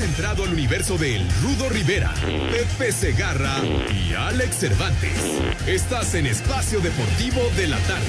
Has 0.00 0.06
entrado 0.06 0.44
al 0.44 0.54
universo 0.54 0.96
de 0.96 1.16
El 1.16 1.28
Rudo 1.42 1.68
Rivera, 1.68 2.14
Pepe 2.50 2.90
Segarra 2.90 3.56
y 3.92 4.14
Alex 4.14 4.56
Cervantes. 4.56 5.12
Estás 5.66 6.14
en 6.14 6.24
Espacio 6.24 6.80
Deportivo 6.80 7.42
de 7.54 7.68
la 7.68 7.76
Tarde. 7.80 8.06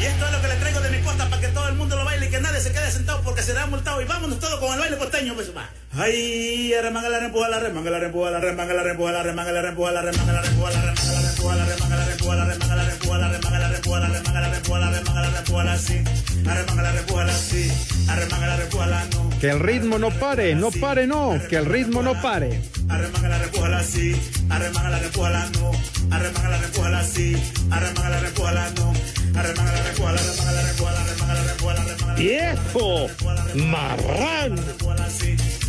Y 0.00 0.04
esto 0.04 0.26
es 0.26 0.32
lo 0.32 0.42
que 0.42 0.46
le 0.46 0.54
traigo 0.54 0.80
de 0.80 0.90
mi 0.90 0.98
costa 1.00 1.28
para 1.28 1.42
que 1.42 1.48
todo 1.48 1.68
el 1.68 1.74
mundo 1.74 1.96
lo 1.96 2.04
baile 2.04 2.26
y 2.26 2.30
que 2.30 2.40
nadie 2.40 2.60
se 2.60 2.70
quede 2.70 2.88
sentado 2.92 3.20
porque 3.22 3.42
será 3.42 3.66
multado. 3.66 4.00
Y 4.00 4.04
vámonos 4.04 4.38
todos 4.38 4.60
con 4.60 4.74
el 4.74 4.78
baile 4.78 4.96
costeño, 4.96 5.34
pues 5.34 5.50
va. 5.56 5.68
Ay, 5.98 6.72
remanga 6.80 7.08
la 7.08 7.18
rempuja 7.18 7.48
la 7.48 7.58
remanga 7.58 7.90
la 7.90 7.98
rempuja 7.98 8.30
la 8.30 8.38
remanga 8.38 8.74
la 8.74 8.82
rempuja 8.84 9.10
la 9.10 9.22
remanga 9.24 9.52
la 9.52 9.62
rempuja 9.62 9.90
la 9.90 10.02
remanga 10.02 10.32
la 10.32 10.42
rempuja 10.42 10.70
la 10.70 10.82
remanga 10.82 11.20
la 11.20 11.21
la 11.50 11.64
remanga 11.64 11.96
la 11.96 12.06
la 12.06 12.06
remanga 12.06 12.36
la 12.36 12.44
la 12.44 12.52
remanga 12.52 12.76
la 12.76 13.26
la 13.26 14.08
remanga 14.08 14.40
la 14.40 14.48
rempuja 14.48 14.78
la 14.78 14.90
remanga 14.90 15.20
la 15.22 15.30
rempuja 15.30 15.64
la 15.64 15.78
sí. 15.78 16.04
Arremanga 16.46 16.82
la 16.82 16.92
rempuja 16.92 17.24
la 17.24 17.32
sí. 17.32 17.72
Arremanga 18.08 18.46
la 18.46 18.56
rempuja 18.56 18.86
la 18.86 19.04
no. 19.06 19.30
Que 19.40 19.50
el 19.50 19.60
ritmo 19.60 19.98
no 19.98 20.10
pare, 20.10 20.54
no 20.54 20.70
pare, 20.70 21.06
no, 21.06 21.38
que 21.48 21.56
el 21.56 21.66
ritmo 21.66 22.02
no 22.02 22.20
pare. 22.22 22.62
Arremanga 22.88 23.28
la 23.28 23.38
rempuja 23.38 23.68
la 23.68 23.82
sí. 23.82 24.16
Arremanga 24.48 24.90
la 24.90 24.98
rempuja 25.00 25.30
la 25.30 25.50
no. 25.50 25.70
Arremanga 26.10 26.48
la 26.48 26.58
rempuja 26.58 26.88
la 26.90 27.04
sí. 27.04 27.36
Arremanga 27.70 28.08
la 28.08 28.20
la 28.20 28.70
no. 28.70 28.92
Arremanga 29.34 29.72
la 29.72 29.82
rempuja 29.82 30.12
la 30.12 30.22
remanga 30.22 30.52
la 30.52 30.62
la 30.62 31.04
remanga 31.04 31.34
la 31.34 31.42
rempuja 31.42 31.74
la 31.74 31.84
remanga 31.84 32.12
la 32.12 32.14
¡Viejo! 32.14 33.08
¡Marrán! 33.54 34.56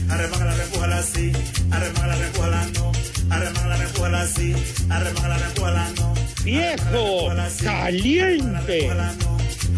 arremángala, 0.09 0.55
recújala 0.55 0.97
así, 0.97 1.31
arremángala, 1.71 2.15
recújala 2.15 2.67
no, 2.75 2.91
arremángala, 3.29 3.77
recújala 3.77 4.21
así, 4.21 4.55
arremángala, 4.89 5.37
recújala 5.37 5.89
no. 5.97 6.13
¡Viejo! 6.43 7.29
¡Caliente! 7.63 8.89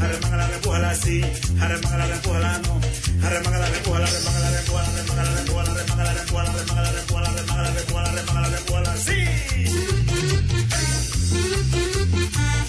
Arremángala, 0.02 0.48
recújala 0.48 0.90
así, 0.90 1.22
arremángala, 1.62 2.06
recújala 2.08 2.60
no, 2.60 2.82
arremángala, 3.26 3.70
recújala, 3.70 4.08
arremángala, 4.08 4.52
recújala, 4.52 4.90
arremángala, 4.90 5.32
recújala, 5.36 5.72
arremángala, 5.72 6.14
recújala, 6.14 6.50
arremángala, 6.52 6.92
recújala, 6.92 7.30
arremángala, 7.30 7.72
recújala, 7.72 8.10
arremángala, 8.10 8.48
recújala 8.50 8.92
así. 8.94 9.20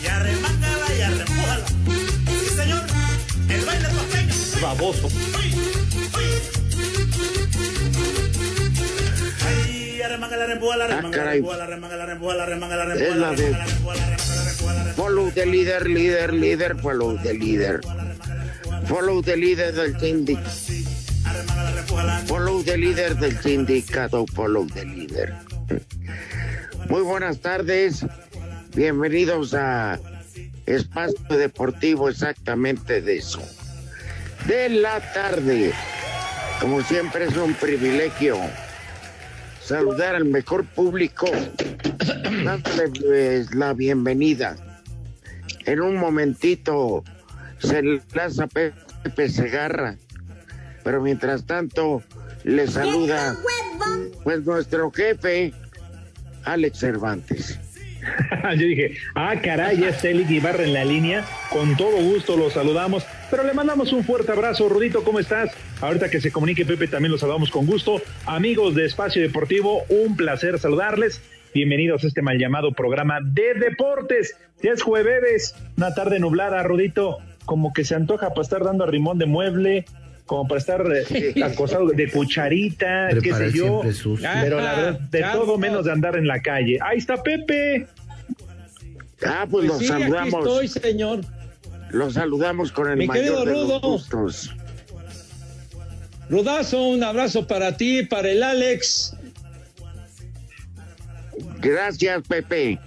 Y 0.02 0.06
arremángala 0.06 0.94
y 0.96 1.00
arremújala. 1.02 1.66
Sí, 2.40 2.54
señor, 2.54 2.84
el 3.48 3.64
baile 3.64 3.88
pequeño. 3.88 4.34
Baboso. 4.62 5.08
La 10.46 10.52
arrempújala, 10.52 10.84
arrempújala. 10.84 11.66
Follow 14.94 15.30
the 15.32 15.44
leader, 15.44 15.88
líder, 15.88 16.32
líder, 16.32 16.76
follow 16.76 17.16
the 17.18 17.34
leader. 17.34 17.80
Follow 18.86 19.22
the 19.22 19.36
líder 19.36 19.74
del 19.74 19.98
sindicato. 19.98 20.48
Follow 22.26 22.62
the 22.62 22.78
líder 22.78 23.16
del 23.16 23.36
sindicato, 23.40 24.24
follow 24.26 24.66
the 24.68 24.84
líder. 24.84 25.34
Muy 26.88 27.02
buenas 27.02 27.40
tardes. 27.40 28.06
Bienvenidos 28.74 29.52
a 29.54 29.98
Espacio 30.66 31.36
Deportivo, 31.36 32.08
exactamente 32.08 33.00
de 33.00 33.16
eso. 33.16 33.42
De 34.46 34.68
la 34.68 35.00
tarde. 35.12 35.72
Como 36.60 36.82
siempre 36.82 37.24
es 37.24 37.36
un 37.36 37.54
privilegio 37.54 38.38
saludar 39.66 40.14
al 40.14 40.24
mejor 40.24 40.64
público, 40.64 41.26
dándole 42.44 42.88
pues, 43.00 43.52
la 43.52 43.72
bienvenida. 43.74 44.56
En 45.64 45.80
un 45.80 45.96
momentito 45.96 47.02
se 47.58 47.82
lanza 48.14 48.46
Pepe 48.46 49.28
Segarra, 49.28 49.96
pero 50.84 51.02
mientras 51.02 51.46
tanto 51.46 52.04
le 52.44 52.68
saluda 52.68 53.36
pues 54.22 54.44
nuestro 54.44 54.92
jefe, 54.92 55.52
Alex 56.44 56.78
Cervantes. 56.78 57.58
Yo 58.56 58.66
dije, 58.66 58.92
ah, 59.14 59.34
caray, 59.42 59.84
está 59.84 60.08
Eli 60.08 60.24
Ibarra 60.28 60.64
en 60.64 60.72
la 60.72 60.84
línea. 60.84 61.24
Con 61.50 61.76
todo 61.76 61.96
gusto 61.96 62.36
lo 62.36 62.50
saludamos, 62.50 63.04
pero 63.30 63.44
le 63.44 63.52
mandamos 63.52 63.92
un 63.92 64.04
fuerte 64.04 64.32
abrazo. 64.32 64.68
Rudito, 64.68 65.04
¿cómo 65.04 65.18
estás? 65.18 65.50
Ahorita 65.80 66.10
que 66.10 66.20
se 66.20 66.32
comunique 66.32 66.64
Pepe, 66.64 66.88
también 66.88 67.12
los 67.12 67.20
saludamos 67.20 67.50
con 67.50 67.66
gusto. 67.66 68.00
Amigos 68.26 68.74
de 68.74 68.86
Espacio 68.86 69.22
Deportivo, 69.22 69.84
un 69.88 70.16
placer 70.16 70.58
saludarles. 70.58 71.20
Bienvenidos 71.54 72.04
a 72.04 72.08
este 72.08 72.22
mal 72.22 72.38
llamado 72.38 72.72
programa 72.72 73.20
de 73.22 73.54
deportes. 73.54 74.36
Ya 74.62 74.72
es 74.72 74.82
jueves, 74.82 75.54
una 75.76 75.94
tarde 75.94 76.18
nublada, 76.18 76.62
Rudito. 76.62 77.18
Como 77.44 77.72
que 77.72 77.84
se 77.84 77.94
antoja 77.94 78.30
para 78.30 78.42
estar 78.42 78.64
dando 78.64 78.84
a 78.84 78.88
rimón 78.88 79.18
de 79.18 79.26
mueble, 79.26 79.84
como 80.26 80.46
para 80.48 80.58
estar 80.58 80.84
eh, 80.92 81.34
acosado 81.42 81.86
de 81.88 82.10
cucharita, 82.10 83.08
qué 83.22 83.32
sé 83.32 83.52
yo. 83.52 83.80
Pero 84.42 84.60
la 84.60 84.74
verdad, 84.74 85.00
de 85.00 85.24
Ah, 85.24 85.32
todo 85.32 85.56
menos 85.56 85.84
de 85.86 85.92
andar 85.92 86.16
en 86.16 86.26
la 86.26 86.42
calle. 86.42 86.78
Ahí 86.82 86.98
está 86.98 87.22
Pepe. 87.22 87.86
Ah, 89.24 89.46
pues, 89.50 89.64
los 89.66 89.78
sí, 89.78 89.86
aquí 89.90 90.02
saludamos, 90.02 90.40
estoy, 90.46 90.68
señor. 90.68 91.20
los 91.90 92.14
saludamos 92.14 92.70
con 92.72 92.90
el 92.90 92.98
Mi 92.98 93.08
querido 93.08 93.44
mayor 93.44 93.46
de 93.46 93.52
los 93.54 93.62
Rudo. 93.68 93.80
gustos. 93.80 94.54
Rudazo, 96.28 96.82
un 96.88 97.02
abrazo 97.04 97.46
para 97.46 97.76
ti, 97.76 98.02
para 98.04 98.28
el 98.30 98.42
Alex. 98.42 99.14
Gracias, 101.60 102.22
Pepe. 102.28 102.78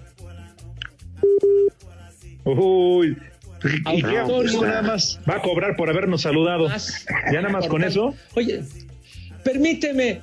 Uy. 2.44 3.17
¿Y 3.93 4.01
qué 4.01 4.23
nada 4.61 4.81
más? 4.81 5.19
Va 5.29 5.35
a 5.35 5.41
cobrar 5.41 5.75
por 5.75 5.89
habernos 5.89 6.21
saludado. 6.21 6.69
Más 6.69 7.05
Ya 7.31 7.41
nada 7.41 7.49
más 7.53 7.67
con 7.67 7.83
eso. 7.83 8.13
Oye, 8.35 8.61
permíteme. 9.43 10.21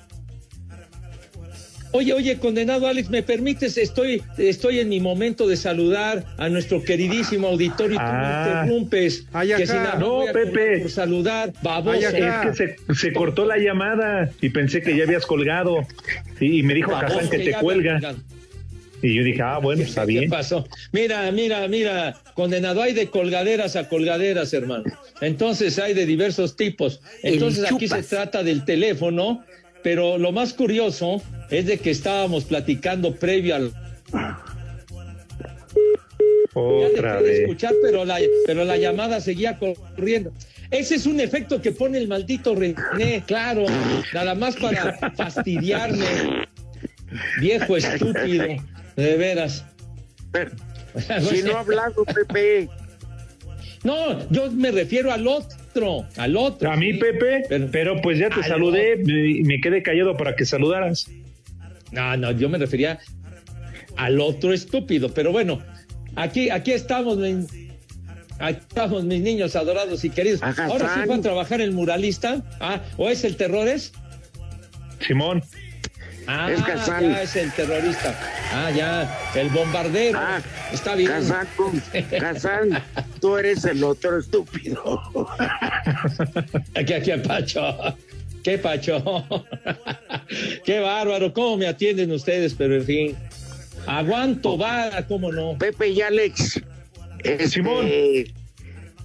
Oye, 1.93 2.13
oye, 2.13 2.37
condenado 2.39 2.89
Alex, 2.89 3.09
¿me 3.09 3.23
permites? 3.23 3.79
Estoy, 3.79 4.23
estoy 4.37 4.81
en 4.81 4.89
mi 4.91 5.01
momento 5.01 5.47
de 5.49 5.57
saludar 5.57 6.25
a 6.37 6.49
nuestro 6.51 6.83
queridísimo 6.83 7.47
auditorio 7.49 7.95
y 7.95 7.99
tú 7.99 8.03
Ah. 8.05 8.21
me 8.67 8.67
interrumpes. 8.67 9.27
Ay, 9.33 9.53
que 9.57 9.67
si 9.67 9.73
nada, 9.73 9.95
No, 9.99 10.17
voy 10.17 10.29
a 10.29 10.33
Pepe. 10.33 10.81
Por 10.81 10.91
saludar, 10.91 11.53
baboso. 11.63 11.99
Es 11.99 12.13
que 12.13 12.55
se, 12.55 12.95
se 12.95 13.13
cortó 13.15 13.47
la 13.47 13.57
llamada 13.57 14.29
y 14.43 14.51
pensé 14.51 14.83
que 14.83 14.95
ya 14.97 15.05
habías 15.05 15.25
colgado. 15.25 15.87
Y, 16.39 16.59
y 16.59 16.63
me 16.65 16.75
dijo 16.75 16.91
Kazán 16.91 17.31
que 17.31 17.39
te 17.39 17.53
cuelga. 17.55 18.15
Y 19.07 19.15
yo 19.15 19.23
dije, 19.25 19.43
ah, 19.43 19.59
bueno, 19.59 19.83
está 19.83 20.03
¿Qué 20.07 20.13
bien. 20.13 20.31
pasó? 20.31 20.67
Mira, 20.93 21.31
mira, 21.33 21.67
mira, 21.69 22.15
condenado, 22.35 22.83
hay 22.83 22.93
de 22.93 23.09
colgaderas 23.09 23.77
a 23.77 23.89
colgaderas, 23.89 24.53
hermano. 24.53 24.85
Entonces 25.21 25.79
hay 25.79 25.95
de 25.95 26.07
diversos 26.07 26.57
tipos. 26.57 27.01
Entonces 27.23 27.71
aquí 27.71 27.87
se 27.89 28.03
trata 28.03 28.43
del 28.43 28.65
teléfono, 28.65 29.45
pero 29.83 30.19
lo 30.19 30.33
más 30.33 30.53
curioso 30.55 31.23
es 31.51 31.67
de 31.67 31.79
que 31.79 31.91
estábamos 31.91 32.45
platicando 32.45 33.15
previo 33.15 33.55
al... 33.55 33.73
Ya 36.55 36.57
Otra 36.61 37.17
de 37.19 37.23
vez. 37.23 37.39
escuchar, 37.41 37.75
pero 37.83 38.05
la, 38.05 38.19
pero 38.47 38.65
la 38.65 38.77
llamada 38.79 39.21
seguía 39.21 39.59
corriendo. 39.59 40.33
Ese 40.71 40.95
es 40.97 41.07
un 41.07 41.21
efecto 41.21 41.61
que 41.61 41.71
pone 41.71 41.99
el 41.99 42.09
maldito 42.09 42.55
René, 42.55 43.23
claro, 43.27 43.67
nada 44.15 44.35
más 44.35 44.57
para 44.57 44.99
fastidiarme. 45.17 46.05
Viejo 47.41 47.77
estúpido, 47.77 48.47
de 48.97 49.17
veras. 49.17 49.65
Pero, 50.33 50.51
si 51.31 51.43
no 51.43 51.57
ha 51.57 51.61
hablado, 51.61 52.05
Pepe. 52.05 52.69
No, 53.85 54.29
yo 54.31 54.51
me 54.51 54.73
refiero 54.73 55.13
al 55.13 55.29
otro, 55.29 56.07
al 56.17 56.37
otro. 56.37 56.73
A 56.73 56.77
mí, 56.77 56.93
sí. 56.95 56.99
Pepe, 56.99 57.45
Pero- 57.49 57.69
pero, 57.71 58.03
pues 58.03 58.19
ya 58.19 58.29
te 58.31 58.37
Al 58.41 58.45
saludé 58.45 59.01
y 59.07 59.45
me 59.45 59.61
quedé 59.61 59.81
callado 59.83 60.17
para 60.17 60.35
que 60.35 60.45
saludaras. 60.45 61.07
No, 61.93 62.17
no, 62.17 62.33
yo 62.33 62.49
me 62.49 62.59
refería 62.59 62.99
al 63.97 64.21
otro 64.21 64.53
estúpido, 64.53 65.15
pero 65.15 65.31
bueno, 65.31 65.63
aquí, 66.17 66.51
aquí 66.51 66.73
estamos, 66.73 67.17
mi- 67.19 67.47
aquí 68.41 68.59
estamos 68.69 69.05
mis 69.05 69.21
niños 69.21 69.55
adorados 69.55 70.05
y 70.05 70.11
queridos. 70.11 70.43
Ajá, 70.43 70.65
Ahora 70.67 70.93
sí 70.95 71.09
va 71.09 71.15
a 71.15 71.21
trabajar 71.21 71.61
el 71.61 71.71
muralista, 71.71 72.43
ah, 72.59 72.83
o 72.97 73.09
es 73.09 73.23
el 73.23 73.37
terrores. 73.37 73.93
Simón, 75.07 75.45
Ah, 76.27 76.51
Es 76.51 76.63
Kazán. 76.63 77.03
ya 77.11 77.23
es 77.23 77.37
el 77.37 77.53
terrorista. 77.53 78.19
Ah, 78.53 78.71
ya, 78.71 79.19
el 79.35 79.49
bombardero. 79.51 80.19
Ah, 80.21 80.41
Está 80.73 80.95
bien. 80.95 81.11
Kazán, 81.11 81.47
Kazán, 82.19 82.83
tú 83.21 83.37
eres 83.37 83.65
el 83.65 83.83
otro 83.85 84.19
estúpido. 84.19 85.03
Aquí, 86.75 86.93
aquí, 86.93 87.13
Pacho. 87.27 87.77
qué 88.43 88.59
pacho. 88.59 89.25
qué 90.65 90.81
bárbaro, 90.81 91.33
cómo 91.33 91.57
me 91.59 91.67
atienden 91.69 92.11
ustedes, 92.13 92.55
pero 92.55 92.77
en 92.77 92.85
fin. 92.85 93.17
Aguanto 93.87 94.57
vara, 94.57 95.07
cómo 95.07 95.31
no. 95.33 95.57
Pepe 95.59 95.89
y 95.89 96.01
Alex. 96.01 96.61
este, 97.23 97.49
Simón. 97.49 97.87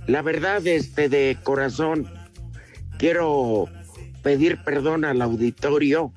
La 0.08 0.24
verdad, 0.24 0.66
este, 0.66 1.08
de 1.10 1.38
corazón, 1.44 2.08
quiero 2.98 3.68
pedir 4.24 4.58
perdón 4.64 5.06
al 5.06 5.22
auditorio 5.22 6.12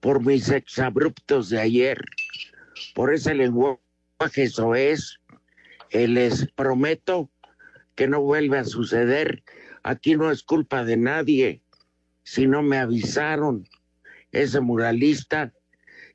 por 0.00 0.24
mis 0.24 0.48
exabruptos 0.50 1.48
de 1.48 1.60
ayer, 1.60 2.04
por 2.94 3.12
ese 3.12 3.34
lenguaje 3.34 4.48
soez. 4.48 5.18
Eh, 5.90 6.08
les 6.08 6.50
prometo 6.52 7.30
que 7.94 8.08
no 8.08 8.20
vuelve 8.20 8.58
a 8.58 8.64
suceder. 8.64 9.42
Aquí 9.82 10.16
no 10.16 10.30
es 10.30 10.42
culpa 10.42 10.84
de 10.84 10.96
nadie. 10.96 11.62
Si 12.24 12.46
no 12.46 12.62
me 12.62 12.78
avisaron, 12.78 13.68
ese 14.32 14.60
muralista, 14.60 15.52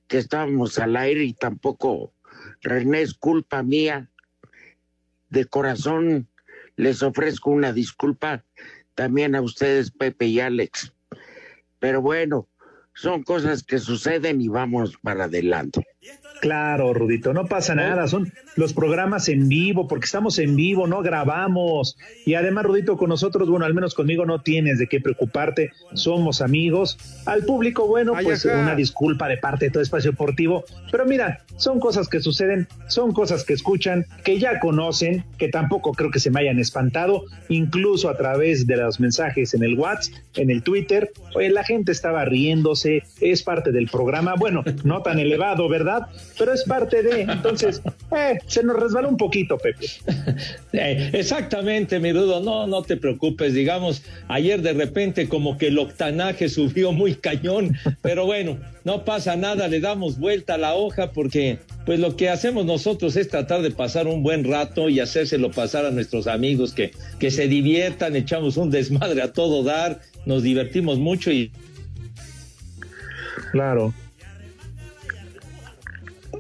que 0.08 0.18
estábamos 0.18 0.78
al 0.78 0.98
aire 0.98 1.24
y 1.24 1.34
tampoco 1.34 2.14
René 2.62 3.02
es 3.02 3.14
culpa 3.14 3.64
mía. 3.64 4.10
De 5.30 5.46
corazón 5.46 6.28
les 6.76 7.02
ofrezco 7.02 7.50
una 7.50 7.72
disculpa 7.72 8.44
también 8.96 9.36
a 9.36 9.42
ustedes, 9.42 9.92
Pepe 9.92 10.28
y 10.28 10.40
Alex. 10.40 10.94
Pero 11.80 12.02
bueno, 12.02 12.48
son 12.94 13.24
cosas 13.24 13.64
que 13.64 13.80
suceden 13.80 14.42
y 14.42 14.48
vamos 14.48 14.98
para 15.02 15.26
adelante. 15.26 15.86
Claro, 16.42 16.92
Rudito, 16.96 17.34
no 17.34 17.46
pasa 17.46 17.76
nada, 17.76 18.08
son 18.08 18.34
los 18.56 18.74
programas 18.74 19.30
en 19.30 19.48
vivo, 19.48 19.88
porque 19.88 20.06
estamos 20.06 20.40
en 20.40 20.56
vivo, 20.56 20.88
no 20.88 21.04
grabamos. 21.04 22.00
Y 22.26 22.34
además, 22.34 22.66
Rudito, 22.66 22.98
con 22.98 23.10
nosotros, 23.10 23.48
bueno, 23.48 23.68
al 23.68 23.76
menos 23.76 23.94
conmigo 23.94 24.26
no 24.26 24.42
tienes 24.42 24.80
de 24.80 24.88
qué 24.88 25.00
preocuparte, 25.00 25.70
somos 25.94 26.42
amigos. 26.42 26.98
Al 27.28 27.46
público, 27.46 27.86
bueno, 27.86 28.14
pues 28.24 28.44
una 28.46 28.74
disculpa 28.74 29.28
de 29.28 29.38
parte 29.38 29.66
de 29.66 29.72
todo 29.72 29.84
Espacio 29.84 30.12
Deportivo. 30.12 30.64
Pero 30.92 31.06
mira, 31.06 31.46
son 31.58 31.80
cosas 31.80 32.10
que 32.10 32.20
suceden, 32.20 32.68
son 32.88 33.14
cosas 33.14 33.44
que 33.44 33.54
escuchan, 33.54 34.08
que 34.24 34.40
ya 34.40 34.60
conocen, 34.60 35.24
que 35.38 35.48
tampoco 35.48 35.92
creo 35.92 36.10
que 36.10 36.20
se 36.20 36.32
me 36.32 36.40
hayan 36.40 36.58
espantado, 36.58 37.26
incluso 37.50 38.10
a 38.10 38.18
través 38.18 38.66
de 38.66 38.78
los 38.78 39.00
mensajes 39.00 39.54
en 39.54 39.64
el 39.64 39.78
WhatsApp, 39.78 40.16
en 40.34 40.50
el 40.50 40.64
Twitter. 40.64 41.12
Oye, 41.36 41.52
la 41.52 41.64
gente 41.64 41.92
estaba 41.92 42.26
riéndose, 42.26 43.04
es 43.20 43.44
parte 43.44 43.72
del 43.72 43.88
programa, 43.90 44.34
bueno, 44.34 44.64
no 44.84 45.04
tan 45.04 45.20
elevado, 45.20 45.70
¿verdad? 45.70 46.08
Pero 46.38 46.54
es 46.54 46.64
parte 46.64 47.04
de, 47.04 47.22
entonces, 47.22 47.82
eh, 48.16 48.38
se 48.48 48.64
nos 48.64 48.78
resbaló 48.78 49.10
un 49.10 49.18
poquito, 49.18 49.58
Pepe. 49.58 49.88
Eh, 50.74 51.10
exactamente, 51.14 52.00
mi 52.00 52.12
dudo, 52.12 52.40
no, 52.40 52.66
no 52.66 52.82
te 52.82 52.96
preocupes, 52.96 53.54
digamos, 53.54 54.04
ayer 54.30 54.62
de 54.62 54.72
repente 54.72 55.28
como 55.28 55.58
que 55.58 55.68
el 55.68 55.78
octanaje 55.78 56.48
subió 56.48 56.94
muy 56.94 57.16
cañón, 57.16 57.76
pero 58.02 58.26
bueno, 58.26 58.58
no 58.86 59.04
pasa 59.04 59.36
nada, 59.36 59.68
le 59.68 59.82
damos 59.82 60.18
vuelta 60.18 60.54
a 60.54 60.58
la 60.58 60.74
hoja 60.74 61.12
porque 61.12 61.60
pues 61.86 62.00
lo 62.00 62.16
que 62.16 62.30
hacemos 62.30 62.66
nosotros 62.66 63.18
es 63.18 63.28
tratar 63.28 63.62
de 63.62 63.72
pasar 63.72 64.08
un 64.08 64.24
buen 64.24 64.50
rato 64.50 64.88
y 64.88 65.02
hacérselo 65.02 65.52
pasar 65.52 65.86
a 65.86 65.92
nuestros 65.92 66.26
amigos 66.28 66.74
que, 66.74 66.92
que 67.20 67.32
se 67.32 67.50
diviertan, 67.50 68.16
echamos 68.16 68.56
un 68.56 68.70
desmadre 68.72 69.22
a 69.22 69.34
todo 69.34 69.64
dar, 69.64 70.00
nos 70.26 70.42
divertimos 70.42 71.00
mucho 71.00 71.32
y 71.32 71.52
Claro. 73.52 73.94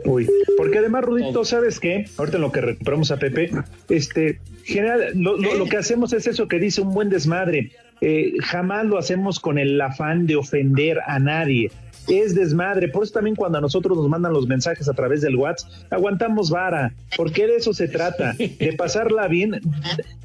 Uy, 0.05 0.27
porque 0.57 0.79
además, 0.79 1.03
Rudito, 1.03 1.43
¿sabes 1.45 1.79
qué? 1.79 2.05
Ahorita 2.17 2.37
en 2.37 2.41
lo 2.41 2.51
que 2.51 2.61
recuperamos 2.61 3.11
a 3.11 3.17
Pepe, 3.17 3.51
este, 3.89 4.39
general, 4.63 5.11
lo, 5.15 5.37
lo- 5.37 5.55
lo 5.55 5.65
que 5.65 5.77
hacemos 5.77 6.11
es 6.13 6.27
eso 6.27 6.47
que 6.47 6.59
dice 6.59 6.81
un 6.81 6.93
buen 6.93 7.09
desmadre. 7.09 7.71
Eh, 8.01 8.33
jamás 8.41 8.85
lo 8.87 8.97
hacemos 8.97 9.39
con 9.39 9.59
el 9.59 9.79
afán 9.79 10.25
de 10.25 10.35
ofender 10.35 10.99
a 11.05 11.19
nadie. 11.19 11.71
Es 12.07 12.33
desmadre, 12.33 12.87
por 12.87 13.03
eso 13.03 13.13
también 13.13 13.35
cuando 13.35 13.59
a 13.59 13.61
nosotros 13.61 13.95
nos 13.95 14.09
mandan 14.09 14.33
los 14.33 14.47
mensajes 14.47 14.89
a 14.89 14.93
través 14.93 15.21
del 15.21 15.35
WhatsApp, 15.35 15.69
aguantamos 15.91 16.49
vara, 16.49 16.93
porque 17.15 17.45
de 17.45 17.57
eso 17.57 17.73
se 17.75 17.87
trata, 17.87 18.33
de 18.33 18.73
pasarla 18.77 19.27
bien, 19.27 19.61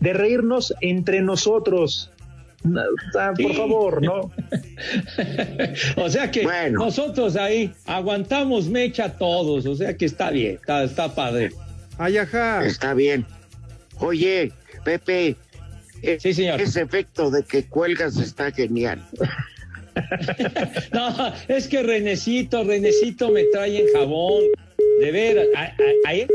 de 0.00 0.12
reírnos 0.14 0.72
entre 0.80 1.20
nosotros. 1.20 2.10
No, 2.66 2.82
Por 3.12 3.36
Sí. 3.36 3.54
favor, 3.56 4.02
¿no? 4.02 4.30
o 5.96 6.08
sea 6.10 6.30
que 6.30 6.42
Bueno. 6.42 6.84
nosotros 6.84 7.36
ahí 7.36 7.72
aguantamos 7.86 8.68
mecha 8.68 9.16
todos, 9.16 9.66
o 9.66 9.74
sea 9.76 9.96
que 9.96 10.04
está 10.06 10.30
bien, 10.30 10.56
está, 10.56 10.84
está 10.84 11.14
padre. 11.14 11.50
Ay, 11.98 12.18
ajá. 12.18 12.64
Está 12.66 12.92
bien. 12.94 13.24
Oye, 14.00 14.52
Pepe, 14.84 15.36
eh, 16.02 16.18
Sí, 16.20 16.34
señor. 16.34 16.60
ese 16.60 16.82
efecto 16.82 17.30
de 17.30 17.42
que 17.44 17.64
cuelgas 17.64 18.16
está 18.18 18.50
genial. 18.52 19.02
No, 20.92 21.32
es 21.48 21.68
que 21.68 21.82
Renecito, 21.82 22.62
Renecito 22.64 23.30
me 23.30 23.44
trae 23.44 23.80
en 23.80 23.86
jabón. 23.94 24.44
De 25.00 25.10
veras. 25.10 25.46
a- 25.56 25.62
a- 25.62 25.72
a 26.10 26.12
él- 26.14 26.28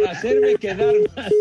Para 0.00 0.12
hacerme 0.12 0.54
quedar 0.56 0.94
mal. 1.14 1.32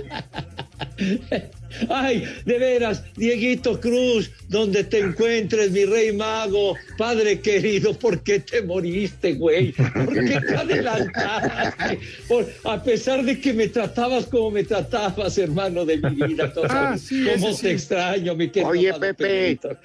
Ay, 1.88 2.24
de 2.44 2.58
veras, 2.58 3.02
Dieguito 3.16 3.80
Cruz, 3.80 4.30
donde 4.48 4.84
te 4.84 5.00
encuentres, 5.00 5.70
mi 5.72 5.84
rey 5.84 6.12
mago, 6.12 6.76
padre 6.96 7.40
querido, 7.40 7.98
¿por 7.98 8.22
qué 8.22 8.40
te 8.40 8.62
moriste, 8.62 9.34
güey? 9.34 9.72
¿Por 9.72 10.24
qué 10.24 10.40
te 10.40 10.54
adelantaste? 10.56 11.98
Por- 12.28 12.46
a 12.64 12.82
pesar 12.82 13.24
de 13.24 13.40
que 13.40 13.52
me 13.52 13.68
tratabas 13.68 14.26
como 14.26 14.50
me 14.52 14.62
tratabas, 14.64 15.36
hermano 15.38 15.84
de 15.84 15.96
mi 15.98 16.14
vida, 16.26 16.52
Ah, 16.68 16.96
sí, 16.98 17.24
cómo 17.24 17.50
te 17.50 17.56
sí. 17.56 17.68
extraño, 17.68 18.34
mi 18.36 18.48
querido 18.50 18.70
Oye, 18.70 18.92
padre 18.92 19.14
Pepe. 19.14 19.24
Pedrito. 19.58 19.78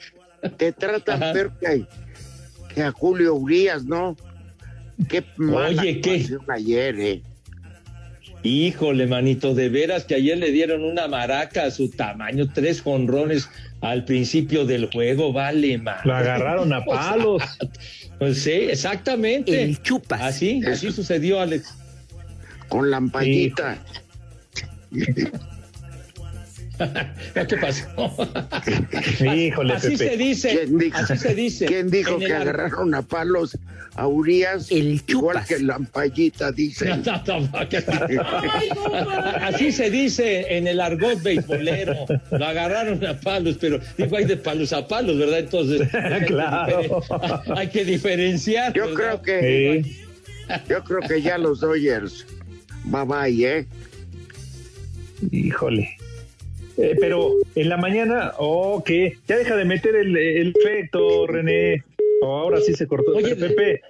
Te 0.58 0.72
tratan 0.72 1.34
peor 1.34 1.52
que, 1.60 1.86
que 2.74 2.84
a 2.84 2.92
Julio 2.92 3.36
Urias, 3.36 3.84
¿no? 3.84 4.16
Qué 5.10 5.24
mala 5.38 5.82
Oye, 5.82 6.02
¿qué? 6.02 6.26
ayer, 6.50 7.00
¿eh? 7.00 7.22
Híjole, 8.44 9.06
manito, 9.06 9.54
de 9.54 9.70
veras 9.70 10.06
que 10.06 10.16
ayer 10.16 10.38
le 10.38 10.52
dieron 10.52 10.84
una 10.84 11.08
maraca 11.08 11.66
a 11.66 11.72
su 11.72 11.90
tamaño, 11.90 12.50
tres 12.54 12.82
jonrones 12.82 13.50
al 13.82 14.06
principio 14.06 14.66
del 14.66 14.90
juego, 14.92 15.34
vale, 15.34 15.78
man. 15.78 15.98
Lo 16.06 16.16
agarraron 16.16 16.72
a 16.74 16.84
palos. 16.86 17.44
Pues 18.18 18.42
sí, 18.42 18.52
exactamente. 18.52 19.64
El 19.64 19.82
chupas. 19.82 20.22
Así, 20.22 20.62
así 20.66 20.92
sucedió, 20.92 21.40
Alex. 21.40 21.76
Con 22.70 22.90
lampallita. 22.92 23.78
¿Qué 27.48 27.58
pasó? 27.58 27.86
Híjole, 29.36 29.74
así 29.74 29.90
Pepe. 29.98 29.98
se 30.10 30.18
dice, 30.18 30.50
¿Quién 30.50 30.78
dijo, 30.78 30.98
así 30.98 31.18
se 31.18 31.36
dice. 31.36 31.66
¿Quién 31.66 31.90
dijo 31.90 32.16
En 32.16 32.22
el 32.22 32.28
que 32.28 32.34
ar- 32.34 32.42
agarraron 32.44 32.96
a 32.96 33.02
palos 33.02 33.58
a 33.96 34.08
Urias? 34.08 34.72
El 34.72 35.02
igual 35.08 35.44
que 35.48 35.60
lampallita, 35.60 36.52
dicen. 36.52 37.02
No, 37.06 37.22
no, 37.28 37.40
no, 37.42 37.70
que- 37.70 37.78
Así 39.42 39.72
se 39.72 39.90
dice 39.90 40.58
en 40.58 40.68
el 40.68 40.80
argot 40.80 41.22
beisbolero. 41.22 41.94
Lo 42.32 42.46
agarraron 42.46 43.06
a 43.06 43.20
palos, 43.20 43.58
pero 43.60 43.80
digo, 43.98 44.16
hay 44.18 44.26
de 44.26 44.38
palos 44.38 44.72
a 44.74 44.88
palos, 44.88 45.18
¿verdad? 45.18 45.40
Entonces, 45.40 45.94
hay 45.94 46.20
que 46.22 46.26
Claro. 46.28 47.02
hay 47.56 47.68
que 47.70 47.84
diferenciar. 47.86 48.74
Yo 48.74 48.86
¿verdad? 48.96 48.96
creo 48.96 49.22
que, 49.22 49.84
Sí. 49.84 49.98
yo 50.70 50.84
creo 50.84 51.00
que 51.02 51.22
ya 51.22 51.38
los 51.38 51.60
Dodgers, 51.60 52.26
bye 52.86 53.04
bye, 53.06 53.46
¿eh? 53.46 53.68
Híjole. 55.32 55.98
Eh, 56.82 56.96
pero 57.00 57.34
en 57.56 57.70
la 57.70 57.78
mañana, 57.78 58.34
oh, 58.38 58.84
que 58.84 59.18
ya 59.28 59.38
deja 59.38 59.56
de 59.56 59.66
meter 59.66 59.96
el, 59.96 60.16
el 60.16 60.54
efecto, 60.64 61.28
René. 61.28 61.84
Oh, 62.22 62.38
ahora 62.38 62.60
sí 62.62 62.74
se 62.74 62.88
cortó. 62.88 63.16
Oye, 63.16 63.36
Pepe, 63.36 63.82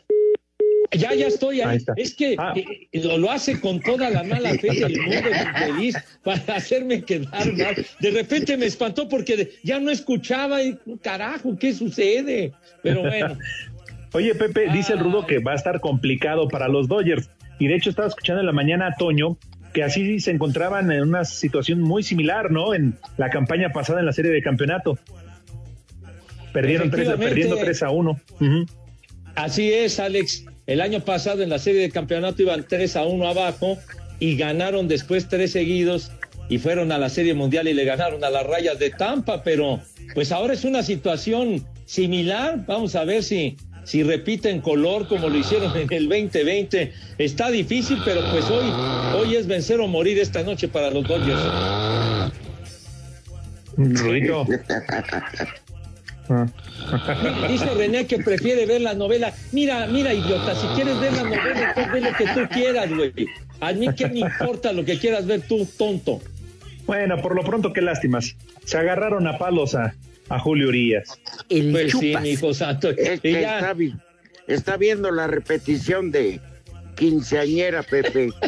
Ya, 0.92 1.14
ya 1.14 1.28
estoy 1.28 1.62
ahí. 1.62 1.78
Es 1.98 2.16
que 2.16 2.36
Ah. 2.40 2.54
eh, 2.56 2.64
lo, 2.94 3.18
lo 3.20 3.30
hace 3.32 3.60
con 3.60 3.80
toda 3.80 4.10
la 4.10 4.24
mala 4.24 4.56
fe 4.56 4.70
del 4.72 5.00
mundo 5.00 5.30
infeliz 5.56 5.96
para 6.24 6.56
hacerme 6.56 7.04
quedar 7.04 7.54
mal. 7.54 7.76
De 8.00 8.10
repente 8.12 8.58
me 8.58 8.66
espantó 8.66 9.08
porque 9.08 9.38
de- 9.38 9.52
ya 9.64 9.80
no 9.80 9.92
escuchaba 9.92 10.64
y 10.64 10.78
carajo, 11.04 11.56
¿qué 11.60 11.74
sucede? 11.74 12.54
Pero 12.82 13.02
bueno, 13.02 13.38
Oye, 14.14 14.34
Pepe, 14.34 14.68
dice 14.74 14.94
el 14.94 15.00
Rudo 15.00 15.28
que 15.28 15.38
va 15.38 15.52
a 15.52 15.56
estar 15.56 15.80
complicado 15.80 16.48
para 16.48 16.68
los 16.68 16.88
Dodgers. 16.88 17.30
Y 17.60 17.68
de 17.68 17.76
hecho 17.76 17.92
estaba 17.92 18.08
escuchando 18.08 18.40
en 18.40 18.48
la 18.48 18.52
mañana 18.54 18.88
a 18.88 18.96
Toño 18.98 19.38
que 19.74 19.84
así 19.84 20.20
se 20.20 20.32
encontraban 20.32 20.92
en 20.92 21.02
una 21.02 21.26
situación 21.26 21.82
muy 21.82 22.04
similar, 22.04 22.52
¿no? 22.52 22.74
En 22.74 22.96
la 23.18 23.30
campaña 23.30 23.72
pasada 23.72 24.00
en 24.00 24.06
la 24.06 24.14
serie 24.14 24.32
de 24.32 24.42
campeonato. 24.42 24.98
Perdieron 26.54 26.90
tres, 26.90 27.08
Efectivamente. 27.08 27.36
perdiendo 27.36 27.58
3 27.58 27.84
a 27.84 27.90
1. 27.92 28.20
Ujú. 28.40 28.66
así 29.36 29.72
es, 29.72 30.00
Alex. 30.00 30.46
El 30.66 30.82
año 30.82 31.00
pasado 31.02 31.44
en 31.44 31.50
la 31.50 31.60
serie 31.60 31.82
de 31.82 31.90
campeonato 31.92 32.42
iban 32.42 32.66
3 32.68 32.96
a 32.96 33.06
1 33.06 33.28
abajo 33.28 33.78
y 34.20 34.36
ganaron 34.36 34.88
después 34.88 35.28
tres 35.28 35.52
seguidos 35.52 36.12
y 36.50 36.58
fueron 36.58 36.92
a 36.92 36.98
la 36.98 37.10
serie 37.10 37.34
mundial 37.34 37.68
y 37.68 37.74
le 37.74 37.86
ganaron 37.86 38.24
a 38.24 38.30
las 38.30 38.46
rayas 38.46 38.80
de 38.80 38.90
Tampa, 38.90 39.44
pero 39.44 39.80
pues 40.14 40.32
ahora 40.32 40.54
es 40.54 40.66
una 40.66 40.84
situación 40.84 41.64
similar. 41.86 42.66
Vamos 42.66 42.96
a 42.96 43.04
ver 43.06 43.24
si, 43.24 43.56
si 43.90 44.04
repiten 44.04 44.62
color 44.62 45.08
como 45.08 45.30
lo 45.30 45.36
hicieron 45.36 45.76
en 45.76 45.92
el 45.92 46.08
2020. 46.08 46.94
Está 47.18 47.50
difícil, 47.50 47.98
pero 48.06 48.22
pues 48.30 48.48
hoy, 48.52 48.72
hoy 49.18 49.36
es 49.36 49.48
vencer 49.48 49.80
o 49.80 49.88
morir 49.88 50.20
esta 50.20 50.44
noche 50.44 50.68
para 50.68 50.92
los 50.92 51.08
Dodgers. 51.08 51.42
Rudito. 53.78 54.46
Ah. 56.30 56.46
Dice 57.48 57.66
René 57.74 58.06
que 58.06 58.20
prefiere 58.20 58.68
ver 58.68 58.82
la 58.82 58.94
novela. 58.94 59.34
Mira, 59.52 59.88
mira, 59.88 60.14
idiota, 60.14 60.54
si 60.54 60.68
quieres 60.76 61.00
ver 61.00 61.14
la 61.14 61.24
novela, 61.24 61.74
tú 61.74 61.82
ve 61.92 62.02
lo 62.02 62.14
que 62.14 62.26
tú 62.28 62.48
quieras, 62.52 62.96
güey. 62.96 63.12
A 63.60 63.74
mí 63.74 63.88
qué 63.96 64.08
me 64.08 64.20
importa 64.20 64.72
lo 64.72 64.86
que 64.86 65.00
quieras 65.00 65.26
ver 65.26 65.42
tú, 65.42 65.68
tonto. 65.80 66.22
Bueno, 66.86 67.20
por 67.24 67.36
lo 67.36 67.44
pronto, 67.44 67.74
qué 67.74 67.82
lástimas. 67.82 68.36
Se 68.66 68.78
agarraron 68.78 69.26
a 69.26 69.40
palos 69.40 69.74
a, 69.74 69.96
a 70.30 70.40
Julio 70.40 70.70
Urias. 70.70 71.20
El 71.50 71.72
Pues 71.72 71.92
sí, 71.92 72.08
chupas. 72.10 72.22
mi 72.24 72.30
hijo 72.32 72.52
santo. 72.54 72.90
Es 72.90 73.20
que 73.22 73.32
ya- 73.34 73.60
está, 73.60 73.74
vi- 73.74 73.94
está 74.48 74.78
viendo 74.78 75.12
la 75.12 75.28
repetición 75.28 76.12
de 76.12 76.40
quinceañera, 76.96 77.84
Pepe. 77.84 78.30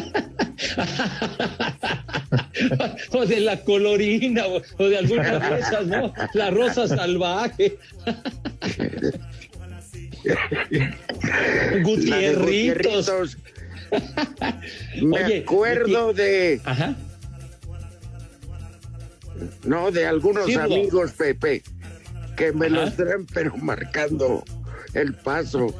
o 3.12 3.26
de 3.26 3.40
la 3.40 3.60
colorina, 3.62 4.46
o, 4.46 4.60
o 4.78 4.84
de 4.88 4.98
alguna 4.98 5.38
de 5.38 5.58
esas, 5.60 5.86
¿no? 5.86 6.12
La 6.34 6.50
rosa 6.50 6.86
salvaje. 6.88 7.76
Gutierritos. 11.82 13.36
Me 15.02 15.24
Oye, 15.24 15.38
acuerdo 15.40 16.12
de, 16.14 16.60
Ajá. 16.64 16.94
No, 19.64 19.90
de 19.90 20.06
algunos 20.06 20.54
amigos, 20.56 21.12
Pepe, 21.12 21.62
que 22.36 22.52
me 22.52 22.66
Ajá. 22.66 22.74
los 22.76 22.96
traen, 22.96 23.26
pero 23.26 23.56
marcando 23.56 24.44
el 24.94 25.14
paso. 25.14 25.74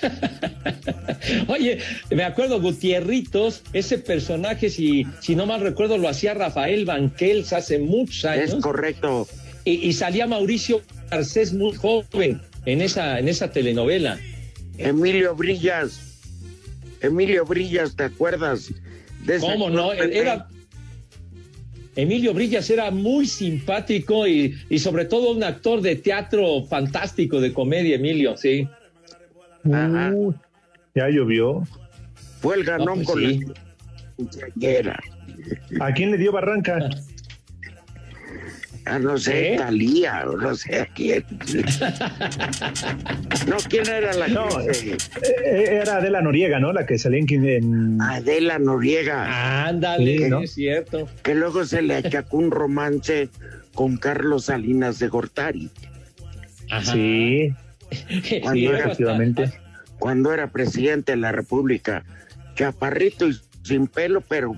Oye, 1.48 1.78
me 2.10 2.24
acuerdo 2.24 2.60
Gutierritos, 2.60 3.62
ese 3.72 3.98
personaje, 3.98 4.70
si, 4.70 5.06
si 5.20 5.34
no 5.34 5.46
mal 5.46 5.60
recuerdo, 5.60 5.98
lo 5.98 6.08
hacía 6.08 6.34
Rafael 6.34 6.84
Banquels 6.84 7.52
hace 7.52 7.78
muchos 7.78 8.24
Es 8.24 8.52
años. 8.52 8.62
correcto. 8.62 9.26
Y, 9.64 9.72
y 9.88 9.92
salía 9.94 10.26
Mauricio 10.26 10.82
Garcés 11.10 11.52
muy 11.52 11.74
joven 11.74 12.40
en 12.66 12.80
esa, 12.82 13.18
en 13.18 13.28
esa 13.28 13.50
telenovela. 13.50 14.18
Emilio 14.78 15.34
Brillas. 15.34 16.00
Emilio 17.00 17.44
Brillas, 17.44 17.96
¿te 17.96 18.04
acuerdas? 18.04 18.70
De 19.24 19.38
¿Cómo 19.38 19.70
no? 19.70 19.92
Era. 19.92 20.48
Emilio 21.96 22.34
Brillas 22.34 22.68
era 22.70 22.90
muy 22.90 23.26
simpático 23.26 24.26
y, 24.26 24.54
y 24.68 24.78
sobre 24.78 25.06
todo 25.06 25.32
un 25.32 25.42
actor 25.42 25.80
de 25.80 25.96
teatro 25.96 26.62
fantástico, 26.64 27.40
de 27.40 27.52
comedia, 27.52 27.96
Emilio, 27.96 28.36
sí. 28.36 28.68
Ajá. 29.72 30.12
Ya 30.94 31.08
llovió. 31.08 31.62
Fue 32.40 32.56
el 32.56 32.64
ganón 32.64 32.86
No, 32.86 32.94
pues 32.94 33.06
con 33.06 33.20
sí. 33.20 33.40
la. 34.82 35.00
¿A 35.80 35.92
quién 35.92 36.10
le 36.10 36.18
dio 36.18 36.32
Barranca? 36.32 36.88
Ah, 38.88 39.00
no 39.00 39.18
sé, 39.18 39.32
¿Qué? 39.32 39.54
Talía, 39.58 40.24
o 40.28 40.36
no 40.36 40.54
sé 40.54 40.80
a 40.80 40.86
quién. 40.86 41.24
no, 43.48 43.56
¿quién 43.68 43.88
era 43.88 44.12
la 44.14 44.28
No, 44.28 44.48
que 44.48 44.96
Eh, 45.44 45.78
Era 45.82 45.96
Adela 45.96 46.20
Noriega, 46.22 46.58
¿no? 46.60 46.72
La 46.72 46.86
que 46.86 46.98
salía 46.98 47.20
en... 47.20 47.44
en- 47.48 48.00
Adela 48.00 48.58
Noriega, 48.58 49.66
Ándale, 49.66 50.18
Sí, 50.18 50.28
¿no? 50.28 50.40
es 50.42 50.54
cierto. 50.54 51.08
que 51.22 51.34
luego 51.34 51.64
se 51.64 51.82
le 51.82 51.96
achacó 51.96 52.38
un 52.38 52.50
romance 52.50 53.28
con 53.74 53.96
Carlos 53.96 54.46
Salinas 54.46 54.98
de 54.98 55.08
Gortari, 55.08 55.70
Ajá. 56.70 56.92
Sí, 56.92 57.52
Cuando 58.42 58.74
era 58.76 58.92
hasta- 58.92 59.52
cuando 59.98 60.32
era 60.34 60.48
presidente 60.48 61.12
de 61.12 61.18
la 61.18 61.32
República. 61.32 62.04
Chaparrito 62.54 63.28
y 63.28 63.36
sin 63.64 63.86
pelo, 63.86 64.20
pero 64.20 64.52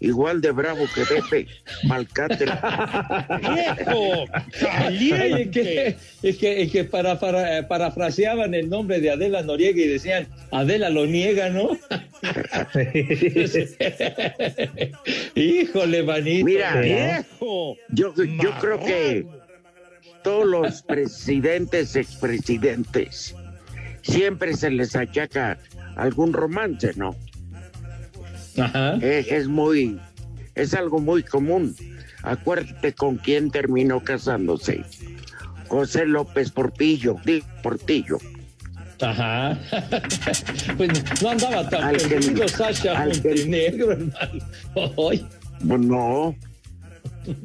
igual 0.00 0.40
de 0.40 0.50
bravo 0.52 0.84
que 0.94 1.02
Pepe 1.04 1.46
Malcate. 1.84 2.44
¡Viejo! 3.40 4.24
Oye, 4.88 5.50
que, 5.50 5.96
es 6.22 6.36
que, 6.36 6.62
es 6.62 6.70
que 6.72 6.84
para, 6.84 7.18
para- 7.18 7.66
parafraseaban 7.68 8.54
el 8.54 8.68
nombre 8.68 9.00
de 9.00 9.10
Adela 9.10 9.42
Noriega 9.42 9.80
y 9.80 9.88
decían, 9.88 10.26
Adela 10.52 10.90
lo 10.90 11.06
niega, 11.06 11.50
¿no? 11.50 11.70
Híjole, 15.34 16.02
manito. 16.02 16.44
Mira, 16.46 16.80
viejo. 16.80 17.76
Yo, 17.90 18.14
yo 18.14 18.50
creo 18.60 18.80
que 18.80 19.26
todos 20.22 20.46
los 20.46 20.82
presidentes, 20.82 21.96
expresidentes, 21.96 23.34
siempre 24.02 24.54
se 24.56 24.70
les 24.70 24.94
achaca 24.96 25.58
algún 25.96 26.32
romance, 26.32 26.92
¿no? 26.96 27.14
Ajá. 28.60 28.94
Es, 28.96 29.28
es 29.28 29.48
muy, 29.48 29.98
es 30.54 30.74
algo 30.74 30.98
muy 31.00 31.22
común. 31.22 31.74
Acuérdate 32.22 32.92
con 32.94 33.16
quién 33.16 33.50
terminó 33.50 34.02
casándose. 34.02 34.84
José 35.68 36.06
López 36.06 36.50
Portillo, 36.50 37.16
digo, 37.24 37.46
Portillo. 37.62 38.18
Ajá. 39.00 39.58
Pues 40.76 41.22
no 41.22 41.30
andaba 41.30 41.68
tan 41.68 41.84
Al 41.84 41.96
que- 41.96 42.08
perdido 42.08 42.48
Sasha 42.48 42.98
al 43.00 43.12
que- 43.20 43.28
Montenegro, 43.28 43.92
hermano. 43.92 44.42
Ay, 45.10 45.26
Pues 45.66 45.80
No, 45.80 46.34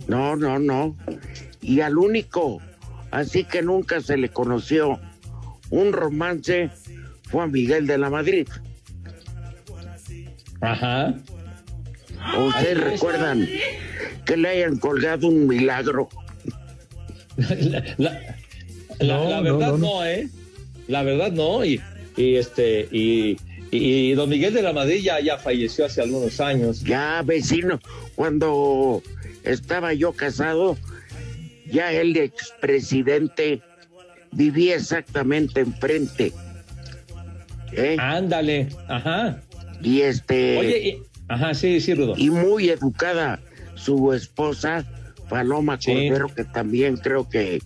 no, 0.07 0.35
no, 0.35 0.59
no. 0.59 0.95
Y 1.61 1.79
al 1.81 1.97
único, 1.97 2.61
así 3.11 3.43
que 3.43 3.61
nunca 3.61 4.01
se 4.01 4.17
le 4.17 4.29
conoció 4.29 4.99
un 5.69 5.93
romance, 5.93 6.69
fue 7.29 7.43
a 7.43 7.47
Miguel 7.47 7.87
de 7.87 7.97
la 7.97 8.09
Madrid. 8.09 8.47
Ajá. 10.63 11.13
¿O 12.37 12.45
¿Ustedes 12.45 12.77
Ay, 12.77 12.83
recuerdan 12.91 13.47
que 14.25 14.37
le 14.37 14.47
hayan 14.49 14.77
colgado 14.77 15.27
un 15.27 15.45
milagro? 15.47 16.09
La, 17.37 17.83
la- 17.97 18.35
la- 18.99 19.17
No, 19.17 19.29
la 19.29 19.37
no, 19.37 19.43
verdad 19.43 19.67
no, 19.71 19.77
no, 19.77 19.95
no. 19.95 20.05
¿eh? 20.05 20.29
La 20.87 21.03
verdad 21.03 21.31
no. 21.31 21.65
Y, 21.65 21.81
y 22.15 22.35
este, 22.35 22.87
y, 22.91 23.31
y, 23.71 23.77
y 24.11 24.13
don 24.13 24.29
Miguel 24.29 24.53
de 24.53 24.61
la 24.61 24.71
Madrid 24.73 25.01
ya, 25.03 25.19
ya 25.19 25.37
falleció 25.37 25.85
hace 25.85 26.01
algunos 26.01 26.39
años. 26.39 26.81
Ya, 26.83 27.21
vecino, 27.25 27.79
cuando 28.15 29.01
estaba 29.43 29.93
yo 29.93 30.13
casado, 30.13 30.77
ya 31.65 31.91
el 31.91 32.15
expresidente 32.15 33.61
vivía 34.31 34.75
exactamente 34.75 35.59
enfrente. 35.61 36.31
¿eh? 37.73 37.97
Ándale, 37.99 38.69
ajá. 38.87 39.41
Y 39.83 40.01
este. 40.01 40.57
Oye, 40.57 40.79
y- 40.87 41.03
ajá, 41.27 41.53
sí, 41.53 41.79
sí, 41.81 41.93
Rudo. 41.93 42.13
y 42.17 42.29
muy 42.29 42.69
educada 42.69 43.39
su 43.75 44.13
esposa, 44.13 44.85
Paloma 45.29 45.77
Sí. 45.79 45.91
Cordero, 45.93 46.27
que 46.33 46.43
también 46.43 46.97
creo 46.97 47.27
que 47.29 47.61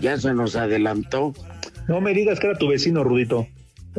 ya 0.00 0.18
se 0.18 0.32
nos 0.34 0.56
adelantó. 0.56 1.32
No 1.88 2.00
me 2.00 2.12
digas 2.14 2.40
que 2.40 2.48
era 2.48 2.58
tu 2.58 2.68
vecino, 2.68 3.04
Rudito. 3.04 3.46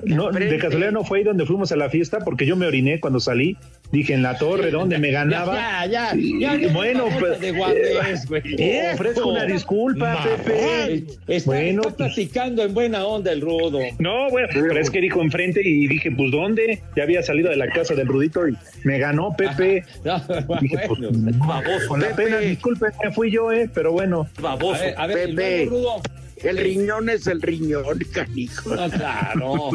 No, 0.03 0.29
de 0.31 0.57
casualidad 0.59 0.91
no 0.91 1.03
fue 1.03 1.19
ahí 1.19 1.23
donde 1.23 1.45
fuimos 1.47 1.71
a 1.71 1.75
la 1.75 1.89
fiesta 1.89 2.19
porque 2.19 2.45
yo 2.45 2.55
me 2.55 2.67
oriné 2.67 2.99
cuando 2.99 3.19
salí. 3.19 3.57
Dije 3.91 4.13
en 4.13 4.21
la 4.23 4.37
torre 4.37 4.69
donde 4.71 4.97
me 4.97 5.11
ganaba. 5.19 5.55
Ya, 5.85 5.85
ya, 5.85 6.13
ya. 6.39 6.55
ya 6.57 6.73
Bueno, 6.73 7.09
no, 7.09 7.19
pues- 7.19 7.39
de 7.39 7.51
guardes, 7.51 8.25
güey. 8.27 8.41
Ofrezco 8.93 9.29
una 9.29 9.45
disculpa, 9.45 10.23
Pepe. 10.23 11.05
Está, 11.27 11.45
Bueno, 11.51 11.81
está 11.83 11.95
pues- 11.97 12.13
platicando 12.13 12.63
en 12.63 12.73
buena 12.73 13.05
onda 13.05 13.31
el 13.31 13.41
Rudo. 13.41 13.79
No, 13.99 14.29
bueno, 14.29 14.47
pero 14.53 14.79
es 14.79 14.89
que 14.89 14.99
dijo 15.01 15.21
enfrente 15.21 15.61
y 15.63 15.87
dije, 15.87 16.11
pues 16.11 16.31
¿dónde? 16.31 16.81
Ya 16.95 17.03
había 17.03 17.23
salido 17.23 17.49
de 17.49 17.55
la 17.55 17.67
casa 17.69 17.93
del 17.95 18.07
Rudito 18.07 18.47
y 18.47 18.57
me 18.83 18.99
ganó 18.99 19.33
Pepe. 19.37 19.83
No, 20.03 20.19
Dije, 20.61 20.79
pues, 20.87 20.99
bueno. 20.99 21.11
no, 21.11 21.63
con 21.87 22.01
la 22.01 22.07
Pepe. 22.09 22.23
pena, 22.23 22.39
disculpen, 22.39 22.91
fui 23.13 23.31
yo, 23.31 23.51
eh, 23.51 23.69
pero 23.73 23.91
bueno. 23.93 24.27
A 24.43 24.55
ver, 24.57 24.93
a 24.97 25.07
ver, 25.07 25.29
y 25.29 25.33
Pepe. 25.35 25.65
luego, 25.65 25.97
Rudo. 25.97 26.01
El 26.43 26.57
riñón 26.57 27.09
es 27.09 27.25
el 27.27 27.41
riñón, 27.41 27.99
canijo. 28.13 28.75
No, 28.75 28.89
claro. 28.89 29.69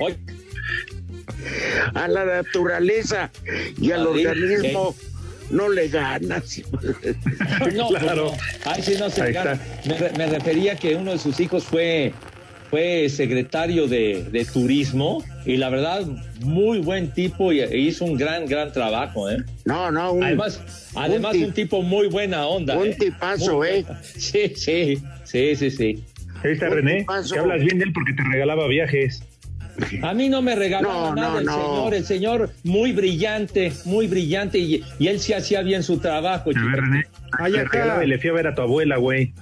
Oye, 0.00 0.16
A 1.94 2.08
la 2.08 2.24
naturaleza 2.24 3.30
y 3.80 3.90
al 3.90 4.06
organismo 4.06 4.94
no 5.50 5.68
le 5.68 5.88
ganas. 5.88 6.60
no, 7.74 7.88
Claro. 7.88 8.32
pues 8.32 8.64
no. 8.64 8.70
Ay, 8.72 8.82
sí, 8.82 8.94
no 8.98 9.10
se 9.10 9.32
gana. 9.32 9.60
Me, 9.86 9.98
re- 9.98 10.12
me 10.16 10.26
refería 10.26 10.76
que 10.76 10.96
uno 10.96 11.12
de 11.12 11.18
sus 11.18 11.38
hijos 11.40 11.64
fue, 11.64 12.12
fue 12.70 13.08
secretario 13.08 13.86
de, 13.86 14.24
de 14.30 14.44
turismo 14.46 15.22
y 15.44 15.56
la 15.58 15.68
verdad, 15.68 16.06
muy 16.40 16.78
buen 16.78 17.12
tipo 17.12 17.52
y 17.52 17.60
e 17.60 17.76
hizo 17.78 18.04
un 18.06 18.16
gran, 18.16 18.46
gran 18.46 18.72
trabajo, 18.72 19.30
¿eh? 19.30 19.38
No, 19.66 19.90
no, 19.90 20.12
un, 20.12 20.24
Además, 20.24 20.60
además 20.94 21.32
ti- 21.32 21.44
un 21.44 21.52
tipo 21.52 21.82
muy 21.82 22.08
buena 22.08 22.46
onda. 22.46 22.76
un 22.78 22.88
¿eh? 22.88 22.96
tipazo, 22.98 23.56
Muy 23.58 23.68
¿eh? 23.68 23.84
Sí, 24.16 24.52
sí, 24.56 24.98
sí, 25.24 25.56
sí, 25.56 25.70
sí. 25.70 26.04
Ahí 26.42 26.52
está 26.52 26.66
Un 26.68 26.72
René, 26.74 27.06
que 27.32 27.38
hablas 27.38 27.60
bien 27.62 27.78
de 27.78 27.84
él 27.84 27.92
porque 27.92 28.12
te 28.14 28.22
regalaba 28.24 28.66
viajes. 28.66 29.22
A 30.02 30.14
mí 30.14 30.28
no 30.28 30.40
me 30.42 30.54
regalaba 30.54 31.10
No, 31.10 31.14
nada 31.14 31.30
no, 31.32 31.38
el 31.40 31.44
no. 31.46 31.52
señor, 31.52 31.94
el 31.94 32.04
señor 32.04 32.50
muy 32.62 32.92
brillante, 32.92 33.72
muy 33.84 34.06
brillante 34.06 34.58
y, 34.58 34.84
y 34.98 35.08
él 35.08 35.18
sí 35.20 35.32
hacía 35.32 35.62
bien 35.62 35.82
su 35.82 35.98
trabajo. 35.98 36.50
A 36.54 36.60
ver. 36.70 36.80
René. 36.80 37.06
Ay, 37.38 37.52
Te 37.52 37.60
acá. 37.60 37.70
regalaba 37.72 38.04
y 38.04 38.08
le 38.08 38.18
fui 38.18 38.30
a 38.30 38.32
ver 38.34 38.46
a 38.46 38.54
tu 38.54 38.62
abuela, 38.62 38.96
güey. 38.98 39.32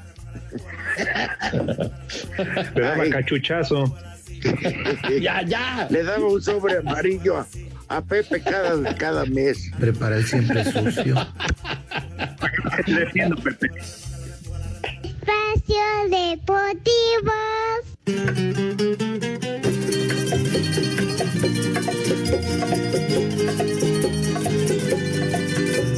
Te 2.74 2.80
daba 2.80 3.02
Ay. 3.02 3.10
cachuchazo. 3.10 3.84
Ya, 5.20 5.42
ya. 5.42 5.86
Le 5.90 6.02
daba 6.02 6.26
un 6.26 6.42
sobre 6.42 6.78
amarillo 6.78 7.36
a, 7.38 7.46
a 7.88 8.00
Pepe 8.02 8.40
cada, 8.40 8.94
cada 8.96 9.24
mes. 9.26 9.70
Prepara 9.78 10.16
el 10.16 10.24
siempre 10.26 10.64
sucio. 10.64 11.14
Defiendo, 12.86 13.36
Pepe. 13.36 13.68
Espacio 15.04 15.84
Deportivo. 16.10 17.32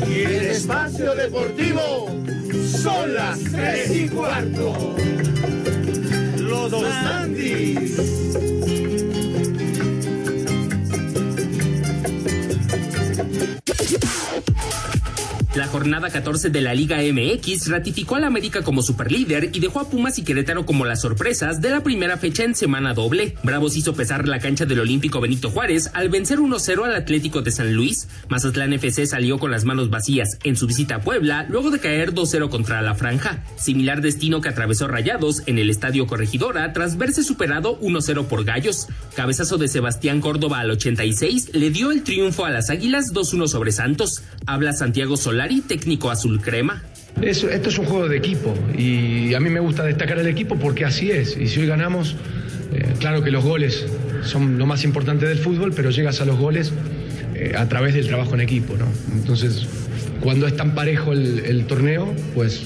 Y 0.08 0.22
el 0.22 0.46
espacio 0.46 1.14
deportivo 1.14 2.08
son 2.82 3.14
las 3.14 3.38
tres 3.44 3.90
y 3.94 4.08
cuarto. 4.08 4.96
Los 6.38 6.70
dos 6.70 6.84
Andis. 6.84 7.94
La 15.54 15.68
jornada 15.68 16.10
14 16.10 16.50
de 16.50 16.60
la 16.60 16.74
Liga 16.74 16.98
MX 16.98 17.68
ratificó 17.68 18.16
al 18.16 18.24
América 18.24 18.64
como 18.64 18.82
superlíder 18.82 19.50
y 19.52 19.60
dejó 19.60 19.78
a 19.78 19.88
Pumas 19.88 20.18
y 20.18 20.24
Querétaro 20.24 20.66
como 20.66 20.84
las 20.84 21.02
sorpresas 21.02 21.60
de 21.60 21.70
la 21.70 21.84
primera 21.84 22.16
fecha 22.16 22.42
en 22.42 22.56
semana 22.56 22.92
doble. 22.92 23.36
Bravos 23.44 23.76
hizo 23.76 23.94
pesar 23.94 24.26
la 24.26 24.40
cancha 24.40 24.66
del 24.66 24.80
Olímpico 24.80 25.20
Benito 25.20 25.50
Juárez 25.50 25.92
al 25.94 26.08
vencer 26.08 26.40
1-0 26.40 26.84
al 26.84 26.96
Atlético 26.96 27.40
de 27.40 27.52
San 27.52 27.72
Luis. 27.72 28.08
Mazatlán 28.28 28.72
FC 28.72 29.06
salió 29.06 29.38
con 29.38 29.52
las 29.52 29.64
manos 29.64 29.90
vacías 29.90 30.40
en 30.42 30.56
su 30.56 30.66
visita 30.66 30.96
a 30.96 31.00
Puebla 31.02 31.46
luego 31.48 31.70
de 31.70 31.78
caer 31.78 32.14
2-0 32.14 32.48
contra 32.48 32.82
la 32.82 32.96
Franja. 32.96 33.44
Similar 33.56 34.00
destino 34.00 34.40
que 34.40 34.48
atravesó 34.48 34.88
Rayados 34.88 35.44
en 35.46 35.58
el 35.58 35.70
Estadio 35.70 36.08
Corregidora 36.08 36.72
tras 36.72 36.98
verse 36.98 37.22
superado 37.22 37.78
1-0 37.80 38.26
por 38.26 38.44
Gallos. 38.44 38.88
Cabezazo 39.14 39.56
de 39.56 39.68
Sebastián 39.68 40.20
Córdoba 40.20 40.58
al 40.58 40.72
86 40.72 41.50
le 41.52 41.70
dio 41.70 41.92
el 41.92 42.02
triunfo 42.02 42.44
a 42.44 42.50
las 42.50 42.70
Águilas 42.70 43.14
2-1 43.14 43.46
sobre 43.46 43.70
Santos. 43.70 44.24
Habla 44.46 44.72
Santiago 44.72 45.16
Solari, 45.44 45.60
técnico 45.60 46.10
azul 46.10 46.40
crema. 46.40 46.82
Eso, 47.20 47.50
esto 47.50 47.68
es 47.68 47.78
un 47.78 47.84
juego 47.84 48.08
de 48.08 48.16
equipo 48.16 48.54
y 48.76 49.34
a 49.34 49.40
mí 49.40 49.50
me 49.50 49.60
gusta 49.60 49.84
destacar 49.84 50.18
el 50.18 50.26
equipo 50.26 50.56
porque 50.56 50.86
así 50.86 51.10
es. 51.10 51.36
Y 51.36 51.48
si 51.48 51.60
hoy 51.60 51.66
ganamos, 51.66 52.16
eh, 52.72 52.94
claro 52.98 53.22
que 53.22 53.30
los 53.30 53.44
goles 53.44 53.84
son 54.22 54.56
lo 54.56 54.64
más 54.64 54.84
importante 54.84 55.26
del 55.26 55.38
fútbol, 55.38 55.74
pero 55.76 55.90
llegas 55.90 56.22
a 56.22 56.24
los 56.24 56.38
goles 56.38 56.72
eh, 57.34 57.52
a 57.56 57.68
través 57.68 57.92
del 57.92 58.06
trabajo 58.06 58.34
en 58.34 58.40
equipo. 58.40 58.74
¿no? 58.78 58.86
Entonces, 59.12 59.66
cuando 60.20 60.46
es 60.46 60.56
tan 60.56 60.74
parejo 60.74 61.12
el, 61.12 61.40
el 61.40 61.66
torneo, 61.66 62.14
pues, 62.34 62.62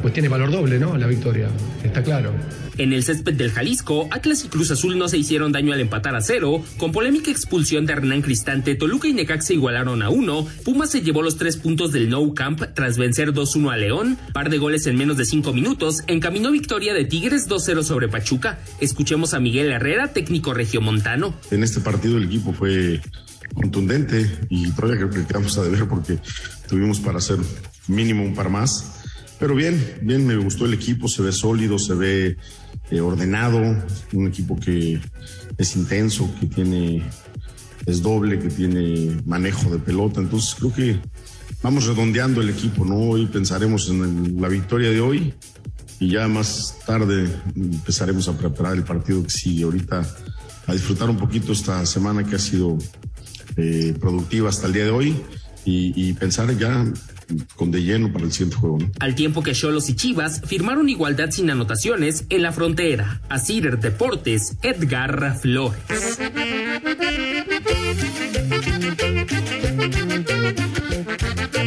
pues 0.00 0.14
tiene 0.14 0.30
valor 0.30 0.50
doble, 0.50 0.78
¿no? 0.78 0.96
La 0.96 1.06
victoria, 1.06 1.48
está 1.84 2.02
claro. 2.02 2.32
En 2.78 2.92
el 2.92 3.02
césped 3.02 3.34
del 3.34 3.50
Jalisco, 3.50 4.08
Atlas 4.12 4.44
y 4.44 4.48
Cruz 4.48 4.70
Azul 4.70 4.96
no 4.96 5.08
se 5.08 5.18
hicieron 5.18 5.50
daño 5.50 5.72
al 5.72 5.80
empatar 5.80 6.14
a 6.14 6.20
cero. 6.20 6.62
Con 6.76 6.92
polémica 6.92 7.28
expulsión 7.28 7.86
de 7.86 7.92
Hernán 7.92 8.22
Cristante, 8.22 8.76
Toluca 8.76 9.08
y 9.08 9.12
Necaxa 9.12 9.52
igualaron 9.52 10.00
a 10.00 10.10
uno. 10.10 10.46
Pumas 10.64 10.92
se 10.92 11.02
llevó 11.02 11.22
los 11.22 11.36
tres 11.36 11.56
puntos 11.56 11.90
del 11.90 12.08
No 12.08 12.32
Camp 12.34 12.62
tras 12.74 12.96
vencer 12.96 13.34
2-1 13.34 13.72
a 13.72 13.76
León. 13.76 14.16
Par 14.32 14.48
de 14.48 14.58
goles 14.58 14.86
en 14.86 14.96
menos 14.96 15.16
de 15.16 15.24
cinco 15.24 15.52
minutos. 15.52 16.04
Encaminó 16.06 16.52
victoria 16.52 16.94
de 16.94 17.04
Tigres 17.04 17.48
2-0 17.48 17.82
sobre 17.82 18.06
Pachuca. 18.06 18.60
Escuchemos 18.80 19.34
a 19.34 19.40
Miguel 19.40 19.72
Herrera, 19.72 20.12
técnico 20.12 20.54
regiomontano. 20.54 21.34
En 21.50 21.64
este 21.64 21.80
partido 21.80 22.16
el 22.16 22.24
equipo 22.24 22.52
fue 22.52 23.00
contundente 23.54 24.30
y 24.50 24.70
todavía 24.70 24.98
creo 24.98 25.10
que 25.10 25.26
quedamos 25.26 25.58
a 25.58 25.64
deber 25.64 25.88
porque 25.88 26.18
tuvimos 26.68 27.00
para 27.00 27.18
hacer 27.18 27.38
mínimo 27.88 28.22
un 28.22 28.36
par 28.36 28.50
más. 28.50 28.94
Pero 29.38 29.54
bien, 29.54 29.98
bien, 30.02 30.26
me 30.26 30.36
gustó 30.36 30.66
el 30.66 30.74
equipo, 30.74 31.08
se 31.08 31.22
ve 31.22 31.32
sólido, 31.32 31.78
se 31.78 31.94
ve 31.94 32.36
eh, 32.90 33.00
ordenado, 33.00 33.76
un 34.12 34.26
equipo 34.26 34.58
que 34.58 35.00
es 35.56 35.76
intenso, 35.76 36.30
que 36.40 36.46
tiene, 36.46 37.02
es 37.86 38.02
doble, 38.02 38.38
que 38.38 38.48
tiene 38.48 39.20
manejo 39.26 39.70
de 39.70 39.78
pelota. 39.78 40.20
Entonces 40.20 40.54
creo 40.54 40.72
que 40.72 41.00
vamos 41.62 41.86
redondeando 41.86 42.40
el 42.40 42.50
equipo, 42.50 42.84
¿no? 42.84 42.96
Hoy 42.96 43.26
pensaremos 43.26 43.88
en 43.88 44.40
la 44.40 44.48
victoria 44.48 44.90
de 44.90 45.00
hoy 45.00 45.34
y 46.00 46.10
ya 46.10 46.28
más 46.28 46.76
tarde 46.86 47.28
empezaremos 47.56 48.28
a 48.28 48.38
preparar 48.38 48.74
el 48.74 48.84
partido 48.84 49.22
que 49.22 49.30
sigue. 49.30 49.64
Ahorita 49.64 50.02
a 50.66 50.72
disfrutar 50.72 51.10
un 51.10 51.16
poquito 51.16 51.52
esta 51.52 51.84
semana 51.86 52.24
que 52.24 52.36
ha 52.36 52.38
sido 52.38 52.78
eh, 53.56 53.94
productiva 53.98 54.48
hasta 54.48 54.66
el 54.66 54.72
día 54.72 54.84
de 54.84 54.90
hoy 54.90 55.22
y 55.70 56.14
pensar 56.14 56.56
ya 56.56 56.82
con 57.56 57.70
de 57.70 57.82
lleno 57.82 58.12
para 58.12 58.24
el 58.24 58.32
siguiente 58.32 58.56
juego. 58.56 58.78
¿no? 58.78 58.90
Al 59.00 59.14
tiempo 59.14 59.42
que 59.42 59.52
Cholos 59.52 59.88
y 59.88 59.96
Chivas 59.96 60.42
firmaron 60.46 60.88
igualdad 60.88 61.30
sin 61.30 61.50
anotaciones 61.50 62.24
en 62.30 62.42
la 62.42 62.52
frontera. 62.52 63.20
A 63.28 63.38
Cider 63.38 63.78
Deportes, 63.78 64.56
Edgar 64.62 65.38
Flores. 65.38 65.78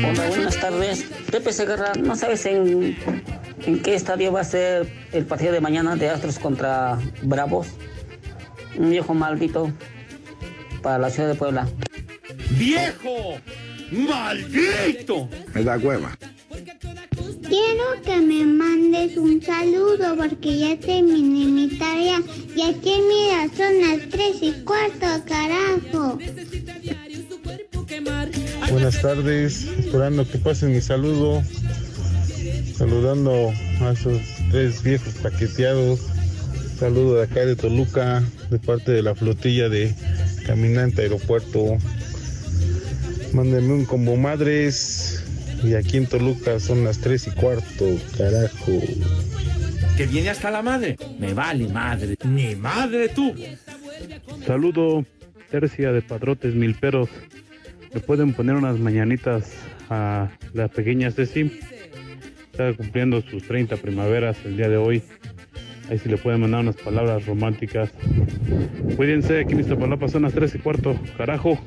Hola, 0.03 0.27
buenas 0.29 0.59
tardes. 0.59 1.05
Pepe 1.31 1.53
Segarra, 1.53 1.93
¿no 1.93 2.15
sabes 2.15 2.45
en, 2.45 2.97
en 3.65 3.79
qué 3.81 3.95
estadio 3.95 4.31
va 4.31 4.41
a 4.41 4.45
ser 4.45 4.91
el 5.11 5.25
partido 5.25 5.51
de 5.53 5.61
mañana 5.61 5.95
de 5.95 6.09
Astros 6.09 6.39
contra 6.39 6.99
Bravos? 7.21 7.67
Un 8.77 8.89
viejo 8.89 9.13
maldito 9.13 9.71
para 10.81 10.97
la 10.97 11.09
ciudad 11.09 11.29
de 11.29 11.35
Puebla. 11.35 11.67
¡Viejo! 12.57 13.37
¡Maldito! 13.91 15.27
Me 15.53 15.63
da 15.63 15.77
hueva. 15.77 16.17
Quiero 16.49 18.01
que 18.05 18.17
me 18.21 18.45
mandes 18.45 19.17
un 19.17 19.41
saludo 19.41 20.15
porque 20.15 20.59
ya 20.59 20.79
terminé 20.79 21.45
mi 21.45 21.67
tarea. 21.77 22.21
Y 22.55 22.61
aquí 22.61 22.93
mira, 23.09 23.49
son 23.55 23.81
las 23.81 24.09
tres 24.09 24.37
y 24.41 24.53
cuarto, 24.63 25.25
carajo. 25.27 26.17
Buenas 28.71 29.01
tardes, 29.01 29.63
esperando 29.63 30.25
que 30.25 30.37
pasen 30.37 30.71
mi 30.71 30.79
saludo, 30.79 31.43
saludando 32.73 33.51
a 33.81 33.91
esos 33.91 34.21
tres 34.51 34.81
viejos 34.81 35.13
paqueteados. 35.15 35.99
Saludo 36.79 37.15
de 37.15 37.23
acá 37.23 37.45
de 37.45 37.57
Toluca, 37.57 38.23
de 38.49 38.57
parte 38.57 38.93
de 38.93 39.03
la 39.03 39.13
flotilla 39.13 39.67
de 39.67 39.93
Caminante 40.47 41.01
Aeropuerto. 41.01 41.77
Mándenme 43.33 43.73
un 43.73 43.85
combo 43.85 44.17
madres. 44.17 45.23
Y 45.63 45.75
aquí 45.75 45.97
en 45.97 46.07
Toluca 46.07 46.59
son 46.59 46.83
las 46.83 46.99
tres 46.99 47.27
y 47.27 47.31
cuarto, 47.31 47.85
carajo. 48.17 48.81
Que 49.95 50.07
viene 50.07 50.29
hasta 50.29 50.49
la 50.49 50.61
madre. 50.61 50.97
Me 51.19 51.33
vale 51.33 51.67
madre. 51.67 52.15
Ni 52.25 52.55
madre 52.55 53.09
tú. 53.09 53.33
Saludo, 54.45 55.05
tercia 55.49 55.91
de 55.91 56.01
padrotes 56.01 56.55
milperos. 56.55 57.09
Le 57.93 57.99
pueden 57.99 58.33
poner 58.33 58.55
unas 58.55 58.79
mañanitas 58.79 59.53
a 59.89 60.29
la 60.53 60.67
pequeña 60.67 61.11
Ceci. 61.11 61.59
Está 62.51 62.73
cumpliendo 62.73 63.21
sus 63.21 63.43
30 63.43 63.77
primaveras 63.77 64.37
el 64.43 64.57
día 64.57 64.67
de 64.67 64.77
hoy. 64.77 65.03
Ahí 65.89 65.99
sí 65.99 66.09
le 66.09 66.17
pueden 66.17 66.41
mandar 66.41 66.61
unas 66.61 66.77
palabras 66.77 67.25
románticas. 67.25 67.91
Cuídense, 68.95 69.39
aquí 69.39 69.53
en 69.53 69.59
Iztapalapa 69.59 70.07
son 70.07 70.23
las 70.23 70.33
3 70.33 70.55
y 70.55 70.59
cuarto. 70.59 70.99
Carajo. 71.17 71.59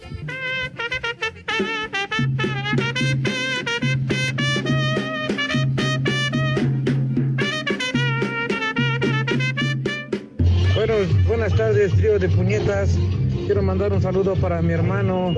Bueno, 10.74 10.94
buenas 11.26 11.54
tardes, 11.56 11.92
trío 11.94 12.18
de 12.18 12.28
puñetas. 12.28 12.98
Quiero 13.46 13.62
mandar 13.62 13.92
un 13.92 14.02
saludo 14.02 14.34
para 14.36 14.60
mi 14.60 14.72
hermano 14.72 15.32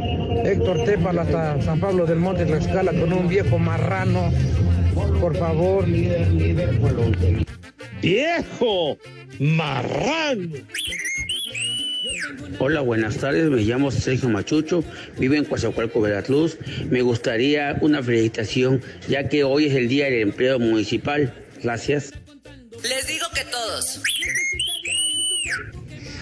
Héctor 0.45 0.85
Tepal 0.85 1.19
hasta 1.19 1.63
San 1.63 1.79
Pablo 1.79 2.07
del 2.07 2.19
Monte 2.19 2.47
Tlaxcala 2.47 2.93
con 2.93 3.13
un 3.13 3.29
viejo 3.29 3.59
marrano. 3.59 4.33
Por 5.21 5.37
favor. 5.37 5.85
¡Viejo! 8.03 8.99
¡Marrano! 9.39 10.49
Hola, 12.59 12.81
buenas 12.81 13.19
tardes. 13.19 13.51
Me 13.51 13.63
llamo 13.63 13.91
Sergio 13.91 14.29
Machucho, 14.29 14.83
vivo 15.19 15.35
en 15.35 15.45
Coatzacoalco, 15.45 16.01
Veracruz. 16.01 16.57
Me 16.91 17.03
gustaría 17.03 17.77
una 17.81 18.03
felicitación, 18.03 18.81
ya 19.09 19.29
que 19.29 19.45
hoy 19.45 19.67
es 19.67 19.75
el 19.75 19.89
Día 19.89 20.07
del 20.07 20.23
Empleo 20.23 20.59
Municipal. 20.59 21.33
Gracias. 21.63 22.13
Les 22.83 23.07
digo 23.07 23.27
que 23.35 23.43
todos. 23.51 24.01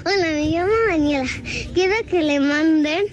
Hola, 0.07 0.27
me 0.33 0.51
llamo 0.51 0.73
Daniela. 0.89 1.29
Quiero 1.73 1.95
que 2.11 2.23
le 2.23 2.41
manden 2.41 3.05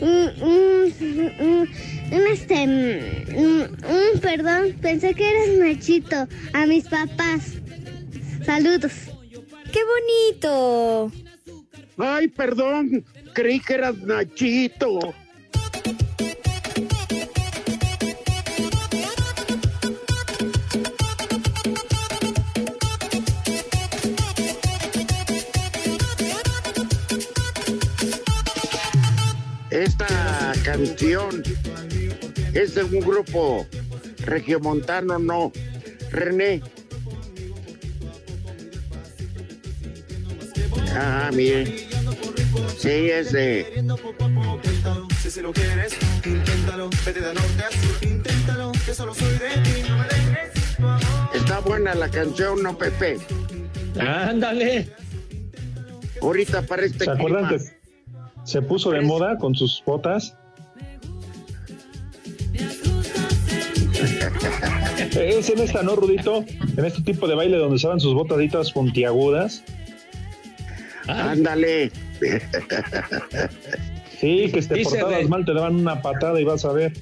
un, 0.00 0.42
un, 0.42 0.94
un- 1.40 1.68
un, 2.12 2.26
este, 2.32 2.54
un, 3.34 3.76
un 4.14 4.20
perdón. 4.20 4.74
Pensé 4.80 5.14
que 5.14 5.28
eras 5.28 5.48
Nachito. 5.58 6.26
A 6.52 6.66
mis 6.66 6.84
papás. 6.84 7.52
Saludos. 8.44 8.92
¡Qué 9.72 9.80
bonito! 9.84 11.12
Ay, 11.96 12.28
perdón. 12.28 13.04
Creí 13.34 13.60
que 13.60 13.74
eras 13.74 13.96
Nachito. 13.98 15.14
Esta 29.70 30.52
canción 30.64 31.42
es 32.52 32.76
de 32.76 32.84
un 32.84 33.00
grupo 33.00 33.66
regiomontano 34.18 35.18
no. 35.18 35.52
René. 36.10 36.62
Ah, 40.96 41.30
mire. 41.32 41.88
Sí, 42.78 43.10
es 43.10 43.32
de. 43.32 43.84
Si 45.22 45.30
se 45.30 45.42
lo 45.42 45.52
quieres, 45.52 45.96
inténtalo. 46.24 46.90
Vete 47.04 47.20
de 47.20 47.34
norte 47.34 47.64
a 47.64 47.70
sur, 47.70 48.08
inténtalo. 48.08 48.72
Que 48.86 48.94
solo 48.94 49.14
soy 49.14 49.32
de 49.32 49.48
ti, 49.62 49.82
no 49.88 49.98
me 49.98 50.04
dejes. 50.04 50.52
Está 51.34 51.60
buena 51.60 51.94
la 51.94 52.08
canción, 52.08 52.62
¿no, 52.62 52.76
Pepe? 52.76 53.18
Ándale. 53.98 54.88
Ahorita 56.20 56.62
para 56.62 56.84
este 56.84 57.04
¿Se 57.04 57.10
acuerdan 57.10 57.48
que 57.48 57.58
se 58.44 58.62
puso 58.62 58.90
de 58.90 59.02
moda 59.02 59.36
con 59.38 59.54
sus 59.54 59.82
botas? 59.84 60.34
Es 65.14 65.48
en 65.48 65.60
esta, 65.60 65.82
¿no, 65.82 65.94
Rudito? 65.94 66.44
En 66.76 66.84
este 66.84 67.02
tipo 67.02 67.28
de 67.28 67.36
baile 67.36 67.56
donde 67.56 67.78
se 67.78 67.86
van 67.86 68.00
sus 68.00 68.14
botaditas 68.14 68.72
puntiagudas. 68.72 69.62
Ándale. 71.06 71.90
Sí, 74.20 74.50
que 74.52 74.62
te 74.62 74.74
Dice 74.74 74.90
portabas 74.90 75.18
de- 75.18 75.28
mal, 75.28 75.44
te 75.44 75.52
daban 75.54 75.76
una 75.76 76.00
patada 76.00 76.40
y 76.40 76.44
vas 76.44 76.64
a 76.64 76.72
ver. 76.72 76.92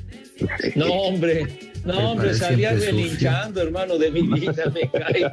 No, 0.75 0.87
hombre. 0.87 1.47
No, 1.85 1.95
Me 1.95 2.05
hombre, 2.05 2.27
parece 2.29 2.45
salía 2.45 2.69
siempre 2.79 2.91
relinchando, 2.93 3.61
hermano 3.61 3.99
de 3.99 4.11
mi 4.13 4.23
vida, 4.23 4.73
me 4.73 4.89
cae. 4.89 5.33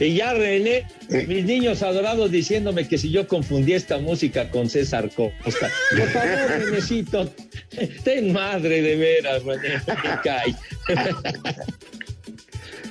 Y 0.00 0.14
ya 0.14 0.32
René, 0.32 0.84
mis 1.28 1.44
niños 1.44 1.82
adorados 1.82 2.30
diciéndome 2.30 2.88
que 2.88 2.96
si 2.96 3.10
yo 3.10 3.28
confundía 3.28 3.76
esta 3.76 3.98
música 3.98 4.50
con 4.50 4.70
César 4.70 5.10
Costa. 5.14 5.70
Por 5.90 6.08
favor, 6.08 6.38
Renécito, 6.64 7.30
ten 8.04 8.32
madre 8.32 8.80
de 8.80 8.96
veras, 8.96 9.42
René, 9.44 9.74
me 9.86 10.20
cae. 10.24 10.54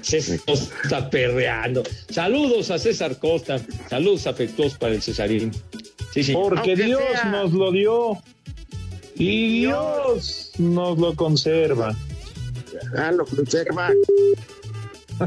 César 0.05 0.39
Costa 0.45 1.09
perreando. 1.09 1.83
Saludos 2.09 2.69
a 2.71 2.77
César 2.77 3.17
Costa. 3.17 3.59
Saludos 3.89 4.27
afectuosos 4.27 4.77
para 4.77 4.93
el 4.93 5.01
Cesarín. 5.01 5.51
Sí, 6.13 6.23
sí. 6.23 6.33
Porque 6.33 6.71
Aunque 6.71 6.75
Dios 6.85 7.01
sea- 7.11 7.25
nos 7.25 7.51
lo 7.53 7.71
dio 7.71 8.21
y 9.15 9.61
Dios 9.61 10.51
nos 10.59 10.97
lo 10.99 11.15
conserva. 11.15 11.95
Ah, 12.97 13.11
lo 13.11 13.25
conserva. 13.25 13.89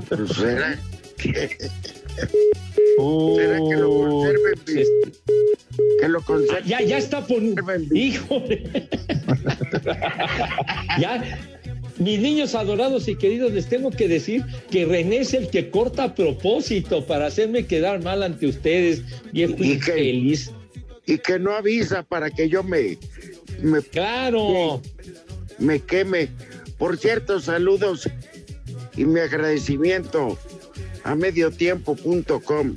Pues 0.09 0.31
será 0.37 0.79
que, 1.17 1.33
será 1.33 1.49
que 3.59 3.77
lo 3.77 3.91
conserven. 3.91 4.61
Que 6.01 6.09
lo 6.09 6.23
conserven. 6.23 6.65
Ya, 6.67 6.81
ya 6.83 6.99
está 6.99 7.27
por. 7.27 7.43
Híjole. 7.43 8.89
ya. 11.01 11.39
Mis 11.99 12.21
niños 12.21 12.55
adorados 12.55 13.09
y 13.09 13.17
queridos, 13.17 13.53
les 13.53 13.69
tengo 13.69 13.91
que 13.91 14.07
decir 14.07 14.45
que 14.71 14.85
René 14.85 15.19
es 15.19 15.35
el 15.35 15.49
que 15.49 15.69
corta 15.71 16.05
a 16.05 16.15
propósito 16.15 17.05
para 17.05 17.27
hacerme 17.27 17.67
quedar 17.67 18.03
mal 18.03 18.23
ante 18.23 18.47
ustedes, 18.47 19.03
viejo 19.33 19.63
infeliz. 19.63 20.53
Y 21.07 21.19
que 21.19 21.39
no 21.39 21.53
avisa 21.53 22.03
para 22.03 22.31
que 22.31 22.49
yo 22.49 22.63
me. 22.63 22.99
me 23.63 23.81
claro. 23.83 24.81
Me 25.59 25.81
queme. 25.81 26.29
Por 26.77 26.99
cierto, 26.99 27.41
saludos 27.41 28.09
y 28.97 29.05
mi 29.05 29.19
agradecimiento 29.21 30.39
a 31.03 31.15
mediotiempo.com. 31.15 32.77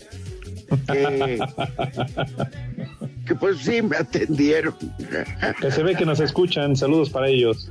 Que, 0.87 1.39
que 3.27 3.35
pues 3.35 3.57
sí 3.59 3.81
me 3.81 3.97
atendieron. 3.97 4.73
Que 5.59 5.71
se 5.71 5.83
ve 5.83 5.95
que 5.95 6.05
nos 6.05 6.19
escuchan. 6.19 6.75
Saludos 6.75 7.09
para 7.09 7.27
ellos. 7.27 7.69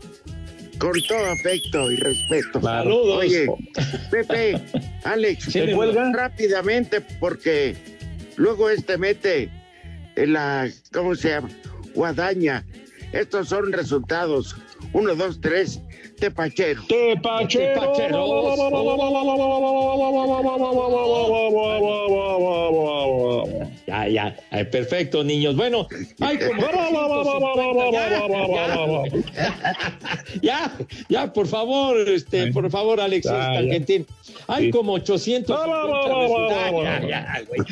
Con 0.81 0.93
todo 1.07 1.27
afecto 1.31 1.91
y 1.91 1.97
respeto. 1.97 2.61
Saludos. 2.61 3.19
Oye, 3.19 3.47
Pepe, 4.11 4.61
Alex, 5.05 5.45
¿Se 5.45 5.73
cuelga? 5.73 6.11
rápidamente 6.13 7.03
porque 7.21 7.77
luego 8.37 8.71
este 8.71 8.97
mete 8.97 9.51
en 10.17 10.33
la, 10.33 10.69
¿cómo 10.93 11.15
se 11.15 11.29
llama? 11.31 11.51
Guadaña. 11.95 12.65
Estos 13.13 13.49
son 13.49 13.73
resultados. 13.73 14.57
Uno, 14.93 15.15
dos, 15.15 15.41
tres. 15.41 15.81
Tepachero. 16.19 16.83
Ya, 23.91 24.09
ya, 24.09 24.37
Ay, 24.51 24.65
perfecto, 24.67 25.25
niños. 25.25 25.57
Bueno, 25.57 25.89
hay 26.21 26.39
como 26.47 26.63
350, 26.63 29.03
ya, 30.43 30.73
ya, 31.09 31.33
por 31.33 31.49
favor, 31.49 32.09
este, 32.09 32.53
por 32.53 32.71
favor, 32.71 33.01
Alex, 33.01 33.27
Ya, 33.27 33.33
este, 33.33 33.53
ya. 33.53 33.59
Argentín. 33.59 34.07
Hay 34.47 34.71
como 34.71 34.93
850 34.93 36.23
resultados. 36.23 36.85
Ya, 36.85 37.01
ya, 37.09 37.43
güey. 37.49 37.63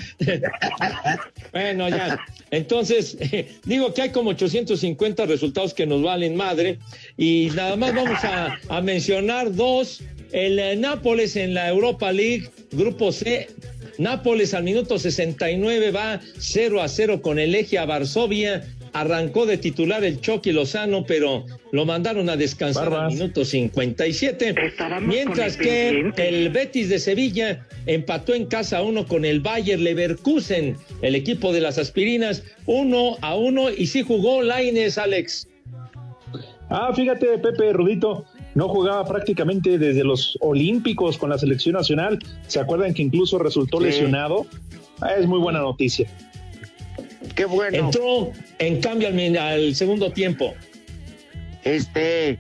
Bueno, 1.53 1.89
ya. 1.89 2.19
Entonces, 2.51 3.17
digo 3.65 3.95
que 3.95 4.03
hay 4.03 4.11
como 4.11 4.31
850 4.31 5.25
resultados 5.27 5.73
que 5.73 5.87
nos 5.87 6.03
valen 6.03 6.35
madre 6.35 6.81
y 7.17 7.51
nada 7.55 7.77
más 7.77 7.95
vamos 7.95 8.25
a, 8.25 8.59
a 8.69 8.81
mencionar 8.81 9.55
dos. 9.55 10.03
El 10.33 10.59
eh, 10.59 10.75
Nápoles 10.77 11.37
en 11.37 11.55
la 11.55 11.69
Europa 11.69 12.11
League, 12.13 12.51
Grupo 12.73 13.13
C. 13.13 13.49
Nápoles 13.99 14.55
al 14.55 14.63
minuto 14.63 14.99
69 14.99 15.91
va 15.91 16.21
0 16.39 16.81
a 16.81 16.89
0 16.89 17.21
con 17.21 17.39
el 17.39 17.55
Eje 17.55 17.79
a 17.79 17.85
Varsovia. 17.85 18.65
Arrancó 18.93 19.45
de 19.45 19.59
titular 19.59 20.03
el 20.05 20.21
Chucky 20.21 20.53
Lozano, 20.53 21.05
pero 21.05 21.45
lo 21.73 21.85
mandaron 21.85 22.31
a 22.31 22.37
descansar 22.37 22.93
al 22.95 23.13
minuto 23.13 23.45
57. 23.45 24.55
Mientras 25.03 25.57
con 25.57 25.67
el 25.67 25.69
que 25.69 25.91
pendiente. 25.91 26.29
el 26.29 26.49
Betis 26.49 26.89
de 26.89 26.99
Sevilla 26.99 27.67
empató 27.87 28.35
en 28.35 28.47
casa 28.47 28.83
uno 28.83 29.07
con 29.07 29.25
el 29.25 29.41
Bayer 29.41 29.79
Leverkusen, 29.79 30.77
el 31.03 31.15
equipo 31.15 31.53
de 31.53 31.61
las 31.61 31.77
aspirinas, 31.77 32.45
uno 32.67 33.17
a 33.21 33.35
uno 33.35 33.71
y 33.71 33.89
sí 33.89 34.03
jugó 34.03 34.43
Laines, 34.43 34.97
Alex. 34.97 35.49
Ah, 36.71 36.93
fíjate, 36.95 37.39
Pepe 37.39 37.73
Rudito, 37.73 38.27
no 38.59 38.69
jugaba 38.69 39.05
prácticamente 39.05 39.79
desde 39.79 40.03
los 40.03 40.37
Olímpicos 40.41 41.17
con 41.17 41.31
la 41.31 41.39
selección 41.39 41.75
nacional. 41.75 42.19
¿Se 42.49 42.59
acuerdan 42.59 42.93
que 42.93 43.03
incluso 43.03 43.39
resultó 43.39 43.79
Sí. 43.79 43.85
lesionado? 43.85 44.47
Ah, 45.01 45.13
es 45.17 45.29
muy 45.29 45.39
buena 45.39 45.61
noticia. 45.61 46.09
Qué 47.37 47.45
bueno. 47.45 47.79
Entró 47.79 48.33
en 48.59 48.81
cambio 48.81 49.11
al, 49.41 49.77
segundo 49.77 50.11
tiempo. 50.11 50.55
Este, 51.63 52.37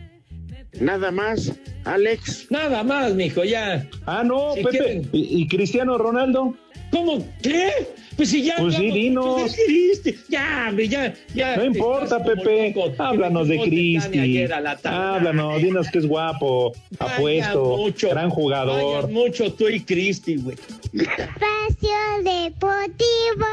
nada 0.80 1.12
más, 1.12 1.52
Alex. 1.84 2.48
Nada 2.50 2.82
más, 2.82 3.14
mijo, 3.14 3.44
ya. 3.44 3.86
Ah, 4.04 4.24
no, 4.24 4.54
Si 4.56 4.64
Pepe. 4.64 4.70
quieren- 4.78 5.08
¿Y, 5.12 5.42
y 5.42 5.46
Cristiano 5.46 5.98
Ronaldo? 5.98 6.56
¿Cómo? 6.90 7.26
¿Qué? 7.42 7.70
Pues 8.16 8.30
si 8.30 8.42
ya. 8.42 8.56
Pues 8.58 8.74
sí, 8.74 8.88
ya- 8.88 8.94
dinos. 8.94 9.40
pues 9.40 9.56
ya 9.56 9.64
Cristi, 9.64 10.14
Ya, 10.28 10.66
hombre, 10.68 10.88
ya, 10.88 11.14
ya. 11.34 11.56
No 11.56 11.64
importa, 11.64 12.22
Pepe. 12.24 12.72
loco. 12.74 12.92
Háblanos 12.98 13.46
de 13.48 13.60
Cristi. 13.60 14.44
Háblanos, 14.84 15.62
dinos 15.62 15.86
que 15.90 15.98
es 15.98 16.06
guapo, 16.06 16.72
Vaya 16.98 17.14
apuesto, 17.14 17.76
mucho, 17.76 18.08
gran 18.10 18.30
jugador. 18.30 19.02
vaya 19.04 19.12
mucho 19.12 19.52
tú 19.52 19.68
y 19.68 19.80
Cristi, 19.84 20.36
güey. 20.36 20.56
Espacio 20.92 21.98
Deportivo. 22.24 23.46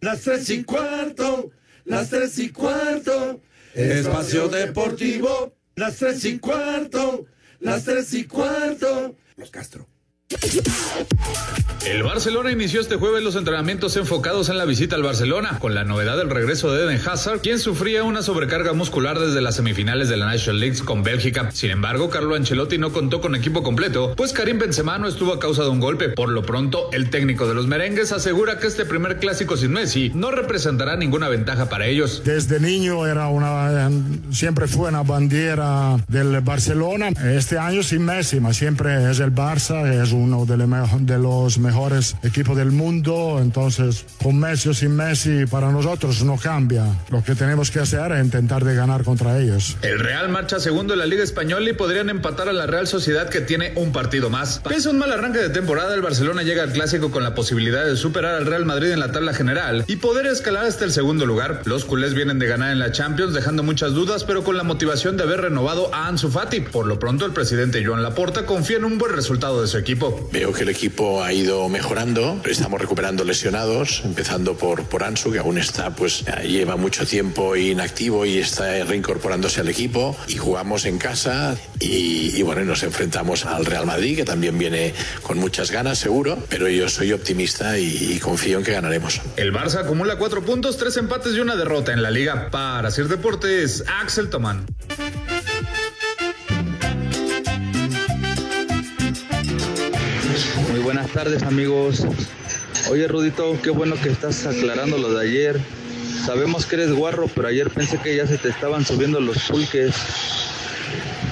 Las 0.00 0.20
tres 0.22 0.50
y 0.50 0.62
cuarto, 0.64 1.50
las 1.84 2.10
tres 2.10 2.38
y 2.38 2.50
cuarto. 2.50 3.40
Espacio 3.74 4.48
Deportivo, 4.48 5.54
las 5.74 5.96
tres 5.96 6.24
y 6.24 6.38
cuarto, 6.38 7.24
las 7.60 7.84
tres 7.84 8.12
y 8.14 8.24
cuarto. 8.24 9.14
Los 9.36 9.50
Castro. 9.50 9.86
El 11.86 12.02
Barcelona 12.02 12.50
inició 12.50 12.80
este 12.80 12.96
jueves 12.96 13.22
los 13.22 13.36
entrenamientos 13.36 13.96
enfocados 13.96 14.48
en 14.48 14.58
la 14.58 14.64
visita 14.64 14.96
al 14.96 15.04
Barcelona, 15.04 15.60
con 15.60 15.76
la 15.76 15.84
novedad 15.84 16.16
del 16.16 16.30
regreso 16.30 16.72
de 16.72 16.82
Eden 16.82 17.00
Hazard, 17.06 17.40
quien 17.42 17.60
sufría 17.60 18.02
una 18.02 18.22
sobrecarga 18.22 18.72
muscular 18.72 19.20
desde 19.20 19.40
las 19.40 19.54
semifinales 19.54 20.08
de 20.08 20.16
la 20.16 20.26
National 20.26 20.58
League 20.58 20.78
con 20.84 21.04
Bélgica. 21.04 21.52
Sin 21.52 21.70
embargo, 21.70 22.10
Carlo 22.10 22.34
Ancelotti 22.34 22.76
no 22.76 22.92
contó 22.92 23.20
con 23.20 23.36
equipo 23.36 23.62
completo, 23.62 24.14
pues 24.16 24.32
Karim 24.32 24.58
Benzema 24.58 24.98
no 24.98 25.06
estuvo 25.06 25.32
a 25.32 25.38
causa 25.38 25.62
de 25.62 25.68
un 25.68 25.78
golpe. 25.78 26.08
Por 26.08 26.30
lo 26.30 26.42
pronto, 26.42 26.90
el 26.92 27.08
técnico 27.08 27.46
de 27.46 27.54
los 27.54 27.68
merengues 27.68 28.10
asegura 28.10 28.58
que 28.58 28.66
este 28.66 28.84
primer 28.84 29.18
clásico 29.18 29.56
sin 29.56 29.70
Messi 29.70 30.10
no 30.12 30.32
representará 30.32 30.96
ninguna 30.96 31.28
ventaja 31.28 31.68
para 31.68 31.86
ellos. 31.86 32.22
Desde 32.24 32.58
niño 32.58 33.06
era 33.06 33.28
una, 33.28 33.90
siempre 34.32 34.66
fue 34.66 34.88
una 34.88 35.04
bandera 35.04 35.96
del 36.08 36.40
Barcelona. 36.40 37.10
Este 37.10 37.58
año 37.58 37.84
sin 37.84 38.04
Messi, 38.04 38.40
siempre 38.50 39.08
es 39.08 39.20
el 39.20 39.32
Barça, 39.32 39.86
es 40.02 40.15
uno 40.16 40.46
de, 40.46 40.56
los 40.56 41.58
mejores 41.58 41.76
mejores 41.76 42.16
equipos 42.22 42.56
del 42.56 42.72
mundo, 42.72 43.38
entonces 43.38 44.06
con 44.22 44.38
Messi 44.38 44.70
o 44.70 44.74
sin 44.74 44.96
Messi 44.96 45.44
para 45.44 45.70
nosotros 45.70 46.24
no 46.24 46.38
cambia. 46.38 46.86
Lo 47.10 47.22
que 47.22 47.34
tenemos 47.34 47.70
que 47.70 47.80
hacer 47.80 48.12
es 48.12 48.24
intentar 48.24 48.64
de 48.64 48.74
ganar 48.74 49.04
contra 49.04 49.38
ellos. 49.38 49.76
El 49.82 49.98
Real 49.98 50.30
marcha 50.30 50.58
segundo 50.58 50.94
en 50.94 51.00
la 51.00 51.06
Liga 51.06 51.22
Española 51.22 51.68
y 51.68 51.74
podrían 51.74 52.08
empatar 52.08 52.48
a 52.48 52.54
la 52.54 52.66
Real 52.66 52.86
Sociedad 52.86 53.28
que 53.28 53.42
tiene 53.42 53.72
un 53.76 53.92
partido 53.92 54.30
más. 54.30 54.60
Pese 54.66 54.88
a 54.88 54.92
un 54.92 54.98
mal 54.98 55.12
arranque 55.12 55.38
de 55.38 55.50
temporada, 55.50 55.94
el 55.94 56.00
Barcelona 56.00 56.44
llega 56.44 56.62
al 56.62 56.72
clásico 56.72 57.10
con 57.10 57.22
la 57.22 57.34
posibilidad 57.34 57.84
de 57.84 57.96
superar 57.96 58.34
al 58.34 58.46
Real 58.46 58.64
Madrid 58.64 58.90
en 58.90 59.00
la 59.00 59.12
tabla 59.12 59.34
general 59.34 59.84
y 59.86 59.96
poder 59.96 60.26
escalar 60.26 60.64
hasta 60.64 60.86
el 60.86 60.92
segundo 60.92 61.26
lugar. 61.26 61.60
Los 61.66 61.84
culés 61.84 62.14
vienen 62.14 62.38
de 62.38 62.46
ganar 62.46 62.72
en 62.72 62.78
la 62.78 62.90
Champions, 62.90 63.34
dejando 63.34 63.62
muchas 63.62 63.92
dudas, 63.92 64.24
pero 64.24 64.44
con 64.44 64.56
la 64.56 64.62
motivación 64.62 65.18
de 65.18 65.24
haber 65.24 65.42
renovado 65.42 65.94
a 65.94 66.08
Ansu 66.08 66.30
Fati. 66.30 66.60
Por 66.60 66.86
lo 66.86 66.98
pronto, 66.98 67.26
el 67.26 67.32
presidente 67.32 67.84
Joan 67.84 68.02
Laporta 68.02 68.46
confía 68.46 68.78
en 68.78 68.84
un 68.84 68.96
buen 68.96 69.12
resultado 69.12 69.60
de 69.60 69.68
su 69.68 69.76
equipo. 69.76 70.05
Veo 70.32 70.52
que 70.52 70.62
el 70.62 70.68
equipo 70.68 71.22
ha 71.22 71.32
ido 71.32 71.68
mejorando, 71.68 72.40
estamos 72.44 72.80
recuperando 72.80 73.24
lesionados, 73.24 74.02
empezando 74.04 74.56
por, 74.56 74.84
por 74.84 75.02
Ansu, 75.04 75.32
que 75.32 75.38
aún 75.38 75.58
está, 75.58 75.94
pues 75.94 76.24
lleva 76.44 76.76
mucho 76.76 77.06
tiempo 77.06 77.56
inactivo 77.56 78.24
y 78.26 78.38
está 78.38 78.84
reincorporándose 78.84 79.60
al 79.60 79.68
equipo. 79.68 80.16
Y 80.28 80.36
jugamos 80.36 80.84
en 80.84 80.98
casa 80.98 81.56
y, 81.80 82.36
y 82.36 82.42
bueno, 82.42 82.64
nos 82.64 82.82
enfrentamos 82.82 83.44
al 83.44 83.64
Real 83.66 83.86
Madrid, 83.86 84.16
que 84.16 84.24
también 84.24 84.58
viene 84.58 84.94
con 85.22 85.38
muchas 85.38 85.70
ganas, 85.70 85.98
seguro, 85.98 86.38
pero 86.48 86.68
yo 86.68 86.88
soy 86.88 87.12
optimista 87.12 87.78
y, 87.78 88.14
y 88.14 88.18
confío 88.18 88.58
en 88.58 88.64
que 88.64 88.72
ganaremos. 88.72 89.20
El 89.36 89.52
Barça 89.52 89.80
acumula 89.80 90.16
cuatro 90.16 90.44
puntos, 90.44 90.76
tres 90.76 90.96
empates 90.96 91.34
y 91.34 91.40
una 91.40 91.56
derrota 91.56 91.92
en 91.92 92.02
la 92.02 92.10
liga. 92.10 92.50
Para 92.50 92.88
hacer 92.88 93.08
deportes, 93.08 93.84
Axel 94.00 94.30
Tomán. 94.30 94.66
Buenas 100.86 101.10
tardes 101.10 101.42
amigos. 101.42 102.06
Oye 102.92 103.08
Rudito, 103.08 103.58
qué 103.60 103.70
bueno 103.70 103.96
que 104.00 104.08
estás 104.08 104.46
aclarando 104.46 104.96
lo 104.98 105.12
de 105.14 105.26
ayer. 105.26 105.60
Sabemos 106.24 106.64
que 106.64 106.76
eres 106.76 106.92
guarro, 106.92 107.26
pero 107.34 107.48
ayer 107.48 107.70
pensé 107.70 107.98
que 107.98 108.14
ya 108.14 108.24
se 108.24 108.38
te 108.38 108.50
estaban 108.50 108.84
subiendo 108.84 109.18
los 109.18 109.36
pulques. 109.48 109.92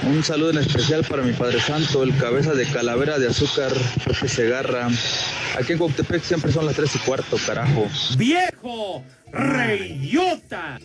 Un 0.09 0.25
saludo 0.25 0.49
en 0.49 0.57
especial 0.57 1.05
para 1.05 1.23
mi 1.23 1.31
Padre 1.31 1.61
Santo, 1.61 2.03
el 2.03 2.13
cabeza 2.17 2.53
de 2.53 2.65
calavera 2.65 3.17
de 3.17 3.29
azúcar, 3.29 3.71
Pepe 4.05 4.27
Segarra. 4.27 4.89
Aquí 5.57 5.71
en 5.71 5.77
Coctepec 5.77 6.21
siempre 6.21 6.51
son 6.51 6.65
las 6.65 6.75
3 6.75 6.93
y 6.93 6.99
cuarto, 6.99 7.37
carajo. 7.45 7.87
¡Viejo! 8.17 9.05
¡Reyota! 9.31 10.79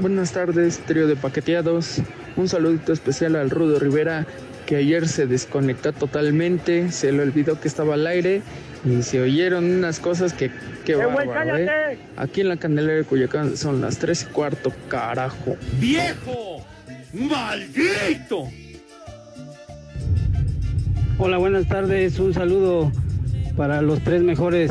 Buenas 0.00 0.32
tardes, 0.32 0.78
trío 0.86 1.06
de 1.06 1.16
paqueteados. 1.16 1.98
Un 2.36 2.48
saludito 2.48 2.94
especial 2.94 3.36
al 3.36 3.50
Rudo 3.50 3.78
Rivera, 3.78 4.26
que 4.72 4.76
ayer 4.76 5.06
se 5.06 5.26
desconectó 5.26 5.92
totalmente, 5.92 6.90
se 6.92 7.12
le 7.12 7.20
olvidó 7.20 7.60
que 7.60 7.68
estaba 7.68 7.92
al 7.92 8.06
aire 8.06 8.40
y 8.86 9.02
se 9.02 9.20
oyeron 9.20 9.66
unas 9.66 10.00
cosas 10.00 10.32
que, 10.32 10.50
que 10.86 10.94
bárbaro, 10.94 11.58
¿eh? 11.58 11.98
Aquí 12.16 12.40
en 12.40 12.48
la 12.48 12.56
Candelera 12.56 12.94
de 12.94 13.04
Cuyacán 13.04 13.58
son 13.58 13.82
las 13.82 13.98
3 13.98 14.22
y 14.22 14.32
cuarto, 14.32 14.72
carajo. 14.88 15.58
¡Viejo! 15.78 16.64
¡Maldito! 17.12 18.48
Hola, 21.18 21.36
buenas 21.36 21.68
tardes. 21.68 22.18
Un 22.18 22.32
saludo 22.32 22.90
para 23.58 23.82
los 23.82 24.00
tres 24.00 24.22
mejores 24.22 24.70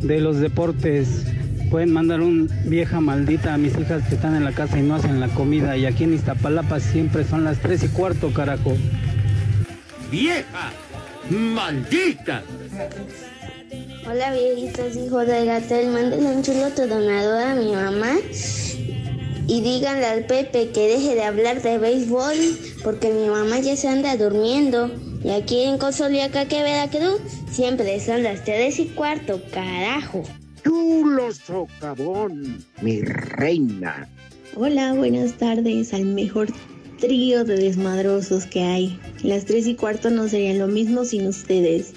de 0.00 0.20
los 0.20 0.38
deportes. 0.38 1.26
Pueden 1.72 1.90
mandar 1.90 2.20
un 2.20 2.50
vieja 2.66 3.00
maldita 3.00 3.54
a 3.54 3.56
mis 3.56 3.72
hijas 3.78 4.06
que 4.06 4.16
están 4.16 4.36
en 4.36 4.44
la 4.44 4.52
casa 4.52 4.78
y 4.78 4.82
no 4.82 4.94
hacen 4.94 5.20
la 5.20 5.28
comida. 5.28 5.74
Y 5.74 5.86
aquí 5.86 6.04
en 6.04 6.12
Iztapalapa 6.12 6.78
siempre 6.80 7.24
son 7.24 7.44
las 7.44 7.60
tres 7.60 7.82
y 7.82 7.88
cuarto, 7.88 8.30
carajo. 8.30 8.76
¡Vieja! 10.10 10.70
¡Maldita! 11.30 12.42
Hola 14.06 14.34
viejitos 14.34 14.96
hijos 14.96 15.26
de 15.26 15.46
Gatel, 15.46 15.88
mándenle 15.88 16.36
un 16.36 16.42
chulo 16.42 16.68
donador 16.68 17.42
a 17.42 17.54
mi 17.54 17.72
mamá 17.72 18.18
y 19.46 19.60
díganle 19.62 20.04
al 20.04 20.26
Pepe 20.26 20.72
que 20.74 20.88
deje 20.88 21.14
de 21.14 21.24
hablar 21.24 21.62
de 21.62 21.78
béisbol 21.78 22.36
porque 22.84 23.08
mi 23.08 23.28
mamá 23.28 23.60
ya 23.60 23.76
se 23.76 23.88
anda 23.88 24.14
durmiendo. 24.18 24.90
Y 25.24 25.30
aquí 25.30 25.62
en 25.62 25.78
Cosoliaca, 25.78 26.44
que 26.44 26.62
Veracruz, 26.62 27.22
siempre 27.50 27.98
son 27.98 28.24
las 28.24 28.44
tres 28.44 28.78
y 28.78 28.88
cuarto, 28.88 29.40
carajo. 29.54 30.22
Chulo 30.64 31.32
socavón, 31.32 32.64
mi 32.82 33.00
reina. 33.02 34.08
Hola, 34.54 34.92
buenas 34.92 35.32
tardes 35.34 35.92
al 35.92 36.04
mejor 36.04 36.48
trío 37.00 37.44
de 37.44 37.56
desmadrosos 37.56 38.46
que 38.46 38.62
hay. 38.62 39.00
Las 39.22 39.44
tres 39.44 39.66
y 39.66 39.74
cuarto 39.74 40.10
no 40.10 40.28
serían 40.28 40.58
lo 40.58 40.68
mismo 40.68 41.04
sin 41.04 41.26
ustedes. 41.26 41.94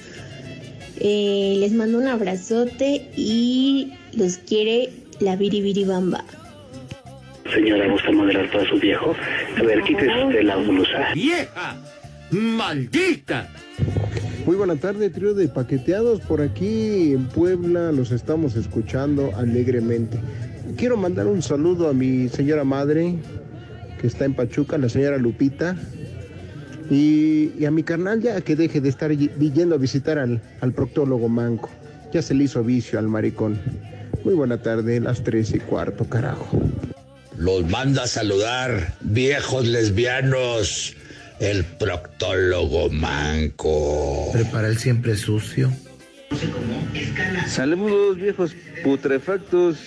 Eh, 0.99 1.58
les 1.60 1.73
mando 1.73 1.97
un 1.97 2.08
abrazote 2.08 3.12
y 3.15 3.93
los 4.13 4.38
quiere 4.38 4.89
la 5.19 5.36
biribiribamba. 5.36 6.23
Señora, 7.54 7.88
¿gusta 7.88 8.12
moderar 8.12 8.49
todo 8.51 8.65
su 8.65 8.80
viejo? 8.80 9.15
A 9.58 9.63
ver, 9.63 9.84
quítese 9.84 10.43
la 10.43 10.56
blusa. 10.56 11.13
¡Vieja! 11.13 11.75
¡Maldita! 12.32 13.47
Muy 14.46 14.58
buena 14.58 14.76
tarde, 14.76 15.10
trío 15.10 15.34
de 15.34 15.48
paqueteados. 15.48 16.22
Por 16.22 16.40
aquí 16.40 17.14
en 17.14 17.26
Puebla 17.26 17.92
los 17.92 18.12
estamos 18.12 18.56
escuchando 18.56 19.32
alegremente. 19.36 20.20
Quiero 20.78 20.98
mandar 20.98 21.26
un 21.26 21.42
saludo 21.42 21.90
a 21.90 21.94
mi 21.94 22.30
señora 22.30 22.64
madre, 22.64 23.16
que 24.00 24.06
está 24.06 24.26
en 24.26 24.36
Pachuca, 24.36 24.78
la 24.78 24.88
señora 24.88 25.18
Lupita. 25.18 25.76
Y, 26.92 27.66
a 27.66 27.72
mi 27.72 27.82
carnal 27.82 28.22
ya 28.22 28.40
que 28.42 28.56
deje 28.56 28.82
de 28.82 28.90
estar 28.90 29.12
yendo 29.12 29.74
a 29.74 29.80
visitar 29.80 30.20
al, 30.20 30.40
al 30.62 30.74
proctólogo 30.74 31.28
manco. 31.28 31.72
Ya 32.14 32.22
se 32.22 32.36
le 32.36 32.44
hizo 32.44 32.64
vicio 32.64 33.00
al 33.00 33.08
maricón. 33.08 33.60
Muy 34.24 34.36
buena 34.36 34.62
tarde, 34.62 35.00
las 35.00 35.24
tres 35.24 35.56
y 35.56 35.60
cuarto, 35.60 36.06
carajo. 36.06 36.62
Los 37.36 37.68
manda 37.68 38.04
a 38.04 38.08
saludar, 38.08 38.94
viejos 39.02 39.68
lesbianos, 39.68 40.96
el 41.39 41.63
proctólogo 41.63 42.89
manco. 42.89 44.32
Prepara 44.32 44.67
el 44.67 44.78
siempre 44.78 45.15
sucio. 45.15 45.71
Saludos 47.48 48.17
viejos 48.17 48.56
putrefactos. 48.84 49.78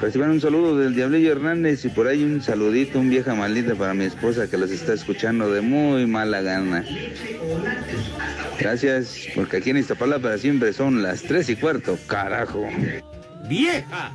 Reciban 0.00 0.30
un 0.30 0.40
saludo 0.40 0.78
del 0.78 0.94
Diablillo 0.94 1.32
Hernández 1.32 1.84
y 1.84 1.88
por 1.88 2.06
ahí 2.06 2.22
un 2.22 2.42
saludito, 2.42 3.00
un 3.00 3.10
vieja 3.10 3.34
maldita 3.34 3.74
para 3.74 3.94
mi 3.94 4.04
esposa 4.04 4.48
que 4.48 4.56
los 4.56 4.70
está 4.70 4.92
escuchando 4.92 5.50
de 5.50 5.60
muy 5.60 6.06
mala 6.06 6.42
gana. 6.42 6.84
Gracias, 8.58 9.16
porque 9.34 9.58
aquí 9.58 9.70
en 9.70 9.78
Iztapalapa 9.78 10.38
siempre 10.38 10.72
son 10.72 11.02
las 11.02 11.22
tres 11.22 11.48
y 11.48 11.56
cuarto, 11.56 11.98
carajo. 12.06 12.66
¡Vieja! 13.48 14.12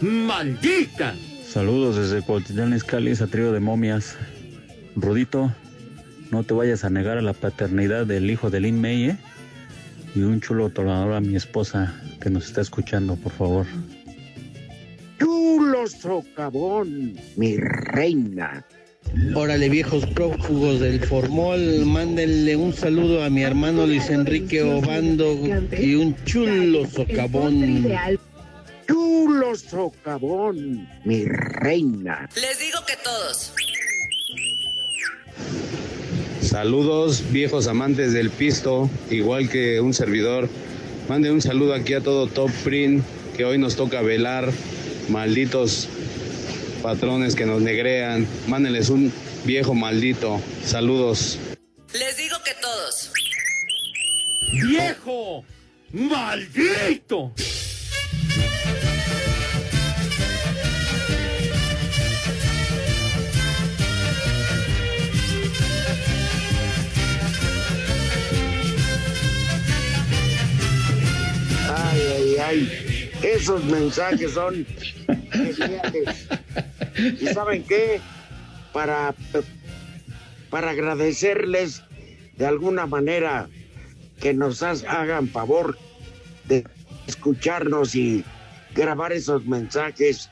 ¡Maldita! 0.00 1.14
Saludos 1.48 1.96
desde 1.96 2.24
Cuautitlán 2.24 2.74
Izcalli, 2.74 3.12
a 3.12 3.26
trío 3.26 3.52
de 3.52 3.60
momias. 3.60 4.16
Rudito, 5.00 5.52
no 6.30 6.42
te 6.42 6.54
vayas 6.54 6.84
a 6.84 6.90
negar 6.90 7.18
a 7.18 7.22
la 7.22 7.32
paternidad 7.32 8.06
del 8.06 8.30
hijo 8.30 8.50
de 8.50 8.60
Lin 8.60 8.80
May, 8.80 9.10
¿eh? 9.10 9.16
Y 10.14 10.20
un 10.20 10.40
chulo 10.40 10.66
otorgador 10.66 11.12
a 11.12 11.20
mi 11.20 11.36
esposa 11.36 11.94
que 12.20 12.30
nos 12.30 12.46
está 12.46 12.60
escuchando, 12.60 13.16
por 13.16 13.32
favor. 13.32 13.66
Chulo 15.18 15.86
socavón, 15.86 17.14
mi 17.36 17.56
reina. 17.56 18.64
Órale, 19.34 19.68
viejos 19.68 20.04
prófugos 20.06 20.80
del 20.80 21.00
formol, 21.00 21.60
mándenle 21.86 22.56
un 22.56 22.72
saludo 22.72 23.24
a 23.24 23.30
mi 23.30 23.42
hermano 23.42 23.86
Luis 23.86 24.10
Enrique 24.10 24.62
Obando 24.62 25.38
y 25.78 25.94
un 25.94 26.14
chulo 26.24 26.86
socavón. 26.86 27.86
Chulo 28.86 29.54
socavón, 29.56 30.88
mi 31.04 31.24
reina. 31.24 32.28
Les 32.34 32.58
digo 32.58 32.78
que 32.86 32.94
todos. 33.02 33.54
Saludos, 36.42 37.24
viejos 37.30 37.66
amantes 37.66 38.12
del 38.12 38.30
pisto, 38.30 38.88
igual 39.10 39.48
que 39.48 39.80
un 39.80 39.92
servidor. 39.92 40.48
Mande 41.08 41.30
un 41.30 41.42
saludo 41.42 41.74
aquí 41.74 41.94
a 41.94 42.00
todo 42.00 42.26
Top 42.26 42.50
Print, 42.64 43.04
que 43.36 43.44
hoy 43.44 43.58
nos 43.58 43.76
toca 43.76 44.02
velar. 44.02 44.50
Malditos 45.08 45.88
patrones 46.82 47.34
que 47.34 47.46
nos 47.46 47.60
negrean. 47.62 48.26
Mándenles 48.46 48.88
un 48.88 49.12
viejo 49.44 49.74
maldito. 49.74 50.40
Saludos. 50.64 51.38
Les 51.92 52.16
digo 52.16 52.36
que 52.44 52.52
todos. 52.60 53.12
¡Viejo! 54.52 55.44
¡Maldito! 55.92 57.32
Ay, 71.98 72.36
ay. 72.38 73.10
Esos 73.22 73.64
mensajes 73.64 74.32
son 74.32 74.66
geniales. 75.32 76.28
¿Y 77.20 77.26
saben 77.26 77.64
qué? 77.64 78.00
Para, 78.72 79.14
para 80.50 80.70
agradecerles 80.70 81.82
de 82.36 82.46
alguna 82.46 82.86
manera 82.86 83.48
que 84.20 84.34
nos 84.34 84.62
hagan 84.62 85.28
favor 85.28 85.76
de 86.44 86.64
escucharnos 87.06 87.94
y 87.94 88.24
grabar 88.74 89.12
esos 89.12 89.44
mensajes. 89.46 90.30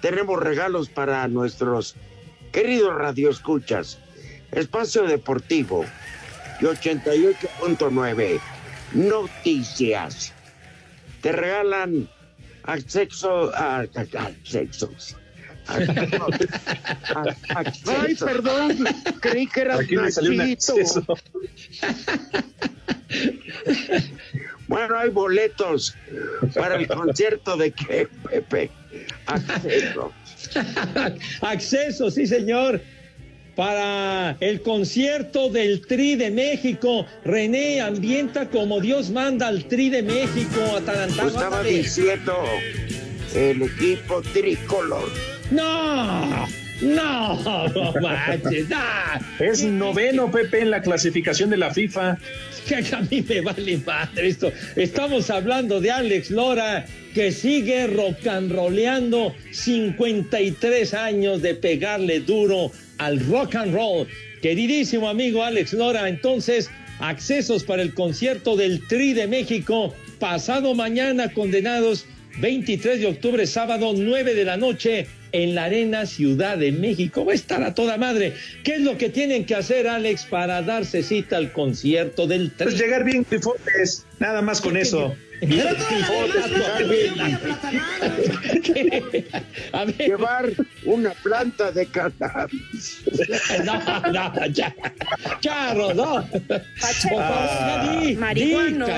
Tenemos 0.00 0.40
regalos 0.40 0.88
para 0.88 1.26
nuestros 1.28 1.96
queridos 2.52 2.94
radioescuchas. 2.94 3.98
Espacio 4.52 5.04
Deportivo 5.04 5.84
y 6.60 6.64
88.9 6.64 8.40
Noticias. 8.92 10.32
Te 11.22 11.32
regalan 11.32 12.08
acceso 12.64 13.52
a, 13.54 13.80
accesos. 13.80 15.16
Ay, 15.66 15.86
perdón, 18.14 18.86
creí 19.20 19.46
que 19.46 19.60
era 19.60 19.76
Nachito. 19.76 20.74
Bueno, 24.66 24.98
hay 24.98 25.08
boletos 25.10 25.94
para 26.54 26.76
el 26.76 26.86
concierto 26.86 27.56
de 27.56 27.72
que 27.72 28.08
Pepe. 28.30 28.70
Acceso. 29.26 30.12
Acceso, 31.40 32.10
sí, 32.10 32.26
señor. 32.26 32.80
Para 33.58 34.36
el 34.38 34.62
concierto 34.62 35.50
del 35.50 35.84
Tri 35.84 36.14
de 36.14 36.30
México, 36.30 37.04
René 37.24 37.80
ambienta 37.80 38.48
como 38.48 38.80
Dios 38.80 39.10
manda 39.10 39.48
al 39.48 39.64
Tri 39.64 39.90
de 39.90 40.00
México, 40.00 40.60
atarantado. 40.76 41.26
Estaba 41.26 41.64
diciendo 41.64 42.36
el 43.34 43.62
equipo 43.62 44.22
tricolor. 44.32 45.10
No, 45.50 46.46
no, 46.80 47.68
no 47.68 47.92
manches. 48.00 48.66
Es 49.38 49.64
noveno, 49.64 50.30
Pepe, 50.30 50.60
en 50.62 50.70
la 50.70 50.82
clasificación 50.82 51.50
de 51.50 51.56
la 51.56 51.72
FIFA. 51.72 52.18
Que 52.66 52.76
a 52.94 53.00
mí 53.00 53.24
me 53.26 53.40
vale 53.40 53.78
madre 53.78 54.28
esto. 54.28 54.52
Estamos 54.76 55.30
hablando 55.30 55.80
de 55.80 55.90
Alex 55.90 56.30
Lora, 56.30 56.84
que 57.14 57.32
sigue 57.32 57.86
rock 57.86 58.26
and 58.26 58.52
rollando 58.52 59.34
53 59.52 60.92
años 60.92 61.40
de 61.40 61.54
pegarle 61.54 62.20
duro 62.20 62.70
al 62.98 63.20
rock 63.26 63.54
and 63.54 63.74
roll. 63.74 64.06
Queridísimo 64.42 65.08
amigo 65.08 65.42
Alex 65.42 65.72
Lora, 65.72 66.08
entonces, 66.08 66.70
accesos 67.00 67.64
para 67.64 67.82
el 67.82 67.94
concierto 67.94 68.54
del 68.54 68.86
Tri 68.86 69.14
de 69.14 69.26
México, 69.26 69.94
pasado 70.18 70.74
mañana, 70.74 71.32
condenados 71.32 72.04
23 72.40 73.00
de 73.00 73.06
octubre, 73.06 73.46
sábado, 73.46 73.94
9 73.96 74.34
de 74.34 74.44
la 74.44 74.56
noche, 74.56 75.06
en 75.32 75.54
la 75.54 75.64
Arena 75.64 76.06
Ciudad 76.06 76.58
de 76.58 76.72
México. 76.72 77.24
Va 77.24 77.32
a 77.32 77.34
estar 77.34 77.62
a 77.62 77.74
toda 77.74 77.96
madre. 77.96 78.34
¿Qué 78.64 78.76
es 78.76 78.80
lo 78.80 78.98
que 78.98 79.08
tienen 79.08 79.44
que 79.44 79.54
hacer, 79.54 79.88
Alex, 79.88 80.24
para 80.24 80.62
darse 80.62 81.02
cita 81.02 81.36
al 81.36 81.52
concierto 81.52 82.26
del 82.26 82.50
Tri? 82.52 82.66
Pues 82.66 82.78
llegar 82.78 83.04
bien 83.04 83.24
trifotes, 83.24 84.06
nada 84.18 84.42
más 84.42 84.60
con 84.60 84.76
eso. 84.76 85.14
A 89.72 89.84
ver. 89.84 89.96
Llevar 89.98 90.50
una 90.84 91.10
planta 91.10 91.70
de 91.72 91.86
cannabis. 91.86 93.00
No, 93.64 93.74
no, 94.12 94.46
ya. 94.46 94.74
Charro, 95.40 95.92
no. 95.94 96.28
Pacheco, 96.80 97.18
Ah, 97.20 98.00
marihuanos, 98.16 98.88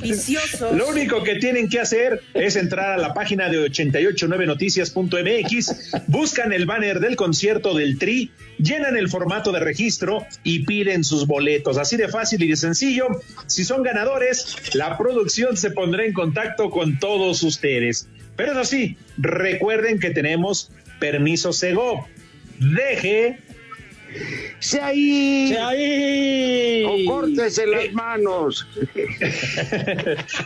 viciosos. 0.00 0.76
Lo 0.76 0.88
único 0.88 1.22
que 1.22 1.36
tienen 1.36 1.68
que 1.68 1.78
hacer 1.80 2.20
es 2.34 2.56
entrar 2.56 2.90
a 2.92 2.96
la 2.98 3.14
página 3.14 3.48
de 3.48 3.58
889noticias.mx, 3.70 5.92
buscan 6.08 6.52
el 6.52 6.66
banner 6.66 6.98
del 7.00 7.16
concierto 7.16 7.74
del 7.74 7.98
Tri, 7.98 8.30
llenan 8.58 8.96
el 8.96 9.08
formato 9.08 9.52
de 9.52 9.60
registro 9.60 10.26
y 10.42 10.64
piden 10.64 11.04
sus 11.04 11.26
boletos. 11.26 11.78
Así 11.78 11.96
de 11.96 12.08
fácil 12.08 12.42
y 12.42 12.48
de 12.48 12.56
sencillo. 12.56 13.06
Si 13.46 13.64
son 13.64 13.82
ganadores, 13.82 14.56
la 14.74 14.96
producción 14.98 15.23
se 15.28 15.70
pondrá 15.70 16.04
en 16.04 16.12
contacto 16.12 16.70
con 16.70 16.98
todos 16.98 17.42
ustedes. 17.42 18.08
Pero 18.36 18.52
eso 18.52 18.64
sí, 18.64 18.96
recuerden 19.18 19.98
que 19.98 20.10
tenemos 20.10 20.70
permiso 20.98 21.52
Sego. 21.52 22.06
Deje 22.58 23.38
¡Se 24.60 24.80
ahí! 24.80 25.48
¡Se 25.48 25.58
ahí! 25.58 26.84
¡O 26.84 27.04
córtese 27.10 27.66
las 27.66 27.92
manos! 27.92 28.66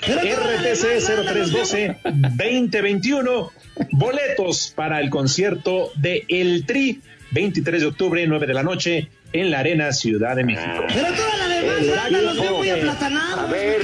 RTC 0.02 1.00
0312 1.06 1.96
2021 2.04 3.52
boletos 3.92 4.72
para 4.74 5.00
el 5.00 5.10
concierto 5.10 5.92
de 5.96 6.24
El 6.28 6.64
Tri 6.66 7.00
23 7.32 7.82
de 7.82 7.86
octubre 7.86 8.26
9 8.26 8.46
de 8.46 8.54
la 8.54 8.62
noche 8.62 9.08
en 9.32 9.50
la 9.50 9.60
Arena 9.60 9.92
Ciudad 9.92 10.36
de 10.36 10.44
México. 10.44 10.84
Pero 10.88 11.06
toda 11.14 11.36
la 11.36 11.48
demás 11.48 12.10
los 12.12 12.40
veo 12.40 12.56
muy 12.58 12.70
aplatanados. 12.70 13.38
A 13.38 13.46
ver. 13.52 13.82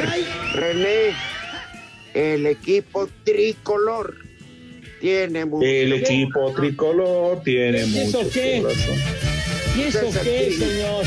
René, 0.54 1.14
el 2.14 2.46
equipo 2.46 3.09
tricolor 3.24 4.16
tiene 5.00 5.44
mucho. 5.44 5.66
El 5.66 5.92
equipo 5.94 6.52
tricolor 6.52 7.42
tiene 7.42 7.85
¿Y 7.85 7.98
eso 7.98 8.22
mucho 8.22 8.30
qué? 8.33 8.61
corazón. 8.62 8.96
¿Y 9.76 9.83
eso 9.83 10.00
es 10.00 10.18
qué, 10.18 10.44
Tri. 10.46 10.52
señor? 10.54 11.04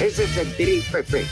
Ese 0.00 0.24
es 0.24 0.36
el 0.36 0.52
tri, 0.54 0.82
Pepe. 0.92 1.24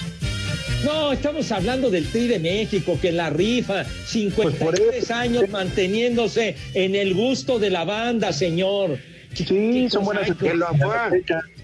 No, 0.85 1.13
estamos 1.13 1.51
hablando 1.53 1.91
del 1.91 2.07
Tri 2.07 2.27
de 2.27 2.39
México, 2.39 2.99
que 3.01 3.13
la 3.13 3.31
rifa, 3.31 3.85
53 3.85 5.11
años 5.11 5.49
manteniéndose 5.49 6.57
en 6.75 6.95
el 6.95 7.15
gusto 7.15 7.59
de 7.59 7.71
la 7.71 7.85
banda, 7.85 8.33
señor. 8.33 8.99
Sí, 9.45 9.89
son 9.91 10.05
buenas 10.05 10.31
Que 10.37 10.55
lo 10.55 10.67
fue 10.69 10.97
a- 10.97 11.11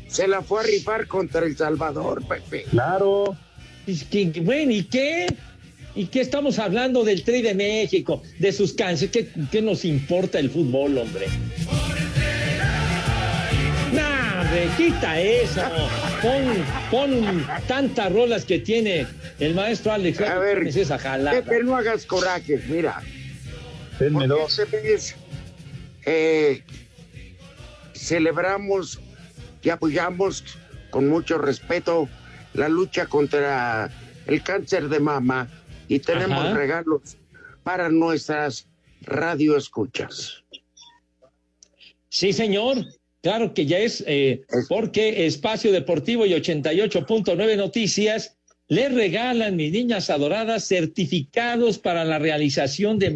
se 0.08 0.28
la 0.28 0.42
fue 0.42 0.60
a 0.60 0.62
rifar 0.64 1.06
contra 1.06 1.46
El 1.46 1.56
Salvador, 1.56 2.22
Pepe. 2.26 2.64
Claro. 2.70 3.36
Bueno, 4.42 4.72
¿y 4.72 4.84
qué? 4.84 5.26
¿Y 5.94 6.06
qué 6.06 6.20
estamos 6.20 6.58
hablando 6.58 7.02
del 7.04 7.22
Tri 7.24 7.42
de 7.42 7.54
México? 7.54 8.22
De 8.38 8.52
sus 8.52 8.72
canciones. 8.74 9.10
¿Qué, 9.12 9.28
qué 9.50 9.60
nos 9.62 9.84
importa 9.84 10.38
el 10.38 10.50
fútbol, 10.50 10.98
hombre? 10.98 11.26
Nah, 13.92 14.40
hombre, 14.42 14.68
quita 14.76 15.20
eso. 15.20 15.62
Pon, 16.22 16.42
pon 16.90 17.46
tantas 17.66 18.12
rolas 18.12 18.44
que 18.44 18.58
tiene 18.60 19.06
el 19.38 19.54
maestro 19.54 19.92
Alex. 19.92 20.20
A 20.20 20.38
ver, 20.38 20.66
Es 20.66 20.76
esa 20.76 20.98
jalada. 20.98 21.42
Pepe, 21.42 21.62
no 21.62 21.76
hagas 21.76 22.06
corajes, 22.06 22.66
mira. 22.68 23.02
Denme 23.98 24.26
dos. 24.26 24.60
mes, 24.72 25.14
eh, 26.06 26.62
celebramos 28.02 29.00
y 29.62 29.70
apoyamos 29.70 30.44
con 30.90 31.08
mucho 31.08 31.38
respeto 31.38 32.08
la 32.54 32.68
lucha 32.68 33.06
contra 33.06 33.90
el 34.26 34.42
cáncer 34.42 34.88
de 34.88 35.00
mama 35.00 35.48
y 35.88 36.00
tenemos 36.00 36.44
Ajá. 36.44 36.54
regalos 36.54 37.16
para 37.62 37.88
nuestras 37.88 38.66
radioescuchas. 39.02 40.42
Sí, 42.08 42.32
señor. 42.32 42.84
Claro 43.22 43.54
que 43.54 43.66
ya 43.66 43.78
es, 43.78 44.02
eh, 44.08 44.42
porque 44.68 45.26
Espacio 45.26 45.70
Deportivo 45.70 46.26
y 46.26 46.32
88.9 46.32 47.56
Noticias 47.56 48.36
le 48.66 48.88
regalan, 48.88 49.54
mis 49.54 49.70
niñas 49.70 50.10
adoradas, 50.10 50.66
certificados 50.66 51.78
para 51.78 52.04
la 52.04 52.18
realización 52.18 52.98
de 52.98 53.10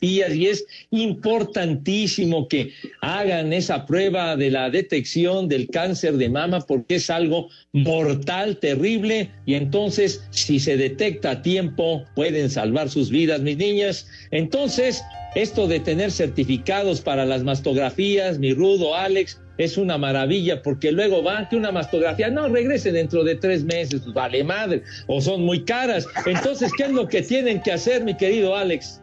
y 0.00 0.20
es 0.20 0.64
importantísimo 0.90 2.48
que 2.48 2.72
hagan 3.00 3.52
esa 3.52 3.86
prueba 3.86 4.36
de 4.36 4.50
la 4.50 4.70
detección 4.70 5.48
del 5.48 5.68
cáncer 5.68 6.16
de 6.16 6.28
mama 6.28 6.60
porque 6.60 6.96
es 6.96 7.10
algo 7.10 7.48
mortal, 7.72 8.56
terrible 8.58 9.30
y 9.46 9.54
entonces 9.54 10.22
si 10.30 10.60
se 10.60 10.76
detecta 10.76 11.30
a 11.32 11.42
tiempo 11.42 12.04
pueden 12.14 12.50
salvar 12.50 12.88
sus 12.90 13.10
vidas, 13.10 13.40
mis 13.40 13.56
niñas. 13.56 14.06
Entonces, 14.30 15.02
esto 15.34 15.68
de 15.68 15.80
tener 15.80 16.10
certificados 16.10 17.00
para 17.00 17.26
las 17.26 17.42
mastografías, 17.42 18.38
mi 18.38 18.54
rudo 18.54 18.94
Alex, 18.94 19.40
es 19.58 19.76
una 19.76 19.98
maravilla 19.98 20.62
porque 20.62 20.92
luego 20.92 21.22
va 21.22 21.48
que 21.48 21.56
una 21.56 21.72
mastografía, 21.72 22.30
no, 22.30 22.48
regrese 22.48 22.92
dentro 22.92 23.24
de 23.24 23.34
tres 23.34 23.64
meses, 23.64 24.00
pues 24.02 24.14
vale 24.14 24.42
madre, 24.44 24.82
o 25.06 25.20
son 25.20 25.42
muy 25.42 25.64
caras. 25.64 26.06
Entonces, 26.26 26.72
¿qué 26.76 26.84
es 26.84 26.90
lo 26.90 27.08
que 27.08 27.22
tienen 27.22 27.60
que 27.60 27.72
hacer, 27.72 28.04
mi 28.04 28.16
querido 28.16 28.56
Alex? 28.56 29.00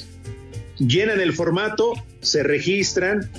Llenan 0.78 1.22
el 1.22 1.32
formato, 1.32 1.94
se 2.20 2.44
registran 2.44 3.32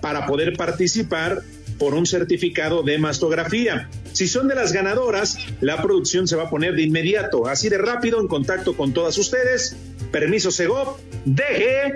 para 0.00 0.24
poder 0.24 0.56
participar 0.56 1.42
por 1.80 1.94
un 1.94 2.06
certificado 2.06 2.84
de 2.84 2.96
mastografía. 2.98 3.90
Si 4.12 4.28
son 4.28 4.46
de 4.46 4.54
las 4.54 4.72
ganadoras, 4.72 5.36
la 5.60 5.82
producción 5.82 6.28
se 6.28 6.36
va 6.36 6.44
a 6.44 6.48
poner 6.48 6.76
de 6.76 6.82
inmediato, 6.82 7.48
así 7.48 7.68
de 7.68 7.78
rápido, 7.78 8.20
en 8.20 8.28
contacto 8.28 8.76
con 8.76 8.94
todas 8.94 9.18
ustedes. 9.18 9.76
Permiso 10.12 10.52
Segov, 10.52 10.96
deje 11.24 11.94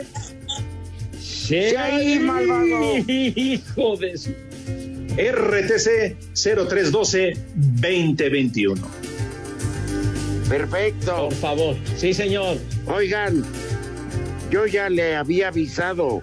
¡Sí, 1.48 1.56
ahí, 1.76 2.18
malvado! 2.18 2.98
Hijo 3.08 3.96
de 3.96 4.18
su... 4.18 4.34
RTC 5.16 6.14
0312 6.34 7.32
2021. 7.54 8.86
Perfecto. 10.46 11.16
Por 11.16 11.34
favor. 11.36 11.76
Sí, 11.96 12.12
señor. 12.12 12.58
Oigan, 12.86 13.42
yo 14.50 14.66
ya 14.66 14.90
le 14.90 15.16
había 15.16 15.48
avisado, 15.48 16.22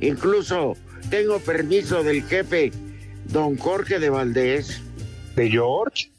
incluso 0.00 0.78
tengo 1.10 1.38
permiso 1.38 2.02
del 2.02 2.22
jefe, 2.22 2.72
don 3.26 3.58
Jorge 3.58 3.98
de 3.98 4.08
Valdés. 4.08 4.80
¿De 5.36 5.50
George? 5.50 6.10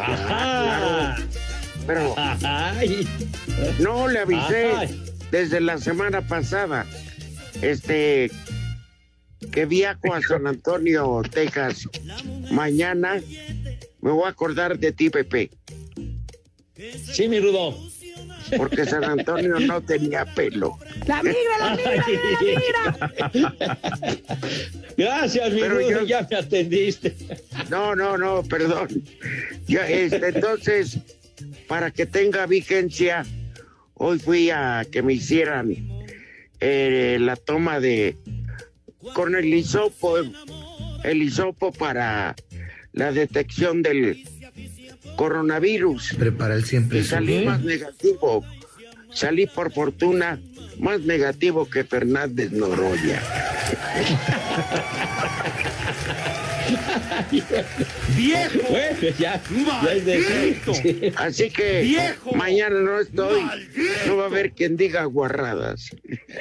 Ajá. 0.00 1.16
Pero 1.86 2.14
Ay. 2.16 3.06
no 3.80 4.08
le 4.08 4.20
avisé 4.20 4.72
desde 5.30 5.60
la 5.60 5.76
semana 5.76 6.26
pasada. 6.26 6.86
Este 7.62 8.30
que 9.52 9.64
viajo 9.66 10.14
a 10.14 10.20
San 10.22 10.46
Antonio, 10.46 11.22
Texas. 11.30 11.88
Mañana 12.50 13.20
me 14.00 14.10
voy 14.10 14.24
a 14.24 14.28
acordar 14.28 14.78
de 14.78 14.92
ti, 14.92 15.10
Pepe, 15.10 15.50
Sí, 17.12 17.26
mi 17.28 17.40
Rudo. 17.40 17.76
porque 18.56 18.84
San 18.84 19.04
Antonio 19.04 19.58
no 19.60 19.80
tenía 19.80 20.24
pelo. 20.34 20.78
La 21.06 21.22
migra, 21.22 21.58
la 21.58 21.76
migra, 21.76 22.96
la 23.20 23.30
migra. 23.32 23.78
Gracias, 24.96 25.52
mi 25.52 25.60
Pero 25.60 25.74
Rudo, 25.78 25.90
yo- 25.90 26.02
ya 26.06 26.26
me 26.30 26.36
atendiste. 26.36 27.16
No, 27.70 27.94
no, 27.96 28.16
no, 28.18 28.42
perdón. 28.44 28.88
Ya, 29.66 29.88
este, 29.88 30.28
entonces, 30.28 30.98
para 31.66 31.90
que 31.90 32.06
tenga 32.06 32.46
vigencia, 32.46 33.24
hoy 33.94 34.18
fui 34.18 34.50
a 34.50 34.86
que 34.90 35.02
me 35.02 35.14
hicieran 35.14 35.74
eh, 36.60 37.18
la 37.20 37.36
toma 37.36 37.80
de 37.80 38.16
con 39.14 39.34
el 39.34 39.52
hisopo, 39.52 40.16
el 41.04 41.22
hisopo 41.22 41.72
para 41.72 42.34
la 42.92 43.12
detección 43.12 43.82
del 43.82 44.24
coronavirus. 45.16 46.14
Prepara 46.18 46.54
el 46.54 46.64
siempre 46.64 47.00
Y 47.00 47.04
salí 47.04 47.44
más 47.44 47.62
negativo. 47.62 48.44
Salí 49.12 49.46
por 49.46 49.72
fortuna 49.72 50.40
más 50.78 51.00
negativo 51.00 51.68
que 51.68 51.84
Fernández 51.84 52.52
Noroña. 52.52 53.22
¡Viejo! 58.16 58.58
Ya, 59.18 59.40
ya 59.84 59.92
es 59.92 60.04
de- 60.04 60.56
Sí. 60.74 61.12
Así 61.16 61.50
que 61.50 61.82
¡Viejo! 61.82 62.32
mañana 62.34 62.80
no 62.80 62.98
estoy. 63.00 63.42
No 64.06 64.16
va 64.16 64.24
a 64.24 64.26
haber 64.26 64.52
quien 64.52 64.76
diga 64.76 65.04
guarradas. 65.04 65.90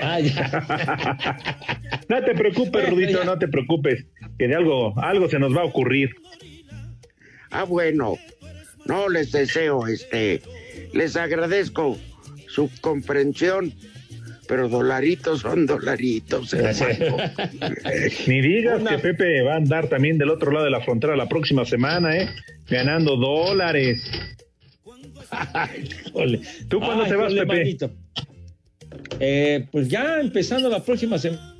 Ah. 0.01 0.19
No 2.09 2.23
te 2.23 2.35
preocupes, 2.35 2.89
Rudito, 2.89 3.23
no 3.23 3.37
te 3.39 3.47
preocupes. 3.47 4.05
Que 4.37 4.47
de 4.47 4.55
algo, 4.55 4.93
algo 5.01 5.27
se 5.29 5.39
nos 5.39 5.55
va 5.55 5.61
a 5.61 5.65
ocurrir. 5.65 6.15
Ah, 7.49 7.63
bueno. 7.63 8.17
No 8.85 9.09
les 9.09 9.31
deseo, 9.31 9.87
este, 9.87 10.41
les 10.93 11.15
agradezco 11.15 11.97
su 12.47 12.69
comprensión, 12.81 13.73
pero 14.47 14.69
dolaritos 14.69 15.41
son 15.41 15.65
dolaritos, 15.65 16.53
hermano. 16.53 17.17
Ni 18.27 18.41
digas 18.41 18.81
Una- 18.81 18.91
que 18.91 18.97
Pepe 18.99 19.41
va 19.41 19.53
a 19.53 19.57
andar 19.57 19.87
también 19.87 20.17
del 20.17 20.29
otro 20.29 20.51
lado 20.51 20.65
de 20.65 20.71
la 20.71 20.81
frontera 20.81 21.15
la 21.15 21.27
próxima 21.27 21.65
semana, 21.65 22.15
¿eh? 22.17 22.29
Ganando 22.69 23.15
dólares. 23.15 24.03
Ay. 25.31 25.89
¿Tú 26.69 26.79
cuándo 26.79 27.03
Ay, 27.03 27.09
te 27.09 27.15
vas, 27.15 27.33
Pepe? 27.33 27.45
manito. 27.45 27.91
Eh, 29.19 29.65
pues 29.71 29.87
ya 29.87 30.19
empezando 30.19 30.69
la 30.69 30.83
próxima 30.83 31.17
semana. 31.17 31.53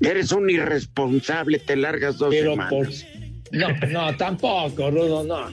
Eres 0.00 0.32
un 0.32 0.50
irresponsable, 0.50 1.58
te 1.58 1.76
largas 1.76 2.18
dos 2.18 2.30
Pero 2.34 2.50
semanas. 2.52 2.70
por... 2.72 2.88
No, 3.52 3.68
no, 3.88 4.16
tampoco, 4.16 4.90
Rudo, 4.90 5.24
no. 5.24 5.48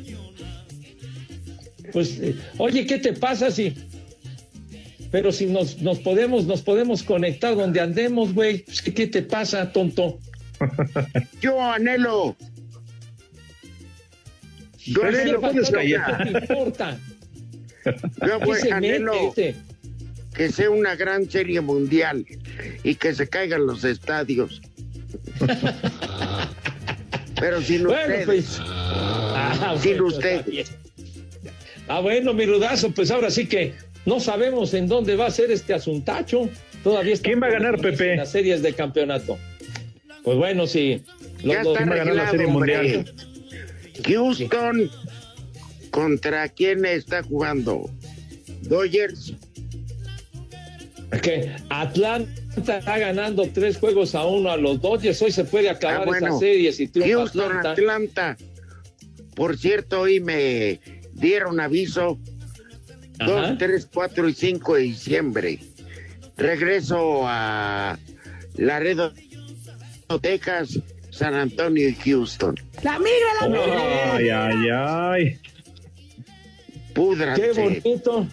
Pues, 1.93 2.19
eh, 2.19 2.35
oye, 2.57 2.85
¿qué 2.85 2.97
te 2.97 3.13
pasa 3.13 3.51
si... 3.51 3.73
Pero 5.11 5.31
si 5.31 5.45
nos, 5.47 5.81
nos 5.81 5.99
podemos, 5.99 6.45
nos 6.45 6.61
podemos 6.61 7.03
conectar 7.03 7.55
donde 7.55 7.79
andemos, 7.81 8.33
güey. 8.33 8.59
Pues, 8.59 8.81
¿qué, 8.81 9.07
te 9.07 9.21
pasa, 9.21 9.71
tonto? 9.71 10.19
Yo 11.41 11.61
anhelo. 11.61 12.35
Yo 14.85 15.03
anhelo 15.03 15.41
puedes 15.41 15.69
callar. 15.69 16.23
¿Qué 16.23 16.31
te 16.31 16.39
importa? 16.39 16.97
yo 17.85 18.39
¿Qué 18.39 18.45
voy- 18.45 18.59
se 18.59 18.71
anhelo 18.71 19.13
mete 19.13 19.49
este? 19.49 19.61
que 20.33 20.51
sea 20.51 20.69
una 20.69 20.95
gran 20.95 21.29
serie 21.29 21.59
mundial 21.61 22.25
y 22.83 22.95
que 22.95 23.13
se 23.13 23.27
caigan 23.27 23.65
los 23.65 23.83
estadios. 23.83 24.61
Pero 27.39 27.61
sin 27.61 27.83
Bueno, 27.83 28.01
ustedes. 28.01 28.25
pues. 28.25 28.59
Ah, 28.63 29.75
Sin 29.81 29.91
bueno, 29.93 30.05
usted. 30.07 30.39
está 30.39 30.49
bien. 30.51 30.65
Ah, 31.87 31.99
bueno, 31.99 32.33
mi 32.33 32.45
rudazo, 32.45 32.91
pues 32.91 33.09
ahora 33.11 33.29
sí 33.31 33.47
que 33.47 33.73
no 34.05 34.19
sabemos 34.19 34.73
en 34.73 34.87
dónde 34.87 35.15
va 35.15 35.27
a 35.27 35.31
ser 35.31 35.51
este 35.51 35.73
asuntacho. 35.73 36.49
Todavía 36.83 37.13
está 37.13 37.25
¿Quién 37.29 37.41
va 37.41 37.47
a 37.47 37.51
ganar, 37.51 37.79
Pepe? 37.79 38.11
en 38.13 38.17
las 38.17 38.31
series 38.31 38.61
de 38.61 38.73
campeonato. 38.73 39.37
Pues 40.23 40.37
bueno, 40.37 40.67
sí. 40.67 41.01
Los- 41.43 41.53
Ya 41.55 41.63
los- 41.63 41.73
está 41.77 41.85
va 41.89 41.93
a 41.93 41.97
ganar 41.97 42.15
la 42.15 42.31
Serie 42.31 42.45
hombre. 42.47 42.77
Mundial? 42.77 43.13
Houston 44.05 44.89
contra 45.91 46.47
quién 46.49 46.85
está 46.85 47.21
jugando? 47.23 47.89
Dodgers. 48.61 49.33
que 51.21 51.51
Atlanta 51.69 52.31
está 52.55 52.97
ganando 52.97 53.45
tres 53.53 53.77
juegos 53.77 54.15
a 54.15 54.25
uno 54.25 54.49
a 54.49 54.55
los 54.57 54.81
Dodgers. 54.81 55.21
Hoy 55.21 55.31
se 55.31 55.43
puede 55.43 55.69
acabar 55.69 56.03
Ah, 56.03 56.05
bueno. 56.05 56.27
esa 56.27 56.39
serie 56.39 56.71
si 56.71 56.87
triunfa 56.87 57.17
Houston, 57.17 57.43
Atlanta. 57.57 57.71
Atlanta. 57.71 58.37
Por 59.35 59.57
cierto, 59.57 60.01
hoy 60.01 60.21
me 60.21 60.79
dieron 61.13 61.59
aviso. 61.59 62.17
Ajá. 63.21 63.49
2, 63.49 63.57
3, 63.57 63.89
4 63.93 64.29
y 64.29 64.33
5 64.33 64.75
de 64.75 64.81
diciembre. 64.81 65.59
Regreso 66.37 67.21
a 67.25 67.97
Laredo, 68.55 69.13
Texas, 70.21 70.79
San 71.09 71.33
Antonio 71.35 71.87
y 71.89 71.93
Houston. 71.95 72.55
La 72.83 72.97
migra, 72.99 73.33
la 73.41 73.49
migra. 73.49 74.15
Ay, 74.15 74.29
ay, 74.29 74.69
ay. 74.73 75.39
Púdranse. 76.93 77.51
Qué 77.51 77.61
bonito. 77.61 78.27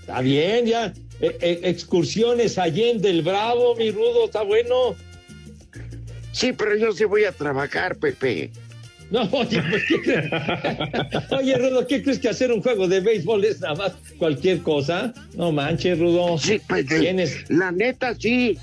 Está 0.00 0.20
bien, 0.20 0.66
ya. 0.66 0.92
Eh, 1.20 1.36
eh, 1.40 1.60
excursiones 1.64 2.58
allende 2.58 3.10
el 3.10 3.22
Bravo, 3.22 3.74
mi 3.76 3.90
rudo, 3.90 4.26
está 4.26 4.42
bueno. 4.42 4.94
Sí, 6.38 6.52
pero 6.52 6.76
yo 6.76 6.92
sí 6.92 7.04
voy 7.04 7.24
a 7.24 7.32
trabajar, 7.32 7.96
Pepe. 7.96 8.52
No, 9.10 9.22
oye, 9.32 9.60
pues, 9.70 9.82
¿qué 9.88 10.00
crees? 10.02 10.30
Oye, 11.32 11.56
Rudo, 11.56 11.84
¿qué 11.86 12.00
crees 12.00 12.20
que 12.20 12.28
hacer 12.28 12.52
un 12.52 12.62
juego 12.62 12.86
de 12.86 13.00
béisbol 13.00 13.44
es 13.44 13.60
nada 13.60 13.74
más 13.74 13.92
cualquier 14.18 14.58
cosa? 14.60 15.12
No 15.34 15.50
manches, 15.50 15.98
Rudo. 15.98 16.38
Sí, 16.38 16.60
pues, 16.68 16.86
Tienes- 16.86 17.44
la 17.48 17.72
neta, 17.72 18.14
sí. 18.14 18.56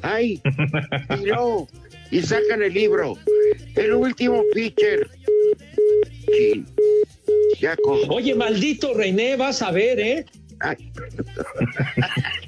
Ay, 0.00 0.40
tiró 1.20 1.68
y 2.10 2.20
sacan 2.22 2.62
el 2.64 2.72
libro. 2.74 3.16
El 3.76 3.92
último 3.92 4.42
pitcher. 4.52 5.08
Sí. 6.26 6.64
Ya. 7.60 7.76
Oye, 8.08 8.34
maldito 8.34 8.92
René, 8.92 9.36
vas 9.36 9.62
a 9.62 9.70
ver, 9.70 10.00
¿eh? 10.00 10.26
Ay, 10.58 10.76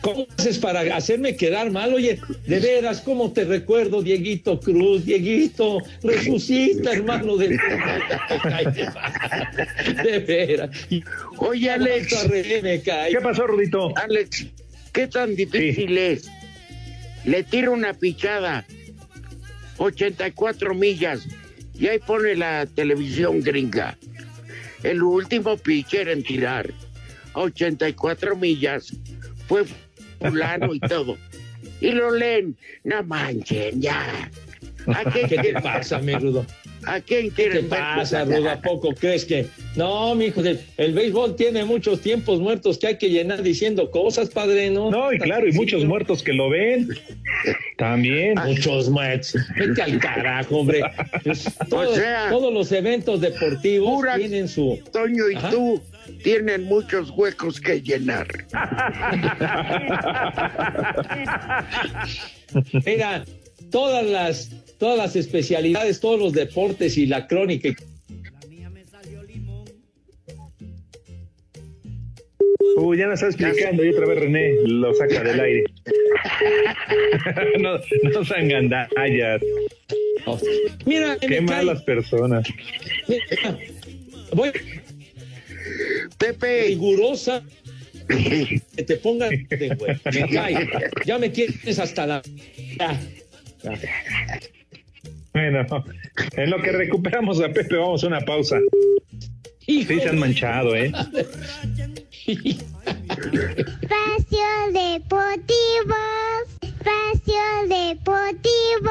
¿Cómo 0.00 0.26
haces 0.36 0.58
para 0.58 0.80
hacerme 0.96 1.36
quedar 1.36 1.70
mal? 1.70 1.94
Oye, 1.94 2.18
de 2.46 2.60
veras, 2.60 3.00
¿cómo 3.00 3.32
te 3.32 3.44
recuerdo, 3.44 4.02
Dieguito 4.02 4.60
Cruz? 4.60 5.04
Dieguito, 5.04 5.78
resucita, 6.02 6.92
hermano 6.92 7.36
de... 7.36 7.48
De 10.04 10.18
veras. 10.20 10.70
Oye, 11.38 11.70
Alex. 11.70 12.28
¿Qué 12.30 13.18
pasó, 13.22 13.46
Rudito? 13.46 13.96
Alex, 13.96 14.46
¿qué 14.92 15.06
tan 15.06 15.34
difícil 15.34 15.96
es? 15.96 16.30
Le 17.24 17.42
tiro 17.42 17.72
una 17.72 17.92
pichada, 17.94 18.64
84 19.78 20.74
millas, 20.74 21.26
y 21.78 21.88
ahí 21.88 21.98
pone 21.98 22.34
la 22.34 22.66
televisión 22.66 23.40
gringa. 23.40 23.98
El 24.82 25.02
último 25.02 25.56
pitcher 25.58 26.08
en 26.08 26.22
tirar 26.22 26.72
a 27.34 27.40
84 27.40 28.36
millas 28.36 28.92
fue 29.50 29.64
fulano 30.20 30.72
y 30.72 30.78
todo. 30.78 31.18
Y 31.80 31.90
lo 31.90 32.12
leen, 32.12 32.56
no 32.84 33.02
manchen, 33.02 33.82
ya. 33.82 34.30
¿A 34.86 35.10
qué, 35.10 35.26
¿Qué 35.28 35.38
te 35.38 35.52
pasa, 35.60 35.98
mi 35.98 36.14
Rudo? 36.14 36.46
¿A 36.86 37.00
quién 37.00 37.30
¿Qué 37.30 37.34
quieren 37.34 37.68
te 37.68 37.68
ver 37.68 37.80
pasa? 37.96 38.24
Rudo? 38.24 38.50
¿A 38.50 38.60
poco 38.60 38.94
crees 38.94 39.24
que.? 39.24 39.46
No, 39.76 40.14
mijo, 40.14 40.40
el, 40.40 40.60
el 40.76 40.92
béisbol 40.92 41.36
tiene 41.36 41.64
muchos 41.64 42.00
tiempos 42.00 42.40
muertos 42.40 42.78
que 42.78 42.88
hay 42.88 42.98
que 42.98 43.10
llenar 43.10 43.42
diciendo 43.42 43.90
cosas, 43.90 44.30
padre, 44.30 44.70
¿no? 44.70 44.90
No, 44.90 45.12
y 45.12 45.18
claro, 45.18 45.48
y 45.48 45.52
muchos 45.52 45.84
muertos 45.84 46.22
que 46.22 46.32
lo 46.32 46.50
ven. 46.50 46.88
También. 47.76 48.38
Muchos 48.44 48.90
muertos. 48.90 49.34
Vete 49.56 49.82
al 49.82 49.98
carajo, 49.98 50.58
hombre. 50.58 50.82
Pues, 51.24 51.44
todos, 51.68 51.96
sea, 51.96 52.28
todos 52.30 52.52
los 52.52 52.70
eventos 52.72 53.20
deportivos 53.20 54.04
tienen 54.16 54.48
su. 54.48 54.78
Toño 54.92 55.30
y 55.30 55.36
Ajá. 55.36 55.50
tú 55.50 55.80
tienen 56.22 56.64
muchos 56.64 57.10
huecos 57.10 57.60
que 57.60 57.80
llenar. 57.80 58.26
Mira, 62.84 63.24
todas 63.70 64.04
las, 64.04 64.50
todas 64.80 64.96
las 64.96 65.14
especialidades, 65.14 66.00
todos 66.00 66.18
los 66.18 66.32
deportes 66.32 66.96
y 66.96 67.06
la 67.06 67.28
crónica. 67.28 67.68
Uy, 72.76 72.96
ya 72.96 73.06
no 73.06 73.12
está 73.12 73.26
explicando 73.26 73.84
y 73.84 73.90
otra 73.90 74.06
vez 74.06 74.18
René 74.20 74.54
lo 74.64 74.94
saca 74.94 75.22
del 75.22 75.38
aire. 75.38 75.64
no, 77.60 77.78
no 78.10 78.24
sean 78.24 78.48
gandallas. 78.48 79.42
Mira, 80.86 81.16
Qué 81.18 81.28
me 81.28 81.40
malas 81.42 81.82
personas. 81.82 82.48
Mira, 83.06 83.58
voy. 84.32 84.50
Pepe. 86.18 86.68
Rigurosa. 86.68 87.42
Que 88.10 88.82
te 88.82 88.96
pongan 88.96 89.30
de 89.30 89.68
güey. 89.76 89.96
Me 90.12 90.28
cae. 90.30 90.68
Ya 91.06 91.16
me 91.18 91.28
tienes 91.28 91.78
hasta 91.78 92.06
la. 92.08 92.22
Ya. 92.76 92.98
Bueno, 95.32 95.64
en 96.36 96.50
lo 96.50 96.60
que 96.60 96.72
recuperamos 96.72 97.40
a 97.40 97.48
Pepe, 97.48 97.76
vamos 97.76 98.04
a 98.04 98.08
una 98.08 98.20
pausa. 98.20 98.58
Sí, 99.60 99.84
se 99.84 100.08
han 100.08 100.18
manchado, 100.18 100.74
¿eh? 100.74 100.92
Espacio 102.26 102.42
Deportivo. 104.72 105.94
Espacio 106.60 107.68
Deportivo. 107.68 108.90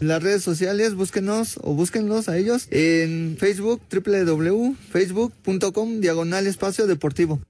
Las 0.00 0.22
redes 0.22 0.42
sociales, 0.42 0.94
búsquenos 0.94 1.58
o 1.62 1.72
búsquenlos 1.74 2.28
a 2.28 2.36
ellos 2.36 2.68
en 2.70 3.36
Facebook, 3.38 3.80
www.facebook.com, 3.90 6.00
diagonal 6.00 6.46
espacio 6.46 6.86
deportivo. 6.86 7.40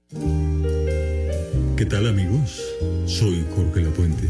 ¿Qué 1.77 1.85
tal 1.85 2.07
amigos? 2.07 2.61
Soy 3.05 3.45
Jorge 3.55 3.81
Lapuente 3.81 4.27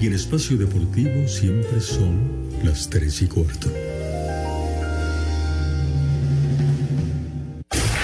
y 0.00 0.06
en 0.06 0.14
Espacio 0.14 0.56
Deportivo 0.56 1.28
siempre 1.28 1.80
son 1.80 2.41
las 2.62 2.88
tres 2.88 3.20
y 3.22 3.26
cuarto. 3.26 3.68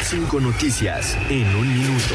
Cinco 0.02 0.40
noticias 0.40 1.16
en 1.30 1.46
un 1.54 1.78
minuto. 1.78 2.14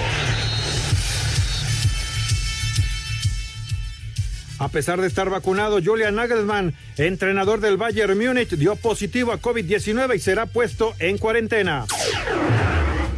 A 4.59 4.67
pesar 4.69 4.99
de 4.99 5.07
estar 5.07 5.29
vacunado, 5.29 5.79
Julian 5.83 6.15
Nagelsmann, 6.15 6.73
entrenador 6.97 7.59
del 7.59 7.77
Bayern 7.77 8.17
Múnich, 8.17 8.55
dio 8.55 8.75
positivo 8.75 9.31
a 9.31 9.41
COVID-19 9.41 10.15
y 10.15 10.19
será 10.19 10.45
puesto 10.45 10.93
en 10.99 11.17
cuarentena. 11.17 11.85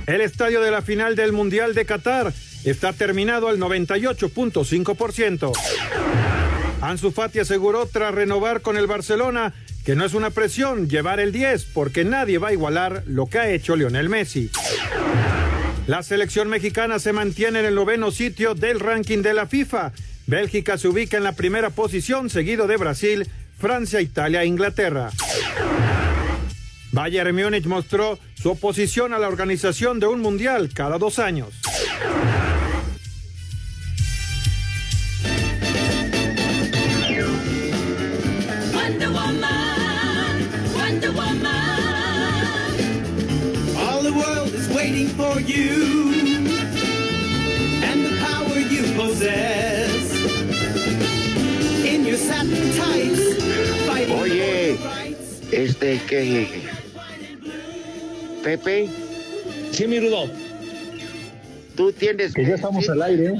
El 0.08 0.22
estadio 0.22 0.62
de 0.62 0.72
la 0.72 0.82
final 0.82 1.16
del 1.16 1.32
Mundial 1.32 1.74
de 1.74 1.86
Qatar 1.86 2.32
está 2.64 2.94
terminado 2.94 3.48
al 3.48 3.60
98.5%. 3.60 5.52
Ansu 6.82 7.12
Fati 7.12 7.40
aseguró 7.40 7.88
tras 7.88 8.14
renovar 8.14 8.62
con 8.62 8.78
el 8.78 8.88
Barcelona 8.88 9.54
que 9.86 9.96
no 9.96 10.06
es 10.06 10.14
una 10.14 10.32
presión 10.32 10.90
llevar 10.90 11.20
el 11.20 11.32
10 11.32 11.66
porque 11.74 12.04
nadie 12.04 12.38
va 12.38 12.50
a 12.50 12.54
igualar 12.54 13.04
lo 13.06 13.28
que 13.28 13.40
ha 13.40 13.50
hecho 13.50 13.76
Lionel 13.76 14.10
Messi. 14.10 14.50
La 15.88 16.02
selección 16.02 16.50
mexicana 16.50 16.98
se 16.98 17.14
mantiene 17.14 17.60
en 17.60 17.66
el 17.66 17.76
noveno 17.76 18.10
sitio 18.10 18.56
del 18.56 18.80
ranking 18.80 19.22
de 19.22 19.36
la 19.36 19.46
FIFA. 19.46 19.92
Bélgica 20.26 20.80
se 20.80 20.88
ubica 20.88 21.18
en 21.18 21.24
la 21.24 21.34
primera 21.34 21.70
posición, 21.70 22.32
seguido 22.32 22.66
de 22.66 22.78
Brasil, 22.78 23.30
Francia, 23.60 24.02
Italia 24.02 24.42
e 24.42 24.48
Inglaterra. 24.48 25.12
Bayern 26.92 27.36
Múnich 27.36 27.66
mostró 27.66 28.18
su 28.34 28.52
oposición 28.52 29.14
a 29.14 29.20
la 29.20 29.28
organización 29.28 30.00
de 30.00 30.08
un 30.08 30.22
mundial 30.22 30.72
cada 30.74 30.98
dos 30.98 31.20
años. 31.20 31.50
You 45.48 46.34
and 47.84 48.06
the 48.06 48.18
power 48.20 48.60
you 48.60 48.84
possess. 48.96 50.14
In 51.86 52.06
your 52.06 52.18
satin 52.18 52.72
tights, 52.76 53.38
fighting 53.86 54.20
Oye, 54.20 54.78
este 55.52 56.00
que. 56.08 56.48
Pepe. 58.44 58.90
Sí, 59.72 59.88
mi 59.88 60.00
Rudo. 60.00 60.30
Tú 61.76 61.92
tienes. 61.92 62.34
Que 62.34 62.46
ya 62.46 62.56
estamos 62.56 62.88
al 62.90 63.02
aire. 63.02 63.28
¿eh? 63.28 63.38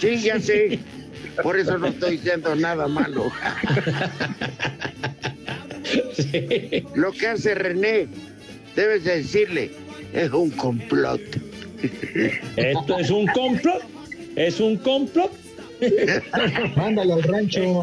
Sí, 0.00 0.20
ya 0.20 0.40
sé. 0.46 0.78
Por 1.42 1.58
eso 1.58 1.76
no 1.78 1.88
estoy 1.88 2.16
diciendo 2.16 2.54
nada 2.56 2.88
malo. 2.88 3.30
Lo 6.94 7.12
que 7.12 7.28
hace 7.28 7.54
René, 7.54 8.08
debes 8.74 9.04
de 9.04 9.18
decirle, 9.18 9.70
es 10.16 10.32
un 10.32 10.50
complot. 10.50 11.20
Esto 12.56 12.98
es 12.98 13.10
un 13.10 13.26
complot. 13.28 13.82
Es 14.34 14.60
un 14.60 14.76
complot. 14.78 15.30
Mándalo 16.76 17.14
al 17.14 17.22
rancho. 17.22 17.82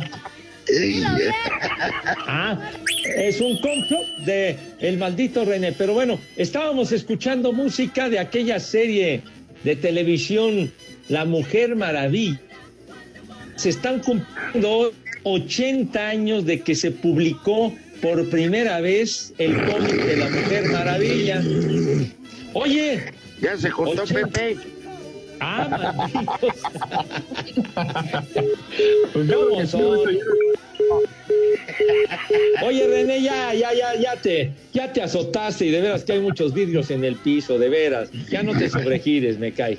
Ah, 2.25 2.71
es 3.15 3.39
un 3.39 3.57
complot 3.57 4.05
de 4.25 4.57
el 4.79 4.97
maldito 4.97 5.45
René. 5.45 5.73
Pero 5.73 5.93
bueno, 5.93 6.19
estábamos 6.35 6.91
escuchando 6.91 7.53
música 7.53 8.09
de 8.09 8.19
aquella 8.19 8.59
serie 8.59 9.21
de 9.63 9.75
televisión 9.75 10.71
La 11.09 11.25
Mujer 11.25 11.75
Maravilla. 11.75 12.41
Se 13.55 13.69
están 13.69 13.99
cumpliendo 13.99 14.91
80 15.23 16.07
años 16.07 16.45
de 16.45 16.61
que 16.61 16.73
se 16.73 16.91
publicó 16.91 17.73
por 18.01 18.29
primera 18.29 18.81
vez 18.81 19.33
el 19.37 19.55
cómic 19.65 20.03
de 20.03 20.17
La 20.17 20.29
Mujer 20.29 20.65
Maravilla. 20.69 21.41
Oye. 22.53 23.03
Ya 23.41 23.57
se 23.57 23.69
cortó 23.71 24.03
Pepe. 24.05 24.57
Ah, 25.39 25.93
malditos. 25.97 26.39
Pues. 29.13 29.31
Oye, 32.63 32.87
René, 32.87 33.21
ya, 33.21 33.53
ya, 33.53 33.73
ya, 33.73 33.95
ya 33.95 34.15
te, 34.15 34.51
ya 34.73 34.91
te 34.91 35.01
azotaste 35.01 35.65
y 35.65 35.71
de 35.71 35.81
veras 35.81 36.03
que 36.03 36.13
hay 36.13 36.19
muchos 36.19 36.53
vidrios 36.53 36.89
en 36.91 37.03
el 37.03 37.15
piso, 37.15 37.57
de 37.59 37.69
veras. 37.69 38.09
Ya 38.29 38.43
no 38.43 38.57
te 38.57 38.69
sobregires, 38.69 39.37
me 39.39 39.51
cae. 39.51 39.77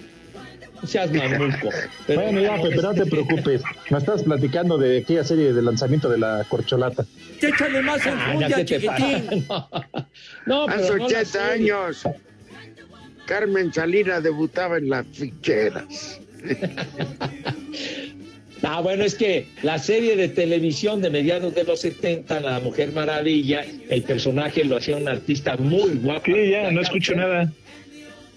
No 0.80 0.88
seas 0.88 1.10
mamuco. 1.12 1.70
Pero- 2.06 2.20
Bueno, 2.22 2.40
ya, 2.40 2.60
Pepe, 2.60 2.76
no 2.82 2.94
te 2.94 3.06
preocupes. 3.06 3.62
Me 3.90 3.98
estás 3.98 4.22
platicando 4.22 4.76
de 4.78 4.98
aquella 4.98 5.24
serie 5.24 5.52
de 5.52 5.62
lanzamiento 5.62 6.08
de 6.08 6.18
la 6.18 6.44
corcholata. 6.48 7.04
Échale 7.40 7.82
más 7.82 8.00
Ah, 8.06 8.10
ya, 8.10 8.46
enjundia, 8.46 8.48
¿qué 8.48 8.64
te 8.64 8.80
chiquitín. 8.80 9.44
pasa? 9.46 9.68
No, 10.46 10.64
Hace 10.68 10.78
pero 10.78 10.96
no 10.96 10.98
la 10.98 11.04
80 11.06 11.24
serie. 11.24 11.72
Carmen 13.26 13.72
Salinas 13.72 14.22
debutaba 14.22 14.78
en 14.78 14.90
las 14.90 15.06
ficheras. 15.06 16.20
Ah, 18.66 18.80
bueno, 18.80 19.04
es 19.04 19.14
que 19.14 19.46
la 19.62 19.78
serie 19.78 20.16
de 20.16 20.28
televisión 20.28 21.02
de 21.02 21.10
mediados 21.10 21.54
de 21.54 21.64
los 21.64 21.80
70, 21.80 22.40
La 22.40 22.60
Mujer 22.60 22.92
Maravilla, 22.92 23.62
el 23.90 24.02
personaje 24.04 24.64
lo 24.64 24.78
hacía 24.78 24.96
un 24.96 25.06
artista 25.06 25.54
muy 25.58 25.96
guapo. 25.96 26.24
Sí, 26.24 26.48
ya, 26.48 26.70
no 26.70 26.80
escucho 26.80 27.14
nada. 27.14 27.52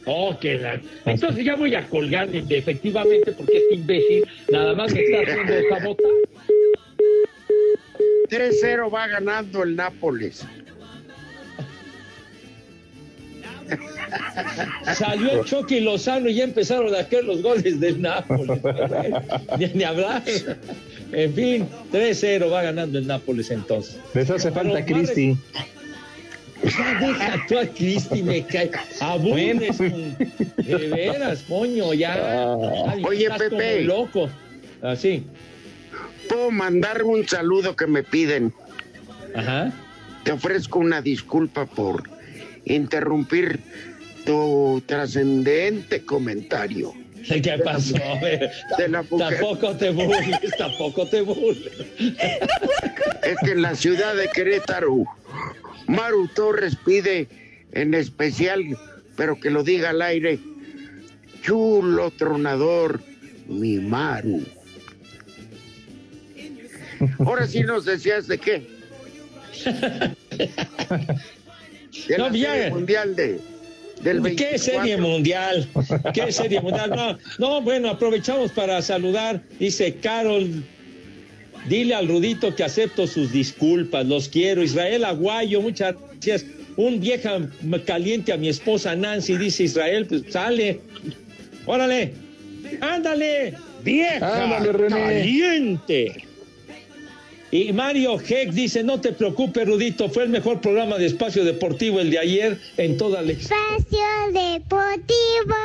Oh, 0.06 0.38
que 0.38 0.58
la... 0.58 0.82
Entonces 1.06 1.46
ya 1.46 1.56
voy 1.56 1.76
a 1.76 1.88
colgar 1.88 2.28
efectivamente 2.34 3.32
porque 3.32 3.58
este 3.58 3.76
imbécil 3.76 4.28
nada 4.52 4.76
más 4.76 4.94
me 4.94 5.02
está 5.02 5.20
haciendo 5.20 5.54
sabota. 5.70 6.04
3-0 8.30 8.94
va 8.94 9.08
ganando 9.08 9.64
el 9.64 9.78
Nápoles. 9.78 10.46
Salió 14.96 15.40
el 15.40 15.46
Chucky 15.46 15.80
Lozano 15.80 16.30
y 16.30 16.36
ya 16.36 16.44
empezaron 16.44 16.94
a 16.96 17.04
caer 17.08 17.26
los 17.26 17.42
goles 17.42 17.80
del 17.80 18.02
Nápoles. 18.02 18.60
Ni, 19.58 19.68
ni 19.68 19.84
hablar. 19.84 20.24
En 21.12 21.34
fin, 21.34 21.68
3-0 21.92 22.52
va 22.52 22.64
ganando 22.64 22.98
el 23.00 23.08
Nápoles 23.08 23.50
entonces. 23.52 23.98
Les 24.14 24.30
hace 24.30 24.52
falta 24.52 24.74
Pero, 24.86 24.86
Cristi. 24.86 25.38
Ya 26.64 27.00
deja 27.00 27.46
tú 27.48 27.60
a 27.60 27.66
Cristi, 27.68 28.24
me 28.24 28.46
cae. 28.46 28.72
Aburres, 29.00 29.78
de 29.78 30.88
veras, 30.90 31.44
coño, 31.48 31.94
ya. 31.94 32.54
Ay, 32.90 33.04
Oye, 33.06 33.24
estás 33.24 33.44
como 33.50 33.58
Pepe. 33.60 33.84
loco. 33.84 34.30
Así. 34.82 35.24
Puedo 36.28 36.52
mandarme 36.52 37.10
un 37.12 37.28
saludo 37.28 37.76
que 37.76 37.88
me 37.88 38.04
piden. 38.04 38.54
Ajá. 39.36 39.72
te 40.24 40.32
ofrezco 40.32 40.80
una 40.80 41.02
disculpa 41.02 41.66
por 41.68 42.04
interrumpir 42.66 43.60
tu 44.28 44.84
trascendente 44.86 46.04
comentario. 46.06 46.94
¿Qué 47.28 47.60
pasó? 47.64 47.96
De 48.78 48.88
la. 48.90 49.04
Tampoco 49.04 49.76
te 49.76 49.90
burles, 49.90 50.52
tampoco 50.58 51.08
te 51.08 51.22
burles. 51.22 51.72
Es 53.24 53.36
que 53.44 53.52
en 53.52 53.62
la 53.62 53.76
ciudad 53.76 54.16
de 54.16 54.30
Querétaro, 54.30 55.04
Maru 55.88 56.30
Torres 56.30 56.78
pide 56.86 57.28
en 57.74 57.94
especial, 57.94 58.64
pero 59.18 59.38
que 59.38 59.50
lo 59.50 59.64
diga 59.64 59.90
al 59.90 60.02
aire, 60.02 60.40
chulo 61.42 62.12
tronador, 62.12 63.02
mi 63.48 63.80
Maru. 63.80 64.46
Ahora 67.20 67.48
sí 67.48 67.64
nos 67.64 67.84
decías 67.84 68.28
de 68.28 68.38
qué. 68.38 68.68
De 72.08 72.18
No, 72.18 72.30
la 72.30 72.70
mundial 72.70 73.16
de, 73.16 73.42
del 74.02 74.18
¿Qué 74.18 74.46
24. 74.46 74.60
serie 74.60 74.98
mundial? 74.98 75.68
¿Qué 76.14 76.32
serie 76.32 76.62
mundial? 76.62 76.92
No, 76.92 77.18
no, 77.40 77.62
bueno, 77.62 77.90
aprovechamos 77.90 78.52
para 78.52 78.82
saludar. 78.82 79.42
Dice 79.60 79.96
Carol, 79.96 80.64
dile 81.68 81.96
al 81.96 82.08
Rudito 82.08 82.56
que 82.56 82.64
acepto 82.64 83.08
sus 83.08 83.32
disculpas, 83.32 84.06
los 84.06 84.30
quiero. 84.30 84.64
Israel 84.64 85.06
Aguayo, 85.06 85.62
muchas 85.62 85.96
gracias. 86.12 86.46
Un 86.76 87.00
vieja 87.00 87.40
caliente 87.86 88.32
a 88.32 88.38
mi 88.38 88.50
esposa 88.50 88.96
Nancy, 88.96 89.36
dice 89.38 89.64
Israel, 89.64 90.06
pues 90.06 90.24
sale. 90.30 90.80
Órale, 91.66 92.14
ándale, 92.82 93.54
vieja 93.84 94.44
Ándale, 94.44 94.88
caliente. 94.88 96.27
Y 97.50 97.72
Mario 97.72 98.20
Heck 98.20 98.52
dice, 98.52 98.84
no 98.84 99.00
te 99.00 99.14
preocupes, 99.14 99.66
Rudito, 99.66 100.10
fue 100.10 100.24
el 100.24 100.30
mejor 100.30 100.60
programa 100.60 100.98
de 100.98 101.06
espacio 101.06 101.46
deportivo 101.46 102.02
el 102.02 102.10
de 102.10 102.20
ayer 102.20 102.58
en 102.76 102.98
toda 102.98 103.22
la 103.22 103.32
Espacio 103.32 104.00
Deportivo. 104.34 105.56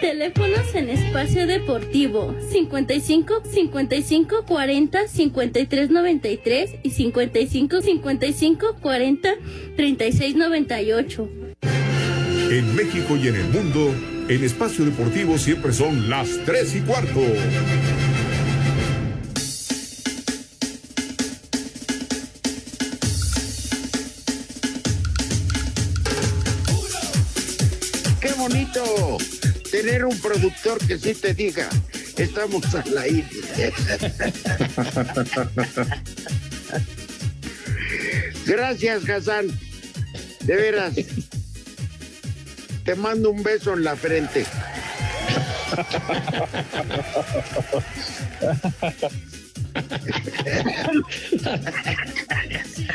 Teléfonos 0.00 0.74
en 0.74 0.90
espacio 0.90 1.46
deportivo 1.46 2.34
55 2.50 3.42
55 3.44 4.44
40 4.46 5.08
53 5.08 5.90
93 5.90 6.70
y 6.82 6.90
55 6.90 7.82
55 7.82 8.76
40 8.80 9.28
36 9.76 10.36
98. 10.36 11.28
En 12.50 12.74
México 12.74 13.16
y 13.16 13.28
en 13.28 13.34
el 13.34 13.48
mundo, 13.48 13.94
en 14.28 14.44
espacio 14.44 14.86
deportivo 14.86 15.36
siempre 15.36 15.72
son 15.72 16.08
las 16.08 16.28
3 16.46 16.76
y 16.76 16.80
cuarto. 16.80 17.20
Bonito 28.78 29.18
tener 29.70 30.04
un 30.04 30.20
productor 30.20 30.78
que 30.86 30.98
sí 30.98 31.14
te 31.14 31.32
diga, 31.34 31.68
estamos 32.16 32.64
al 32.74 32.98
aire. 32.98 33.26
Gracias, 38.46 39.08
Hassan. 39.08 39.48
De 40.40 40.56
veras. 40.56 40.94
Te 42.84 42.94
mando 42.94 43.30
un 43.30 43.42
beso 43.42 43.72
en 43.74 43.82
la 43.84 43.96
frente. 43.96 44.46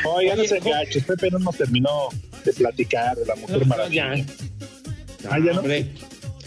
Oigan, 0.04 0.38
no 0.38 0.44
se. 0.44 0.60
Pepe 1.00 1.30
no 1.30 1.38
nos 1.38 1.56
terminó 1.56 2.08
de 2.44 2.52
platicar 2.52 3.16
de 3.16 3.24
la 3.26 3.36
Mujer 3.36 3.64
Maravilla. 3.66 4.14
Ah, 5.30 5.38
ya 5.38 5.52
no. 5.52 5.60
Hombre, 5.60 5.86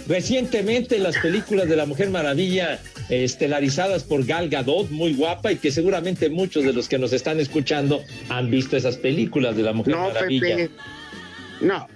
Recientemente 0.07 0.99
las 0.99 1.17
películas 1.17 1.67
de 1.67 1.75
la 1.75 1.85
Mujer 1.85 2.09
Maravilla 2.09 2.79
eh, 3.09 3.23
estelarizadas 3.25 4.03
por 4.03 4.25
Gal 4.25 4.47
Gadot, 4.47 4.89
muy 4.89 5.13
guapa, 5.13 5.51
y 5.51 5.57
que 5.57 5.69
seguramente 5.69 6.29
muchos 6.29 6.63
de 6.63 6.71
los 6.71 6.87
que 6.87 6.97
nos 6.97 7.11
están 7.11 7.41
escuchando 7.41 8.01
han 8.29 8.49
visto 8.49 8.77
esas 8.77 8.95
películas 8.95 9.57
de 9.57 9.63
la 9.63 9.73
Mujer 9.73 9.95
No, 9.95 10.07
Maravilla. 10.07 10.55
Pepe. 10.55 10.71
No. 11.59 11.87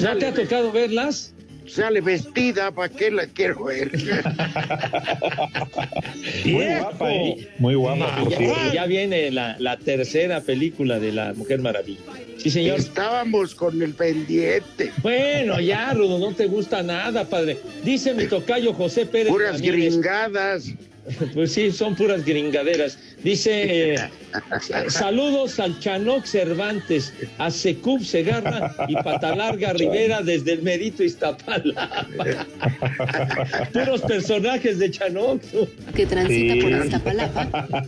¿No 0.00 0.16
te 0.18 0.26
ha 0.26 0.34
tocado 0.34 0.70
verlas? 0.70 1.32
Sale 1.74 2.00
vestida, 2.02 2.70
¿para 2.70 2.92
qué 2.92 3.10
la 3.10 3.26
quiero 3.26 3.64
ver? 3.64 3.90
Muy 6.44 6.66
guapa, 6.66 7.14
¿eh? 7.14 7.48
Muy 7.58 7.74
guapa, 7.74 8.14
por 8.18 8.72
ya, 8.72 8.84
viene 8.84 9.30
la, 9.30 9.56
la 9.58 9.78
tercera 9.78 10.42
película 10.42 10.98
de 11.00 11.12
la 11.12 11.32
Mujer 11.32 11.60
Maravilla. 11.60 12.00
Sí, 12.36 12.50
señor. 12.50 12.78
Estábamos 12.78 13.54
con 13.54 13.80
el 13.80 13.94
pendiente. 13.94 14.92
Bueno, 15.00 15.60
ya, 15.60 15.94
Rudo, 15.94 16.18
no 16.18 16.34
te 16.34 16.44
gusta 16.46 16.82
nada, 16.82 17.24
padre. 17.24 17.56
Dice 17.82 18.12
mi 18.12 18.26
tocayo 18.26 18.74
José 18.74 19.06
Pérez. 19.06 19.28
Puras 19.28 19.54
Ramírez. 19.54 19.92
gringadas. 19.94 20.74
Pues 21.34 21.52
sí, 21.52 21.72
son 21.72 21.96
puras 21.96 22.24
gringaderas. 22.24 22.96
Dice, 23.22 23.94
eh, 23.94 23.96
saludos 24.88 25.60
al 25.60 25.78
Chanoc 25.78 26.24
Cervantes, 26.24 27.12
a 27.38 27.50
Secub 27.50 28.02
Segarra 28.04 28.74
y 28.88 28.94
Patalarga 28.96 29.72
Rivera 29.74 30.22
desde 30.22 30.54
el 30.54 30.62
Merito 30.62 31.04
Iztapalapa. 31.04 32.06
Puros 33.72 34.00
personajes 34.02 34.78
de 34.80 34.90
Chanoc. 34.90 35.40
que 35.94 36.06
transita 36.06 36.54
Sí. 36.54 36.60
por 36.60 36.70
Iztapalapa. 36.72 37.86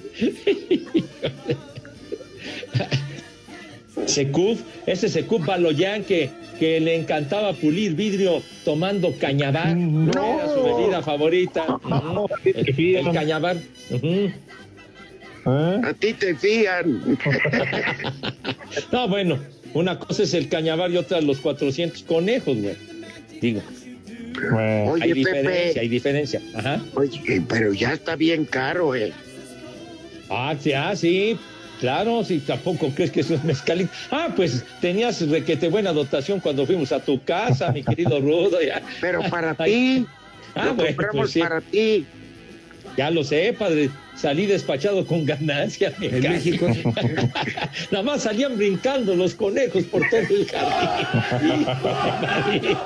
Secub, 4.06 4.58
ese 4.86 5.08
Secub 5.08 5.44
Baloyán 5.44 6.04
que, 6.04 6.30
que 6.58 6.80
le 6.80 6.96
encantaba 6.96 7.52
pulir 7.54 7.94
vidrio 7.94 8.42
tomando 8.64 9.12
cañabar. 9.18 9.68
Era 9.76 10.54
su 10.54 10.62
bebida 10.62 11.02
favorita. 11.02 11.64
Ujú. 11.82 12.26
El, 12.44 12.96
el 12.96 13.12
cañabar. 13.12 13.56
Ujú. 15.44 15.86
A 15.86 15.92
ti 15.94 16.12
te 16.14 16.34
fían. 16.34 17.18
No, 18.92 19.08
bueno, 19.08 19.38
una 19.72 19.98
cosa 19.98 20.22
es 20.24 20.34
el 20.34 20.48
cañabar 20.48 20.90
y 20.90 20.96
otra 20.96 21.20
los 21.20 21.38
400 21.38 22.02
conejos, 22.04 22.56
güey. 22.58 22.74
Digo. 23.40 23.62
Oye, 24.90 25.04
hay 25.04 25.14
Pepe. 25.14 25.38
diferencia, 25.38 25.82
hay 25.82 25.88
diferencia. 25.88 26.40
Ajá. 26.54 26.80
Oye, 26.94 27.42
pero 27.48 27.72
ya 27.72 27.92
está 27.92 28.16
bien 28.16 28.44
caro, 28.44 28.94
eh. 28.94 29.12
Ah, 30.30 30.54
sí, 30.58 30.72
ah, 30.72 30.94
sí. 30.96 31.36
Claro, 31.80 32.24
si 32.24 32.38
tampoco 32.38 32.88
crees 32.94 33.10
que 33.10 33.20
eso 33.20 33.34
es 33.34 33.44
mezcalito. 33.44 33.90
Ah, 34.10 34.28
pues 34.34 34.64
tenías 34.80 35.20
requete 35.28 35.68
buena 35.68 35.92
dotación 35.92 36.40
cuando 36.40 36.66
fuimos 36.66 36.90
a 36.92 37.00
tu 37.00 37.22
casa, 37.22 37.70
mi 37.72 37.82
querido 37.82 38.20
Rudo. 38.20 38.60
ya. 38.62 38.82
Pero 39.00 39.20
para 39.30 39.54
ti. 39.64 40.06
Ah, 40.54 40.66
Lo 40.66 40.74
bueno, 40.74 40.88
compramos 40.96 41.16
pues 41.16 41.30
sí. 41.32 41.40
para 41.40 41.60
ti. 41.60 42.06
Ya 42.96 43.10
lo 43.10 43.24
sé, 43.24 43.52
padre. 43.58 43.90
Salí 44.14 44.46
despachado 44.46 45.04
con 45.06 45.26
ganancia. 45.26 45.92
En. 46.00 46.20
México. 46.20 46.68
Nada 47.90 48.04
más 48.04 48.22
salían 48.22 48.56
brincando 48.56 49.16
los 49.16 49.34
conejos 49.34 49.82
por 49.84 50.08
todo 50.08 50.20
el 50.20 50.48
jardín. 50.48 51.06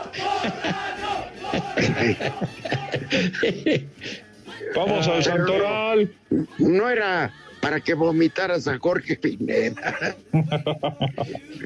Vamos 4.74 5.06
al 5.08 5.22
Santoral. 5.22 6.10
No 6.58 6.88
era 6.88 7.30
para 7.60 7.80
que 7.80 7.94
vomitaras 7.94 8.68
a 8.68 8.78
Jorge 8.78 9.16
Pineda. 9.16 10.16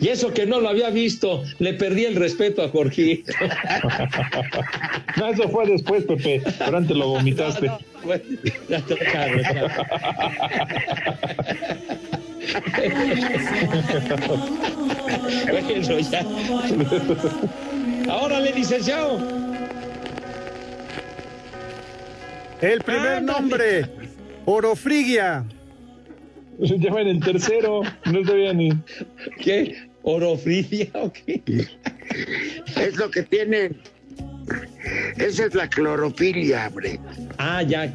Y 0.01 0.09
eso 0.09 0.33
que 0.33 0.47
no 0.47 0.61
lo 0.61 0.69
había 0.69 0.91
visto, 0.91 1.43
le 1.59 1.75
perdí 1.75 2.05
el 2.05 2.17
respeto 2.17 2.63
a 2.63 2.69
Jorgito. 2.69 3.33
No, 5.19 5.29
eso 5.29 5.47
fue 5.51 5.67
después, 5.67 6.05
Pepe. 6.05 6.43
Pero 6.59 6.79
antes 6.79 6.97
lo 6.97 7.09
vomitaste. 7.09 7.71
Claro, 8.67 8.97
claro. 9.11 9.69
Bueno, 15.51 15.99
ya. 16.01 16.25
Ahora 18.11 18.41
le 18.41 18.53
licenciado. 18.53 19.21
El 22.61 22.81
primer 22.83 23.23
nombre, 23.23 23.87
Orofrigia. 24.45 25.45
Ya 26.63 26.93
va 26.93 27.01
en 27.03 27.09
el 27.09 27.21
tercero. 27.21 27.83
No 28.07 28.25
sabía 28.25 28.53
ni. 28.53 28.71
¿Qué? 29.41 29.89
¿Orofrigia 30.03 30.89
o 30.95 31.13
qué? 31.13 31.43
Es 32.77 32.97
lo 32.97 33.11
que 33.11 33.23
tienen. 33.23 33.77
Esa 35.17 35.47
es 35.47 35.55
la 35.55 35.69
clorofilia, 35.69 36.69
hombre. 36.69 36.99
Ah, 37.39 37.63
ya. 37.63 37.93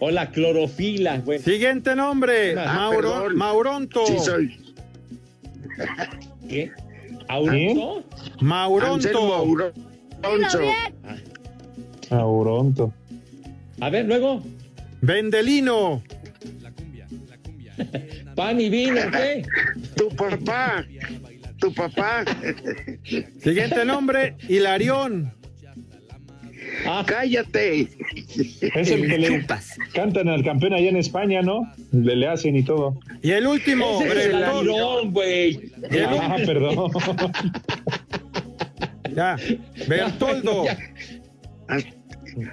O 0.00 0.10
la 0.10 0.30
clorofila. 0.30 1.20
Bueno. 1.24 1.42
Siguiente 1.42 1.94
nombre, 1.94 2.58
Ah, 2.58 2.74
Mauro-. 2.90 3.30
Mauronto. 3.34 4.06
Sí, 4.06 4.18
soy. 4.18 4.74
¿Qué? 6.48 6.70
¿Auronto? 7.28 8.04
Mauronto. 8.40 8.94
Anselmo 8.94 9.34
Auronzo. 10.22 10.60
Auronto. 12.10 12.92
A 13.80 13.90
ver, 13.90 14.06
luego. 14.06 14.42
Vendelino. 15.02 16.02
Pan 18.34 18.60
y 18.60 18.68
vino, 18.68 19.00
¿qué? 19.12 19.42
Tu 19.96 20.08
papá. 20.16 20.84
Tu 21.58 21.72
papá. 21.74 22.24
Siguiente 23.40 23.84
nombre, 23.84 24.36
Hilarión. 24.48 25.32
Ah, 26.86 27.02
cállate. 27.06 27.88
Es 28.74 28.90
el 28.90 29.08
que 29.08 29.18
le 29.18 29.46
cantan 29.94 30.28
al 30.28 30.44
campeón 30.44 30.74
allá 30.74 30.88
en 30.90 30.96
España, 30.96 31.42
¿no? 31.42 31.62
Le, 31.92 32.14
le 32.14 32.26
hacen 32.28 32.54
y 32.56 32.62
todo. 32.62 32.98
Y 33.22 33.32
el 33.32 33.46
último, 33.46 34.00
Ese 34.02 34.06
es 34.18 34.26
el 34.26 34.32
Bertoldo. 34.32 34.58
avión, 34.74 35.12
güey. 35.12 35.72
Ah, 36.10 36.36
perdón. 36.46 36.90
Ya, 39.16 39.36
Bertoldo. 39.88 40.64
Hasta 41.66 41.78
el 41.78 41.94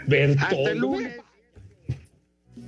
Bertoldo. 0.07 0.73
lunes. 0.80 1.13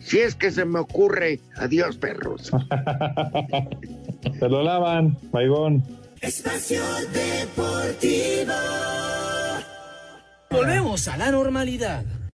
Si 0.08 0.20
es 0.20 0.36
que 0.36 0.52
se 0.52 0.64
me 0.64 0.80
ocurre. 0.80 1.42
Adiós, 1.58 1.98
perros. 1.98 2.44
Se 4.40 4.48
lo 4.48 4.64
lavan, 4.64 5.18
baigón. 5.34 5.84
Espacio 6.22 6.82
Deportivo. 7.12 8.54
Volvemos 10.50 11.10
a 11.10 11.18
la 11.18 11.30
normalidad. 11.30 12.06